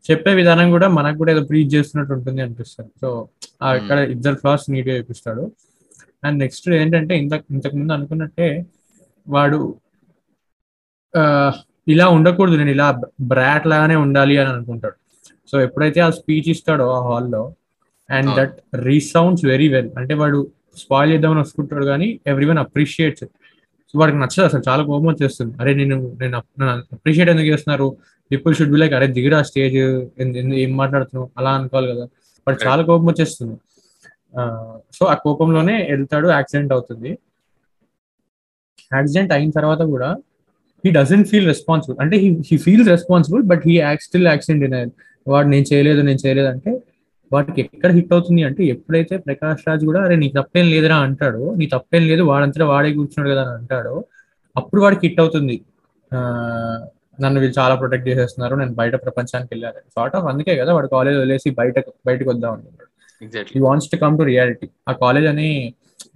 చెప్పే 0.05 0.31
విధానం 0.39 0.67
కూడా 0.75 0.87
మనకు 0.97 1.17
కూడా 1.21 1.31
ఏదో 1.35 1.43
ప్రీచ్ 1.49 1.71
చేస్తున్నట్టు 1.75 2.13
ఉంటుంది 2.17 2.39
అనిపిస్తుంది. 2.45 2.91
సో 3.01 3.09
ఇక్కడ 3.79 3.97
ఇద్దరు 4.15 4.37
ఫ్లాస్ 4.41 4.63
నీట్గా 4.73 4.95
చూపిస్తాడు. 4.99 5.43
అండ్ 6.25 6.37
నెక్స్ట్ 6.43 6.67
ఏంటంటే 6.79 7.13
ఇంత 7.23 7.33
ఇంతకు 7.55 7.75
ముందు 7.81 7.93
అనుకున్నట్టే 7.97 8.49
వాడు 9.27 9.59
ఇలా 11.93 12.05
ఉండకూడదు 12.17 12.55
నేను 12.61 12.71
ఇలా 12.77 12.87
బ్రాట్ 13.31 13.65
లాగానే 13.71 13.95
ఉండాలి 14.05 14.35
అని 14.41 14.49
అనుకుంటాడు. 14.55 14.97
సో 15.49 15.55
ఎప్పుడైతే 15.67 15.99
ఆ 16.07 16.09
స్పీచ్ 16.19 16.49
ఇస్తాడో 16.53 16.85
ఆ 16.97 16.99
హాల్లో 17.07 17.43
and 18.09 18.29
that 18.39 18.55
resounds 18.87 19.43
very 19.51 19.67
well 19.73 19.89
అంటే 19.99 20.13
వాడు 20.21 20.39
స్పాయిల్ 20.83 21.11
చేద్దామని 21.13 21.41
వస్తుంటాడు 21.45 21.85
కానీ 21.91 22.07
ఎవ్రీ 22.31 22.45
వన్ 22.51 22.59
అప్రిషియేట్స్ 22.65 23.25
సో 23.93 23.99
వాడికి 23.99 24.17
నచ్చదు 24.21 24.45
అసలు 24.49 24.63
చాలా 24.69 24.81
కోపం 24.89 25.07
వచ్చేస్తుంది. 25.11 25.53
అరే 25.61 25.71
నేను 25.79 25.95
నేను 26.21 26.35
అప్రిషియేట్ 26.95 27.29
ఎందుకు 27.33 27.47
చేస్తున్నారు? 27.53 27.87
పీపుల్ 28.31 28.53
షుడ్ 28.57 28.71
బి 28.75 28.79
లైక్ 28.81 28.93
అరే 28.97 29.07
దిగిరా 29.17 29.39
స్టేజ్ 29.49 29.75
ఏం 30.63 30.71
మాట్లాడుతున్నావు? 30.81 31.27
అలా 31.39 31.51
అనుకోవాలి 31.59 31.87
కదా. 31.93 32.05
వాడు 32.47 32.59
చాలా 32.67 32.81
కోపం 32.89 33.05
వచ్చేస్తుంది. 33.11 33.55
సో 34.97 35.03
ఆ 35.13 35.15
కోపంలోనే 35.25 35.75
వెళ్తాడు 35.91 36.27
యాక్సిడెంట్ 36.37 36.73
అవుతుంది. 36.77 37.11
యాక్సిడెంట్ 38.97 39.31
అయిన 39.37 39.49
తర్వాత 39.57 39.81
కూడా 39.93 40.09
హీ 40.83 40.89
డజంట్ 40.99 41.27
ఫీల్ 41.31 41.47
రెస్పాన్సిబుల్ 41.53 41.97
అంటే 42.03 42.15
he 42.49 42.57
feels 42.65 42.89
responsible 42.95 43.43
but 43.51 43.63
he 43.67 43.75
act 43.87 44.05
still 44.07 44.27
accident 44.33 44.63
in 44.67 44.91
వాడు 45.27 45.47
నేను 45.47 45.65
చేయలేదు 45.71 46.01
నేను 46.07 46.19
చేయలేదు 46.25 46.49
అంటే 46.53 46.71
వాటికి 47.31 47.59
ఎక్కడ 47.65 47.89
హిట్ 47.97 48.13
అవుతుంది 48.15 48.41
అంటే 48.47 48.61
ఎప్పుడైతే 48.73 49.15
ప్రకాష్ 49.27 49.61
రాజ్ 49.67 49.83
కూడా 49.89 49.99
అరే 50.05 50.15
నీ 50.23 50.27
తప్పేం 50.37 50.65
లేదురా 50.73 50.97
అంటాడు 51.07 51.41
నీ 51.59 51.65
తప్పేం 51.75 52.03
లేదు 52.11 52.23
వాడంతటా 52.31 52.65
వాడే 52.73 52.89
కూర్చున్నాడు 52.97 53.29
కదా 53.33 53.43
అని 53.45 53.53
అంటాడు 53.59 53.93
అప్పుడు 54.55 54.79
వాడికి 54.83 55.03
హిట్ 55.07 55.19
అవుతుంది. 55.23 55.55
నన్ను 57.23 57.37
వీళ్ళు 57.41 57.55
చాలా 57.59 57.75
ప్రొటెక్ట్ 57.81 58.07
చేసేస్తున్నారు 58.09 58.55
నేను 58.61 58.73
బయట 58.79 58.95
ప్రపంచానికి 59.05 59.51
వెళ్ళాలి. 59.53 59.79
సార్ట్ 59.95 60.15
ఆఫ్ 60.17 60.27
అందుకే 60.31 60.53
కదా 60.61 60.71
వాడు 60.77 60.87
కాలేజ్ 60.95 61.17
వదిలేసి 61.21 61.49
బయట 61.59 61.75
బయటకు 62.07 62.29
వద్దాం 62.33 62.51
అనుకుంటాడు. 62.55 62.89
He 63.57 63.59
wants 63.67 63.89
to 63.93 63.97
come 64.03 64.15
to 64.19 64.23
reality 64.31 64.67
ఆ 64.89 64.93
కాలేజ్ 65.03 65.27
అని 65.33 65.49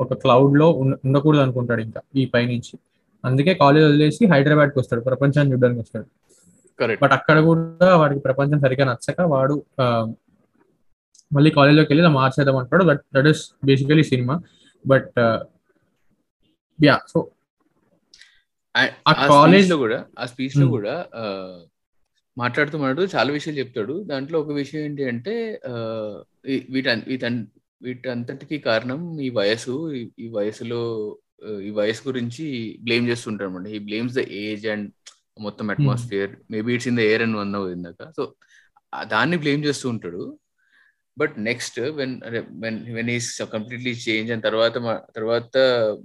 ఒక 0.04 0.14
క్లౌడ్లో 0.24 0.68
ఉండకూడదు 1.06 1.42
అనుకుంటాడు 1.46 1.82
ఇంకా 1.88 2.02
ఈ 2.22 2.26
పైనుంచి. 2.34 2.74
అందుకే 3.24 3.54
కాలేజ్ 3.64 3.86
వదిలేసి 3.90 4.24
హైదరాబాద్కి 4.34 4.78
వస్తాడు 4.82 5.02
ప్రపంచాన్ని 5.10 5.52
చూడడానికి 5.54 5.82
వస్తాడు. 5.84 6.08
బట్ 7.04 7.14
అక్కడ 7.18 7.38
కూడా 7.50 7.90
వాడికి 8.02 8.22
ప్రపంచం 8.28 8.60
సరిగా 8.66 8.86
నచ్చక 8.92 9.22
వాడు 9.34 9.56
మళ్ళీ 11.32 11.50
కాలేజ్లోకి 11.52 11.90
వెళ్ళి 11.94 12.12
మార్చేద్దాం 12.18 12.58
అంటాడు 12.62 12.84
that 12.90 13.04
that 13.16 13.30
is 13.34 13.44
basically 13.66 14.04
cinema 14.12 14.36
but 14.86 15.16
yeah 16.80 16.98
so 17.14 17.20
ఆ 18.76 19.14
కాలేజ్లో 19.30 19.78
కూడా 19.78 20.00
ఆ 20.20 20.26
స్పీచ్లో 20.26 20.68
కూడా 20.68 20.96
మాట్లాడుతూ 22.38 22.78
మాట్లాడుతూ 22.78 23.18
చాలా 23.18 23.30
విషయాలు 23.34 23.60
చెప్తాడు. 23.60 23.94
దాంట్లో 24.04 24.38
ఒక 24.40 24.52
విషయం 24.62 24.82
ఏంటి 24.86 25.04
అంటే 25.12 25.34
వీట 26.74 26.88
వీటంతటికి 27.82 28.58
కారణం 28.60 29.00
ఈ 29.20 29.30
వయసు 29.30 29.74
ఈ 30.20 30.28
వయసులో 30.36 30.82
ఈ 31.68 31.70
వయసు 31.70 32.02
గురించి 32.08 32.46
బ్లేమ్ 32.84 33.08
చేస్తుంటారు 33.10 33.50
అనమాట 33.50 33.68
he 33.78 33.80
blames 33.88 34.16
the 34.16 34.24
age 34.44 34.66
and 34.74 34.88
మొత్తం 35.46 35.66
atmosphere 35.74 36.32
maybe 36.52 36.74
it's 36.76 36.88
in 36.88 36.98
the 36.98 37.04
air 37.08 37.24
అని 37.26 37.40
అన్నావు 37.40 37.68
ఇందాక. 37.76 38.02
సో 38.18 38.24
దాన్ని 39.14 39.38
బ్లేమ్ 39.38 39.62
చేస్తూ 39.66 39.90
ఉంటాడు. 39.90 40.24
But 41.18 41.36
next 41.50 41.80
when 42.00 42.16
when 42.64 42.80
when 42.98 43.12
is 43.18 43.30
completely 43.56 43.94
change 44.06 44.32
and 44.32 44.44
తర్వాత 44.44 44.76
తర్వాత 45.18 45.58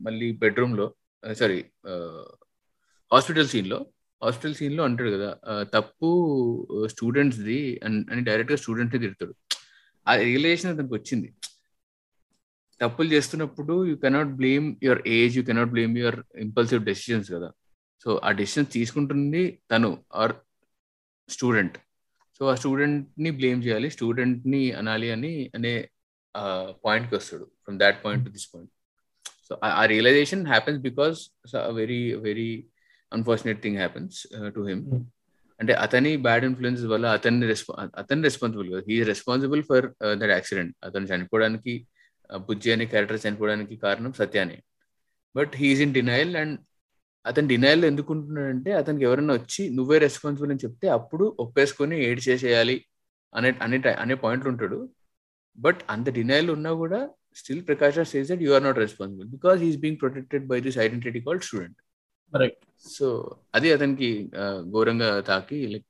మళ్ళీ 0.06 0.28
బెడ్రూమ్లో 0.42 0.86
సారీ 1.40 1.58
హాస్పిటల్ 3.10 3.48
సీన్లో 3.48 3.78
హాస్పిటల్ 4.22 4.54
సీన్లో 4.54 4.82
అంటాడు 4.84 5.10
కదా 5.16 5.30
తప్పు 5.74 6.08
స్టూడెంట్స్ 6.86 7.40
ది 7.48 7.60
అని 7.84 8.22
డైరెక్ట్గా 8.28 8.58
స్టూడెంట్స్ 8.62 8.96
తిడతాడు. 9.04 9.34
ఆ 10.06 10.14
రియలైజేషన్ 10.16 10.70
అతనికి 10.72 10.94
వచ్చింది. 10.94 11.28
తప్పులు 12.80 13.08
చేస్తున్నప్పుడు 13.14 13.74
you 13.86 13.94
cannot 13.96 14.32
blame 14.40 14.66
your 14.86 15.02
age 15.16 15.34
you 15.38 15.42
cannot 15.48 15.72
blame 15.74 15.94
your 15.98 16.18
impulsive 16.44 16.84
decisions 16.84 17.28
కదా. 17.34 17.48
సో 18.04 18.10
ఆ 18.24 18.30
డెసిషన్స్ 18.40 18.70
తీసుకుంటుంది 18.72 19.42
తను 19.70 19.90
ఆర్ 20.14 20.34
స్టూడెంట్. 21.28 21.76
సో 22.40 22.46
ఆ 22.50 22.54
స్టూడెంట్ని 22.60 23.30
బ్లేమ్ 23.38 23.60
చేయాలి. 23.64 23.88
స్టూడెంట్ని 23.94 24.60
అనాలి 24.80 25.08
అని 25.14 25.32
అనే 25.56 25.72
పాయింట్కి 26.84 27.14
వస్తాడు. 27.18 27.46
From 27.64 27.78
that 27.82 27.98
point 28.04 28.22
to 28.26 28.30
this 28.36 28.48
point 28.52 28.70
so 29.48 29.54
ఆ 29.80 29.84
realisation 29.92 30.42
happens 30.52 30.78
because 30.88 31.18
very 31.78 32.02
very 32.26 32.50
unfortunate 33.12 33.60
thing 33.64 33.78
happens 33.82 34.16
to 34.56 34.60
him 34.68 34.82
అంటే 35.60 35.72
అతని 35.84 36.10
బ్యాడ్ 36.26 36.44
ఇన్ఫ్లుయెన్స్ 36.48 36.82
వల్ల 36.92 37.06
అతన్ని 37.16 37.46
రెస్పా 37.52 37.72
అతని 38.02 38.22
రెస్పాన్సిబుల్ 38.28 38.68
కదా. 38.72 38.82
He 38.88 38.96
responsible 39.12 39.62
for 39.70 39.86
that 40.20 40.32
accident 40.36 40.72
అతను 40.88 41.08
చనిపోవడానికి 41.12 41.74
బుజ్జి 42.48 42.70
అనే 42.74 42.84
క్యారెక్టర్ 42.92 43.20
చనిపోవడానికి 43.26 43.74
కారణం 43.84 44.12
సత్యానే 44.20 44.58
but 45.34 45.52
he is 45.62 45.82
in 45.86 45.94
denial 45.98 46.32
and 46.42 46.56
అతను 47.24 47.48
డినైల్ 47.52 47.82
ఎందుకుంటున్నాడంటే 47.90 48.70
అతనికి 48.80 49.04
ఎవరైనా 49.08 49.34
వచ్చి 49.38 49.62
నువ్వే 49.78 49.96
రెస్పాన్సిబుల్ 50.06 50.52
అని 50.52 50.62
చెప్తే 50.64 50.86
అప్పుడు 50.98 51.24
ఒప్పేసుకొని 51.44 51.96
ఏడ్ 52.08 52.20
చేసేయాలి 52.28 52.76
అనే 53.32 53.50
అనే 53.64 53.78
అనే 54.04 54.14
పాయింట్లు 54.22 54.50
ఉంటాడు. 54.52 54.78
బట్ 55.58 55.80
అంత 55.94 56.08
డినైల్ 56.18 56.48
ఉన్నా 56.56 56.70
కూడా 56.82 57.00
still 57.40 57.62
Prakash 57.68 57.98
Raj 57.98 58.10
says 58.14 58.28
that 58.32 58.42
you 58.46 58.52
are 58.56 58.64
not 58.68 58.78
responsible 58.84 59.28
because 59.36 59.58
he's 59.64 59.78
being 59.82 60.00
protected 60.02 60.46
by 60.52 60.58
this 60.66 60.78
identity 60.86 61.20
called 61.26 61.44
student 61.48 61.78
so 62.86 63.06
అది 63.56 63.68
అతనికి 63.76 64.08
ఘోరంగా 64.72 65.10
తాకి 65.30 65.58
like 65.72 65.86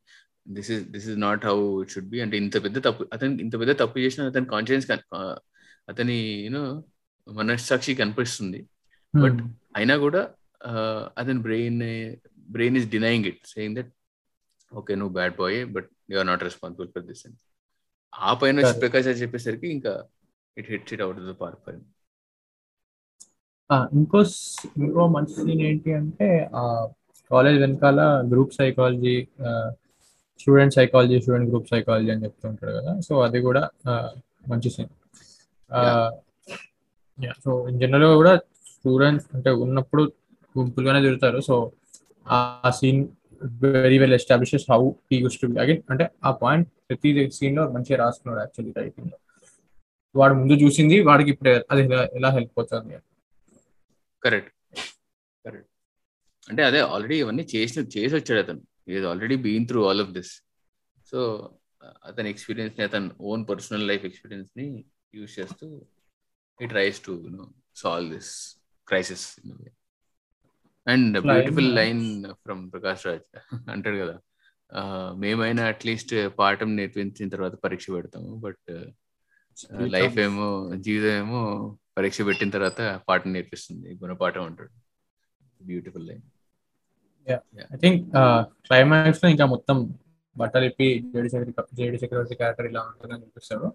this 0.57 0.70
is 0.74 0.85
this 0.95 1.07
is 1.11 1.18
not 1.26 1.45
how 1.51 1.57
it 1.83 1.93
should 1.95 2.11
be 2.14 2.20
అంటే 2.24 2.37
ఇంత 2.45 2.57
పెద్ద 2.64 2.78
తప్పు 2.87 3.03
అతను 3.14 3.41
ఇంత 3.47 3.55
పెద్ద 3.62 3.72
తప్పు 3.83 3.99
చేసిన 4.05 4.28
అతని 4.33 4.49
కాన్షియన్స్ 4.55 4.87
అతని 5.89 6.16
యూనో 6.47 6.62
మనస్సాక్షి 7.26 7.93
కనిపిస్తుంది. 8.03 8.61
బట్ 9.14 9.41
అయినా 9.78 9.95
కూడా 10.05 10.22
అతని 11.16 11.40
brain 11.46 11.80
brain 12.48 12.76
is 12.76 12.88
denying 12.90 13.26
it 13.26 13.42
saying 13.50 13.76
that 13.78 13.90
okay 14.72 14.92
నువ్వు 14.98 15.14
bad 15.14 15.34
boy 15.38 15.58
but 15.74 15.88
you 16.11 16.18
are 16.18 16.28
not 16.28 16.42
responsible 16.48 16.90
for 16.94 17.06
this 17.08 17.22
అని 17.26 17.38
ఆ 18.12 18.30
పైన. 18.40 18.61
ప్రకాష్ 18.82 19.06
రాజ్ 19.08 19.22
చెప్పేసరికి 19.24 19.68
ఇంకా 19.76 19.92
it 20.56 20.68
hits 20.72 20.94
it 20.94 21.02
out 21.02 21.20
the 21.24 21.34
park 21.40 21.68
ఆ, 23.70 23.76
ఇంకో 23.92 24.20
ఇంకో 24.78 25.02
మంచి 25.14 25.34
సీన్ 25.38 25.61
ఏంటి 25.66 25.90
అంటే 25.98 26.28
కాలేజ్ 27.30 27.58
వెనకాల 27.61 28.00
group 28.30 28.54
psychology 28.56 29.14
student 30.40 30.74
psychology 30.76 31.16
student 31.20 31.48
group 31.50 31.68
psychology 31.70 32.11
అని 32.11 32.24
చెప్తూ 32.24 32.44
ఉంటాడు 32.48 32.72
కదా. 32.78 32.92
సో 33.06 33.12
అది 33.26 33.40
కూడా 33.46 33.62
మంచి 34.48 34.70
సీన్ 34.70 34.90
సో 37.44 37.50
ఇన్ 37.68 37.78
జనరల్ 37.82 38.14
కూడా 38.20 38.32
స్టూడెంట్స్ 38.70 39.28
అంటే 39.34 39.50
ఉన్నప్పుడు 39.64 40.02
గుంపులుగానే 40.61 41.00
తిరుగుతారు 41.00 41.40
సో 41.40 41.56
ఆ 42.26 42.38
scene 42.78 43.00
very 43.76 43.98
well 43.98 44.14
establishes 44.14 44.66
how 44.70 44.80
he 45.08 45.18
used 45.18 45.38
to 45.40 45.48
again 45.61 45.82
అంటే 45.90 46.06
ఆ 46.24 46.32
పాయింట్ 46.42 46.68
ప్రతి 46.88 47.08
సీన్లో 47.30 47.64
మంచిగా 47.70 47.98
రాసుకున్నాడు 47.98 48.40
యాక్చువల్లీ 48.40 48.72
రైటింగ్లో. 48.80 49.16
వాడు 50.14 50.34
ముందు 50.34 50.54
చూసింది 50.62 50.96
వాడికి 51.00 51.30
ఇప్పుడు 51.30 51.50
అది 51.70 51.82
ఎలా- 52.18 52.32
హెల్ప్ 52.32 52.54
అవుతుంది 52.56 52.96
కరెక్ట్ 54.22 54.50
కరెక్ట్ 55.44 55.68
అంటే 56.48 56.62
అదే 56.64 56.80
ఆల్రెడీ 56.88 57.18
ఇవన్నీ 57.18 57.44
చేసిన 57.54 57.82
చేసి 57.94 58.14
వచ్చాడు 58.14 58.40
అతను. 58.40 58.61
Is 58.88 59.04
already 59.04 59.36
been 59.38 59.66
through 59.66 59.80
all 59.88 60.00
of 60.00 60.12
this 60.12 60.32
so 61.12 61.18
అతని 62.04 62.28
ఎక్స్పీరియన్స్ని 62.30 62.84
అతని 62.84 63.11
ఓన్ 63.22 63.44
పర్సనల్ 63.48 63.86
లైఫ్ 63.88 64.04
ఎక్స్పీరియన్స్ని 64.04 64.66
యూజ్ 65.14 65.32
చేస్తూ 65.38 65.66
he 66.61 66.66
tries 66.66 67.00
to 67.06 67.12
you know 67.24 67.46
solve 67.76 68.11
this 68.14 68.32
crisis 68.88 69.24
and 70.93 71.16
beautiful. 71.26 71.68
Line 71.78 72.03
from 72.45 72.62
Prakash 72.72 73.05
Raj 73.09 73.28
అంటాడు 73.74 73.99
కదా. 74.03 74.16
మేమైనా 75.22 75.62
అట్లీస్ట్ 75.72 76.14
పాఠం 76.38 76.70
నేర్పించిన 76.78 77.28
తర్వాత 77.34 77.55
పరీక్ష 77.64 77.86
పెడతాము 77.97 78.32
బట్ 78.45 78.68
లైఫ్ 79.97 80.18
ఏమో 80.26 80.49
జీవితం 80.86 81.14
ఏమో 81.22 81.41
పరీక్ష 81.99 82.20
పెట్టిన 82.28 82.51
తర్వాత 82.57 82.82
పాఠం 83.09 83.30
నేర్పిస్తుంది 83.36 83.88
గుణపాఠం 84.03 84.45
అంటాడు. 84.51 84.72
Beautiful 85.61 86.07
line. 86.11 86.22
ఐ 87.74 87.78
థింక్ 87.82 88.05
క్లైమాక్స్లో 88.66 89.28
ఇంకా 89.34 89.47
మొత్తం 89.55 89.76
బట్టలు 90.36 90.66
ఇప్పి 90.70 90.86
JD 91.12 91.28
Chakravarthy 91.28 91.76
JD 91.78 91.97
Chakravarthy 92.03 92.34
character 92.41 92.66
ఇలా 92.70 92.82
ఉంటుందని 92.91 93.22
చూపిస్తాడు 93.26 93.66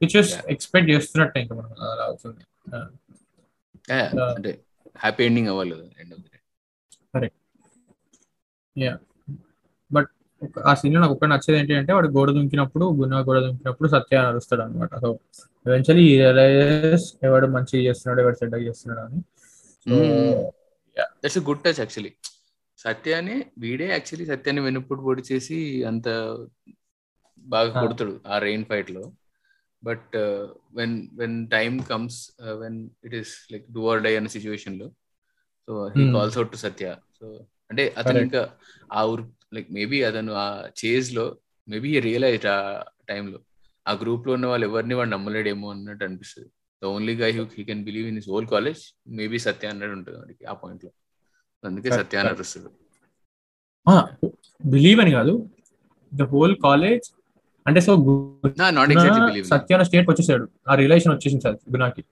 విచ్ 0.00 0.14
Yeah. 0.16 0.30
ఎక్స్పెక్ట్ 0.52 0.88
చేస్తున్నట్టు 0.90 1.38
ఇంకా 1.42 1.54
మనం 1.58 1.70
అలా 1.92 2.04
అవుతుంది. 2.08 2.42
అంటే 4.36 4.50
హ్యాపీ 4.96 5.22
ఎండింగ్ 5.28 5.48
అవ్వాలి 5.52 5.70
కదా 5.74 5.86
end 6.02 6.14
of 6.14 6.22
the 7.14 7.28
day 8.76 8.88
but 9.90 10.10
ఆ 10.64 10.72
సీన్ 10.74 10.96
నాకు 10.96 11.14
ఒకటి 11.14 11.30
నచ్చేది 11.32 11.58
ఏంటి 11.60 11.74
అంటే 11.80 11.92
వాడు 11.92 12.08
గోడ 12.16 12.30
దుంకినప్పుడు 12.36 12.86
గుణ 12.98 13.20
గోడ 13.28 13.38
దుంకినప్పుడు 13.44 13.88
సత్య 13.94 14.16
అరుస్తాడు 14.28 14.62
అనమాట 14.62 14.94
సో 15.04 15.10
ఎవెన్చువలీ 15.66 16.04
ఎవడు 17.26 17.46
మంచిగా 17.54 17.82
చేస్తున్నాడు 17.86 18.20
ఎవడు 18.22 18.36
చెడ్డగా 18.40 18.64
చేస్తున్నాడు 18.66 19.02
అని. 19.06 19.20
దట్స్ 21.22 21.38
గుడ్ 21.48 21.62
టచ్ 21.64 21.80
యాక్చువల్లీ 21.80 22.12
సత్యాన్ని 22.78 23.36
వీడే 23.58 23.86
యాక్చువల్లీ 23.88 24.26
సత్యాన్ని 24.32 24.62
వెనుప్పుడు 24.62 25.00
పొడి 25.02 25.22
చేసి 25.30 25.58
అంత 25.90 26.08
బాగా 27.44 27.70
Ah. 27.70 27.80
కొడుతాడు 27.82 28.14
ఆ 28.26 28.36
రెయిన్ 28.38 28.64
ఫైట్లో. 28.64 29.02
But 29.82 30.14
when 30.74 30.94
when 31.18 31.36
time 31.48 31.76
comes 31.90 32.18
when 32.60 32.78
it 33.04 33.14
is 33.14 33.32
like 33.52 33.66
do 33.72 33.82
or 33.90 34.00
die 34.02 34.12
అనే 34.16 34.30
సిచ్యువేషన్లో 34.34 34.86
so 35.68 35.72
he. 35.96 36.04
Calls 36.12 36.36
out 36.38 36.52
to 36.52 36.56
Satya 36.56 36.86
so 37.20 37.26
అంటే 37.70 37.94
అతను. 37.98 38.18
ఇంకా 38.18 38.42
ఆ 38.92 39.02
ఊరు 39.04 39.24
లైక్ 39.54 39.68
మేబీ 39.70 39.98
అతను 40.02 40.32
ఆ 40.34 40.46
చేజ్లో 40.80 41.24
మేబీ 41.68 42.00
రియలైజ్ 42.00 42.46
ఆ 42.46 42.58
టైంలో 43.08 43.38
ఆ 43.86 43.92
గ్రూప్లో 43.92 44.32
ఉన్న 44.32 44.46
వాళ్ళు 44.46 44.66
ఎవరిని 44.66 44.94
వాడు 44.94 45.10
నమ్మలేడేమో 45.10 45.70
అన్నట్టు 45.70 46.04
అనిపిస్తుంది. 46.04 46.48
The 46.82 46.86
only 46.86 47.14
guy 47.16 47.30
who 47.36 47.42
he 47.56 47.64
can 47.64 47.84
believe 47.84 48.06
in 48.08 48.16
his 48.16 48.28
whole 48.28 48.46
college 48.46 48.80
maybe 49.08 49.38
Satya 49.38 49.68
అన్నట్టు 49.68 49.94
ఉంటుంది 49.98 50.18
వాడికి 50.18 50.44
ఆ 50.44 50.52
పాయింట్లో. 50.52 50.90
అందుకే 51.64 51.90
సత్య 51.90 52.18
అని 52.18 52.28
బిలీవ్ 54.64 55.00
అని 55.00 55.10
కాదు. 55.10 55.34
ద 56.12 56.22
హోల్ 56.22 56.56
కాలేజ్ 56.56 57.06
అంటే 57.66 57.80
సో 57.80 57.92
నాట్ 58.78 58.90
ఎగ్జాక్ట్లీ 58.94 59.22
బిలీవ్ 59.26 59.46
సత్యాన 59.46 59.82
స్టేట్ 59.82 60.10
వచ్చేసాడు. 60.10 60.44
ఆ 60.68 60.74
రిలేషన్ 60.74 61.12
వచ్చేసింది 61.14 61.42
sir 61.42 61.56
గుణాకి. 61.72 62.02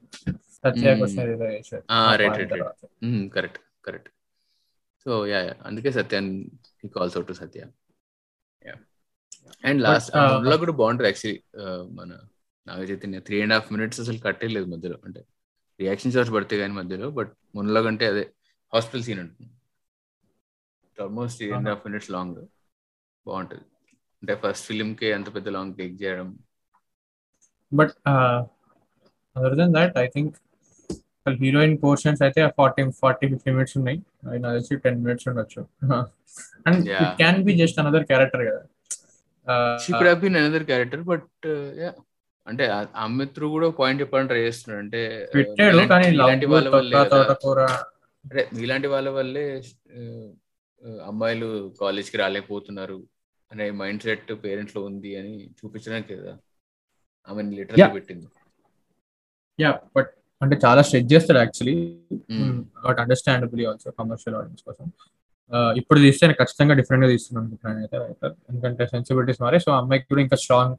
Correct 3.37 3.59
correct. 3.87 4.11
So 5.07 5.11
yeah 5.31 5.41
అందుకే 5.69 5.91
Satyan 5.97 6.31
he 6.83 6.89
calls 6.97 7.17
out 7.17 7.29
to 7.31 7.37
Satya. 7.41 7.61
And 9.69 9.81
last 9.87 10.11
అందులో 10.21 10.57
కూడా 10.63 10.75
బాగుంటుంది 10.81 11.09
యాక్చువల్లీ 11.11 11.41
మన 11.99 12.11
Naga 12.67 12.81
Chaitanya. 12.91 13.21
Three 13.27 13.37
and 13.45 13.55
half 13.57 13.71
minutes 13.75 14.01
అసలు 14.05 14.21
కట్టేయలేదు 14.27 14.69
మధ్యలో. 14.75 14.99
అంటే 15.07 15.21
రియాక్షన్ 15.81 16.13
షాట్స్ 16.15 16.33
పడితే 16.37 16.55
కానీ 16.63 16.75
మధ్యలో 16.81 17.07
బట్ 17.19 17.33
మొన్నలో 17.57 17.81
కంటే 17.87 18.07
అదే 18.13 18.25
హాస్పిటల్ 18.73 19.05
సీన్ 19.07 19.21
అంటుంది 19.25 19.51
almost 20.99 21.39
three 21.39 21.49
and. 21.57 21.69
Half 21.73 21.85
minutes 21.89 22.11
long 22.17 22.41
బాగుంటుంది. 23.27 23.67
అంటే 24.23 24.35
ఫస్ట్ 24.45 24.67
ఫిలిం 24.71 24.91
కి 25.01 25.09
అంత 25.19 25.29
పెద్ద 25.37 25.49
లాంగ్ 25.57 25.77
టేక్ 25.81 25.95
చేయడం. 26.03 26.29
But 27.73 27.95
other 29.37 29.57
than 29.61 29.75
that 29.79 29.97
I 30.05 30.07
think 30.17 30.35
heroine 31.31 31.79
portions 31.83 32.23
అయితే 32.23 32.49
ఫార్టీ 32.57 32.91
ఫార్టీ 32.91 33.29
ఫిఫ్టీ 33.29 33.51
మినిట్స్ 33.51 33.77
ఉన్నాయి. 33.77 34.03
నాకు 34.25 34.55
తెలిసి 34.55 34.77
టెన్ 34.77 35.05
మినిట్స్ 35.05 35.29
ఉండొచ్చు. 35.29 35.67
And. 36.67 36.89
It 36.89 37.17
can 37.17 37.45
be 37.45 37.57
just 37.57 37.79
another 37.79 38.05
character 38.05 38.47
కదా. 38.47 38.63
She 39.77 39.93
could 39.93 40.09
have 40.09 40.21
been 40.21 40.37
another 40.37 40.65
character 40.65 41.03
but 41.03 41.47
అంటే 42.47 42.67
ఆ- 42.67 42.85
అమిత్ 42.97 43.35
త్రూ 43.35 43.49
కూడా 43.49 43.71
పాయింట్ 43.71 44.03
చెప్పడానికి 44.03 44.29
ట్రై 44.29 44.43
చేస్తున్నాడు. 44.43 44.85
అంటే 44.85 45.27
uh, 45.27 45.33
పెట్టాడు 45.33 45.77
కానీ 45.77 46.11
మీలాంటి 46.11 46.47
వాళ్ళ 46.47 46.69
వల్లే 46.69 46.99
అంటే 46.99 48.49
మీలాంటి 48.55 48.87
వాళ్ళ 48.87 49.09
వల్లే 49.09 49.63
అమ్మాయిలు 51.07 51.75
కాలేజ్కి 51.81 52.17
రాలేకపోతున్నారు 52.17 53.03
అనే 53.53 53.71
మైండ్ 53.71 54.03
సెట్ 54.03 54.33
పేరెంట్స్లో 54.45 54.83
ఉంది 54.83 55.17
అని 55.17 55.47
చూపించడానికి 55.47 56.17
కదా. 56.17 56.39
ఆమె 57.29 57.43
లిటరల్. 57.43 57.95
పెట్టింది. 57.95 58.27
యా 59.61 59.81
బట్ 59.97 60.11
అంటే 60.43 60.55
చాలా 60.65 60.81
స్ట్రెచ్ 60.87 61.11
చేస్తాడు 61.13 61.39
actually. 61.43 61.75
But 62.87 63.01
understandably 63.03 63.65
also 63.71 63.91
commercial 64.01 64.37
audience 64.41 64.65
కోసం. 64.69 64.87
ఇప్పుడు 65.81 65.99
తీస్తే 66.05 66.23
నేను 66.27 66.39
ఖచ్చితంగా 66.43 66.75
డిఫరెంట్గా 66.81 67.09
తీస్తున్నాను 67.15 67.43
అనుకుంటున్నాను 67.43 67.81
అయితే. 67.83 68.29
ఎందుకంటే 68.51 68.83
సెన్సిబిలిటీస్ 68.93 69.41
మారే 69.45 69.59
సో 69.67 69.71
అమ్మాయికి 69.81 70.07
కూడా 70.13 70.23
ఇంకా 70.27 70.37
స్ట్రాంగ్ 70.43 70.75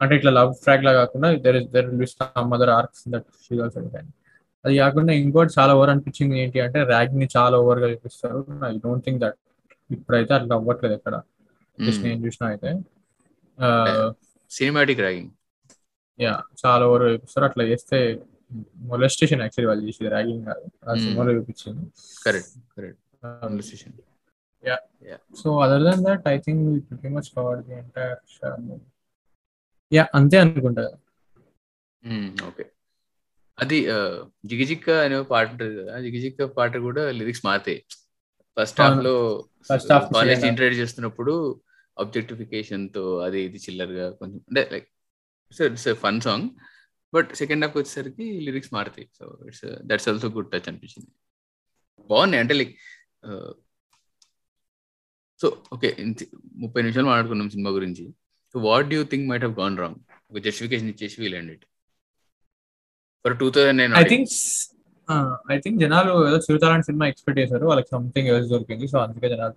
అంటే 0.00 0.14
ఇట్లా 0.18 0.30
లవ్ 0.38 0.52
ట్రాక్ 0.64 0.84
లా 0.86 0.92
కాకుండా 1.00 1.28
there 1.44 1.56
is 1.60 1.68
there 1.74 1.86
will 2.00 2.10
some 2.14 2.50
other 2.56 2.72
arcs 2.78 3.04
that 3.12 3.28
she 3.44 3.54
also 3.64 3.80
అది 4.64 4.74
కాకుండా 4.82 5.12
ఇంకోటి 5.22 5.52
చాలా 5.58 5.72
ఓవర్ 5.78 5.90
అనిపించింది 5.92 6.36
ఏంటి 6.42 6.58
అంటే 6.64 6.78
ర్యాగ్ని 6.92 7.26
చాలా 7.36 7.56
ఓవర్గా 7.64 7.88
చూపిస్తారు. 7.92 8.38
ఐ 8.68 8.70
డోంట్ 8.84 9.04
థింక్ 9.06 9.20
దట్ 9.24 9.38
ఇప్పుడైతే 9.90 10.32
అట్లా 10.38 10.54
అవ్వట్లేదు 10.58 10.94
ఇక్కడ 10.98 11.16
జస్ట్ 11.78 12.02
నేను 12.06 12.20
చూసిన 12.26 12.44
అయితే. 12.52 12.70
సినిమాటిక్ 14.50 15.02
ర్యాగింగ్ 15.06 15.30
యా 16.18 16.34
చాలా 16.62 16.82
ఓవర్ 16.88 17.04
చూపిస్తారు. 17.14 17.46
అట్లా 17.50 17.64
చేస్తే 17.72 17.98
మొలెస్టేషన్ 18.84 19.40
యాక్చువల్లీ 19.40 19.68
వాళ్ళు 19.68 19.84
చేసేది 19.84 20.10
ర్యాగింగ్ 20.10 20.44
కాదు. 20.44 20.64
ఆ 20.84 20.92
Hmm. 20.92 21.00
సినిమాలో 21.00 21.32
చూపించింది. 21.32 21.84
Correct 22.26 22.54
correct 22.76 23.00
conversation 23.22 23.94
so 25.36 25.48
other 25.60 25.82
than 25.82 26.04
that 26.04 26.28
I 26.28 26.36
think 26.38 26.62
pretty 26.88 27.08
much 27.08 27.30
covered 27.36 27.62
the 27.66 27.74
entire 27.74 28.16
yeah 29.92 30.04
అంతే 30.14 30.36
అనుకుంటా. 30.38 30.84
ఓకే 32.46 32.64
అది 33.58 33.90
ఆ, 33.90 33.98
జిగిజిక్క 34.44 34.90
అనే 35.04 35.22
పాట 35.24 35.46
ఉంటుంది 35.52 35.74
కదా. 35.78 36.00
జిగిజిక్క 36.00 36.44
పాట 36.56 36.76
కూడా 36.78 37.10
లిరిక్స్ 37.10 37.46
మారుతాయి. 37.46 37.78
First 38.56 38.80
half. 38.80 38.98
లో 39.04 39.14
కాలేజ్ 40.12 40.34
చేయగా. 40.34 40.48
ఇంట్రడ్యూస్ 40.48 40.80
చేస్తున్నప్పుడు 40.82 41.34
ఆబ్జెక్టిఫికేషన్తో 41.96 43.18
అది 43.18 43.40
ఇది 43.42 43.58
చిల్లర్గా 43.58 44.10
కొంచెం 44.10 44.40
అంటే 44.48 44.62
like 44.72 44.88
it's 45.52 45.88
fun 45.94 46.20
song 46.20 46.48
but 47.14 47.30
second 47.40 47.64
half 47.64 47.76
వచ్చేసరికి 47.78 48.26
లిరిక్స్ 48.46 48.72
మారుతాయి. 48.76 49.06
So 49.18 49.24
it's 49.48 49.66
that's 49.90 50.08
also 50.12 50.28
good 50.36 50.50
touch 50.52 50.68
అనిపించింది. 50.70 51.10
బాగున్నాయి 52.10 52.42
అంటే 52.44 52.54
లైక్ 52.60 52.74
సో 55.40 55.46
ఓకే 55.74 55.88
ముప్పై 56.62 56.80
నిమిషాలు 56.84 57.08
మాట్లాడుకున్నాం 57.10 57.48
సినిమా 57.54 57.70
గురించి. 57.78 58.04
So 58.52 58.56
what 58.68 58.88
do 58.92 59.00
think 59.12 59.26
might 59.30 59.44
have 59.46 59.56
gone 59.62 59.76
wrong 59.82 59.98
ఒక 60.30 60.38
జస్టిఫికేషన్ 60.46 60.90
ఇచ్చేసి 60.92 61.16
wheel 61.22 61.36
it. 61.54 61.64
For 63.24 63.34
two 63.42 63.48
thousand 63.56 63.78
nine 63.82 63.94
I 64.02 64.04
think 64.12 64.30
I 65.54 65.56
think 65.64 65.78
జనాలు 65.84 66.12
ఏదో 66.28 66.38
శివతారాయణ 66.46 66.84
సినిమా 66.88 67.04
ఎక్స్పెక్ట్ 67.12 67.38
చేశారు. 67.42 67.64
వాళ్ళకి 67.70 67.90
సంథింగ్ 67.94 68.28
ఎల్స్ 68.34 68.48
దొరికింది. 68.52 68.86
సో 68.92 68.96
అందుకే 69.04 69.28
జనాలు 69.34 69.56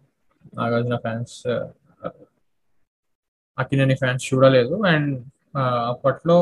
నాగార్జున 0.60 0.98
ఫ్యాన్స్ 1.06 1.36
అక్కినేని 3.58 3.96
ఫ్యాన్స్ 4.02 4.26
చూడలేదు. 4.32 4.76
అండ్ 4.92 5.14
అప్పట్లో 5.94 6.38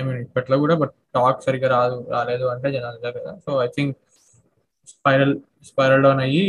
ఐ 0.00 0.04
మీన్ 0.08 0.20
ఇప్పట్లో 0.26 0.56
కూడా 0.64 0.74
బట్ 0.82 0.94
టాక్ 1.16 1.40
సరిగ్గా 1.46 1.68
రాదు 1.76 1.96
రాలేదు 2.14 2.46
అంటే 2.54 2.68
జనాలు 2.76 2.98
కదా. 3.18 3.32
So 3.44 3.50
I 3.64 3.68
think 3.76 3.94
spiral 4.92 5.34
spiral 5.70 6.02
down 6.06 6.20
అయ్యి 6.26 6.44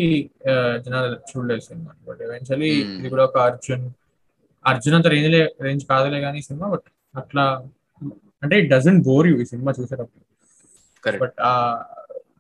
జనాలు 0.86 1.08
చూడలేదు 1.32 1.64
సినిమా. 1.70 1.92
But 2.10 2.22
eventually 2.28 2.72
Hmm. 2.82 2.96
ఇది 3.00 3.10
కూడా 3.14 3.24
ఒక 3.30 3.38
అర్జున్ 3.50 3.86
అర్జున్ 4.66 4.96
అంత 4.98 5.08
రేంజ్ 5.14 5.36
రేంజ్ 5.66 5.84
కాదులే 5.92 6.20
కానీ 6.26 6.40
సినిమా 6.48 6.68
బట్ 6.74 6.88
అట్లా 7.22 7.44
అంటే 8.44 8.56
ఇట్ 8.62 8.70
డజంట్ 8.74 9.02
బోర్ 9.08 9.28
యూ 9.30 9.36
ఈ 9.44 9.46
సినిమా 9.54 9.72
చూసేటప్పుడు. 9.80 10.24
But 11.04 11.36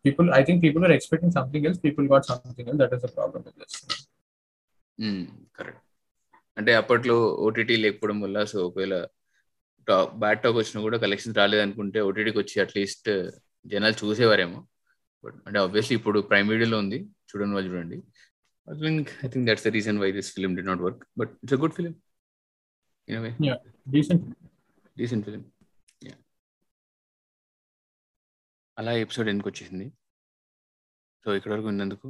people 0.05 0.27
I 0.37 0.41
think 0.47 0.59
people 0.65 0.83
are 0.87 0.93
expecting 0.97 1.33
something 1.37 1.65
else 1.69 1.81
people 1.85 2.05
got 2.13 2.25
something 2.31 2.69
else 2.71 2.81
that 2.83 2.93
is 2.97 3.03
the 3.05 3.09
problem 3.17 3.43
with 3.47 3.57
this 3.61 3.77
correct 5.57 5.81
అంటే 6.57 6.71
అప్పట్లో 6.79 7.17
ఓటీటీ 7.45 7.75
లేకపోవడం 7.83 8.17
వల్ల 8.25 8.37
సో 8.51 8.57
ఒకవేళ 8.69 8.95
టాక్ 9.87 10.11
బ్యాడ్ 10.21 10.41
టాక్ 10.43 10.57
వచ్చినా 10.61 10.79
కూడా 10.87 10.97
కలెక్షన్స్ 11.03 11.37
రాలేదనుకుంటే 11.41 12.01
ఓటీటీకి 12.07 12.39
వచ్చి 12.43 12.57
అట్లీస్ట్ 12.63 13.09
జనాలు 13.71 13.95
చూసేవారేమో. 14.01 14.59
బట్ 15.23 15.37
అంటే 15.47 15.59
ఆబ్వియస్లీ 15.59 15.95
ఇప్పుడు 15.99 16.19
ప్రైమ్ 16.29 16.49
వీడియోలో 16.53 16.77
ఉంది. 16.83 16.99
చూడండి 17.29 17.53
వాళ్ళు 17.57 17.69
చూడండి. 17.73 17.97
I 18.67 18.75
think 18.83 19.09
I 19.25 19.29
think 19.33 19.45
that's 19.49 19.65
the 19.67 19.71
reason 19.77 19.99
why 20.03 20.09
this 20.17 20.31
film 20.35 20.53
did 20.59 20.63
not 20.69 20.81
work 20.87 21.03
but 21.17 21.31
it's 21.43 21.57
a 21.57 21.61
good 21.63 21.75
film 21.79 21.95
in 23.09 23.21
way 23.25 23.31
decent 23.95 24.25
decent 24.97 25.25
film 25.29 25.43
అలా 28.77 28.91
ఎపిసోడ్ 29.03 29.27
ఎందుకు 29.31 29.49
వచ్చేసింది. 29.49 29.87
సో 31.25 31.35
ఇక్కడ 31.37 31.51
వరకు 31.53 31.67
ఉన్నందుకు 31.67 32.07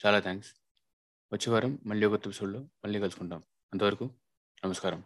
చాలా 0.00 0.18
థ్యాంక్స్ 0.26 0.50
వచ్చే 1.32 1.48
వారం 1.52 1.72
మళ్ళీ 1.86 2.04
ఒక 2.06 2.20
ఎపిసోడ్లో 2.20 2.60
మళ్ళీ 2.84 3.00
కలుసుకుంటాం. 3.04 3.42
అంతవరకు 3.72 4.08
నమస్కారం. 4.64 5.02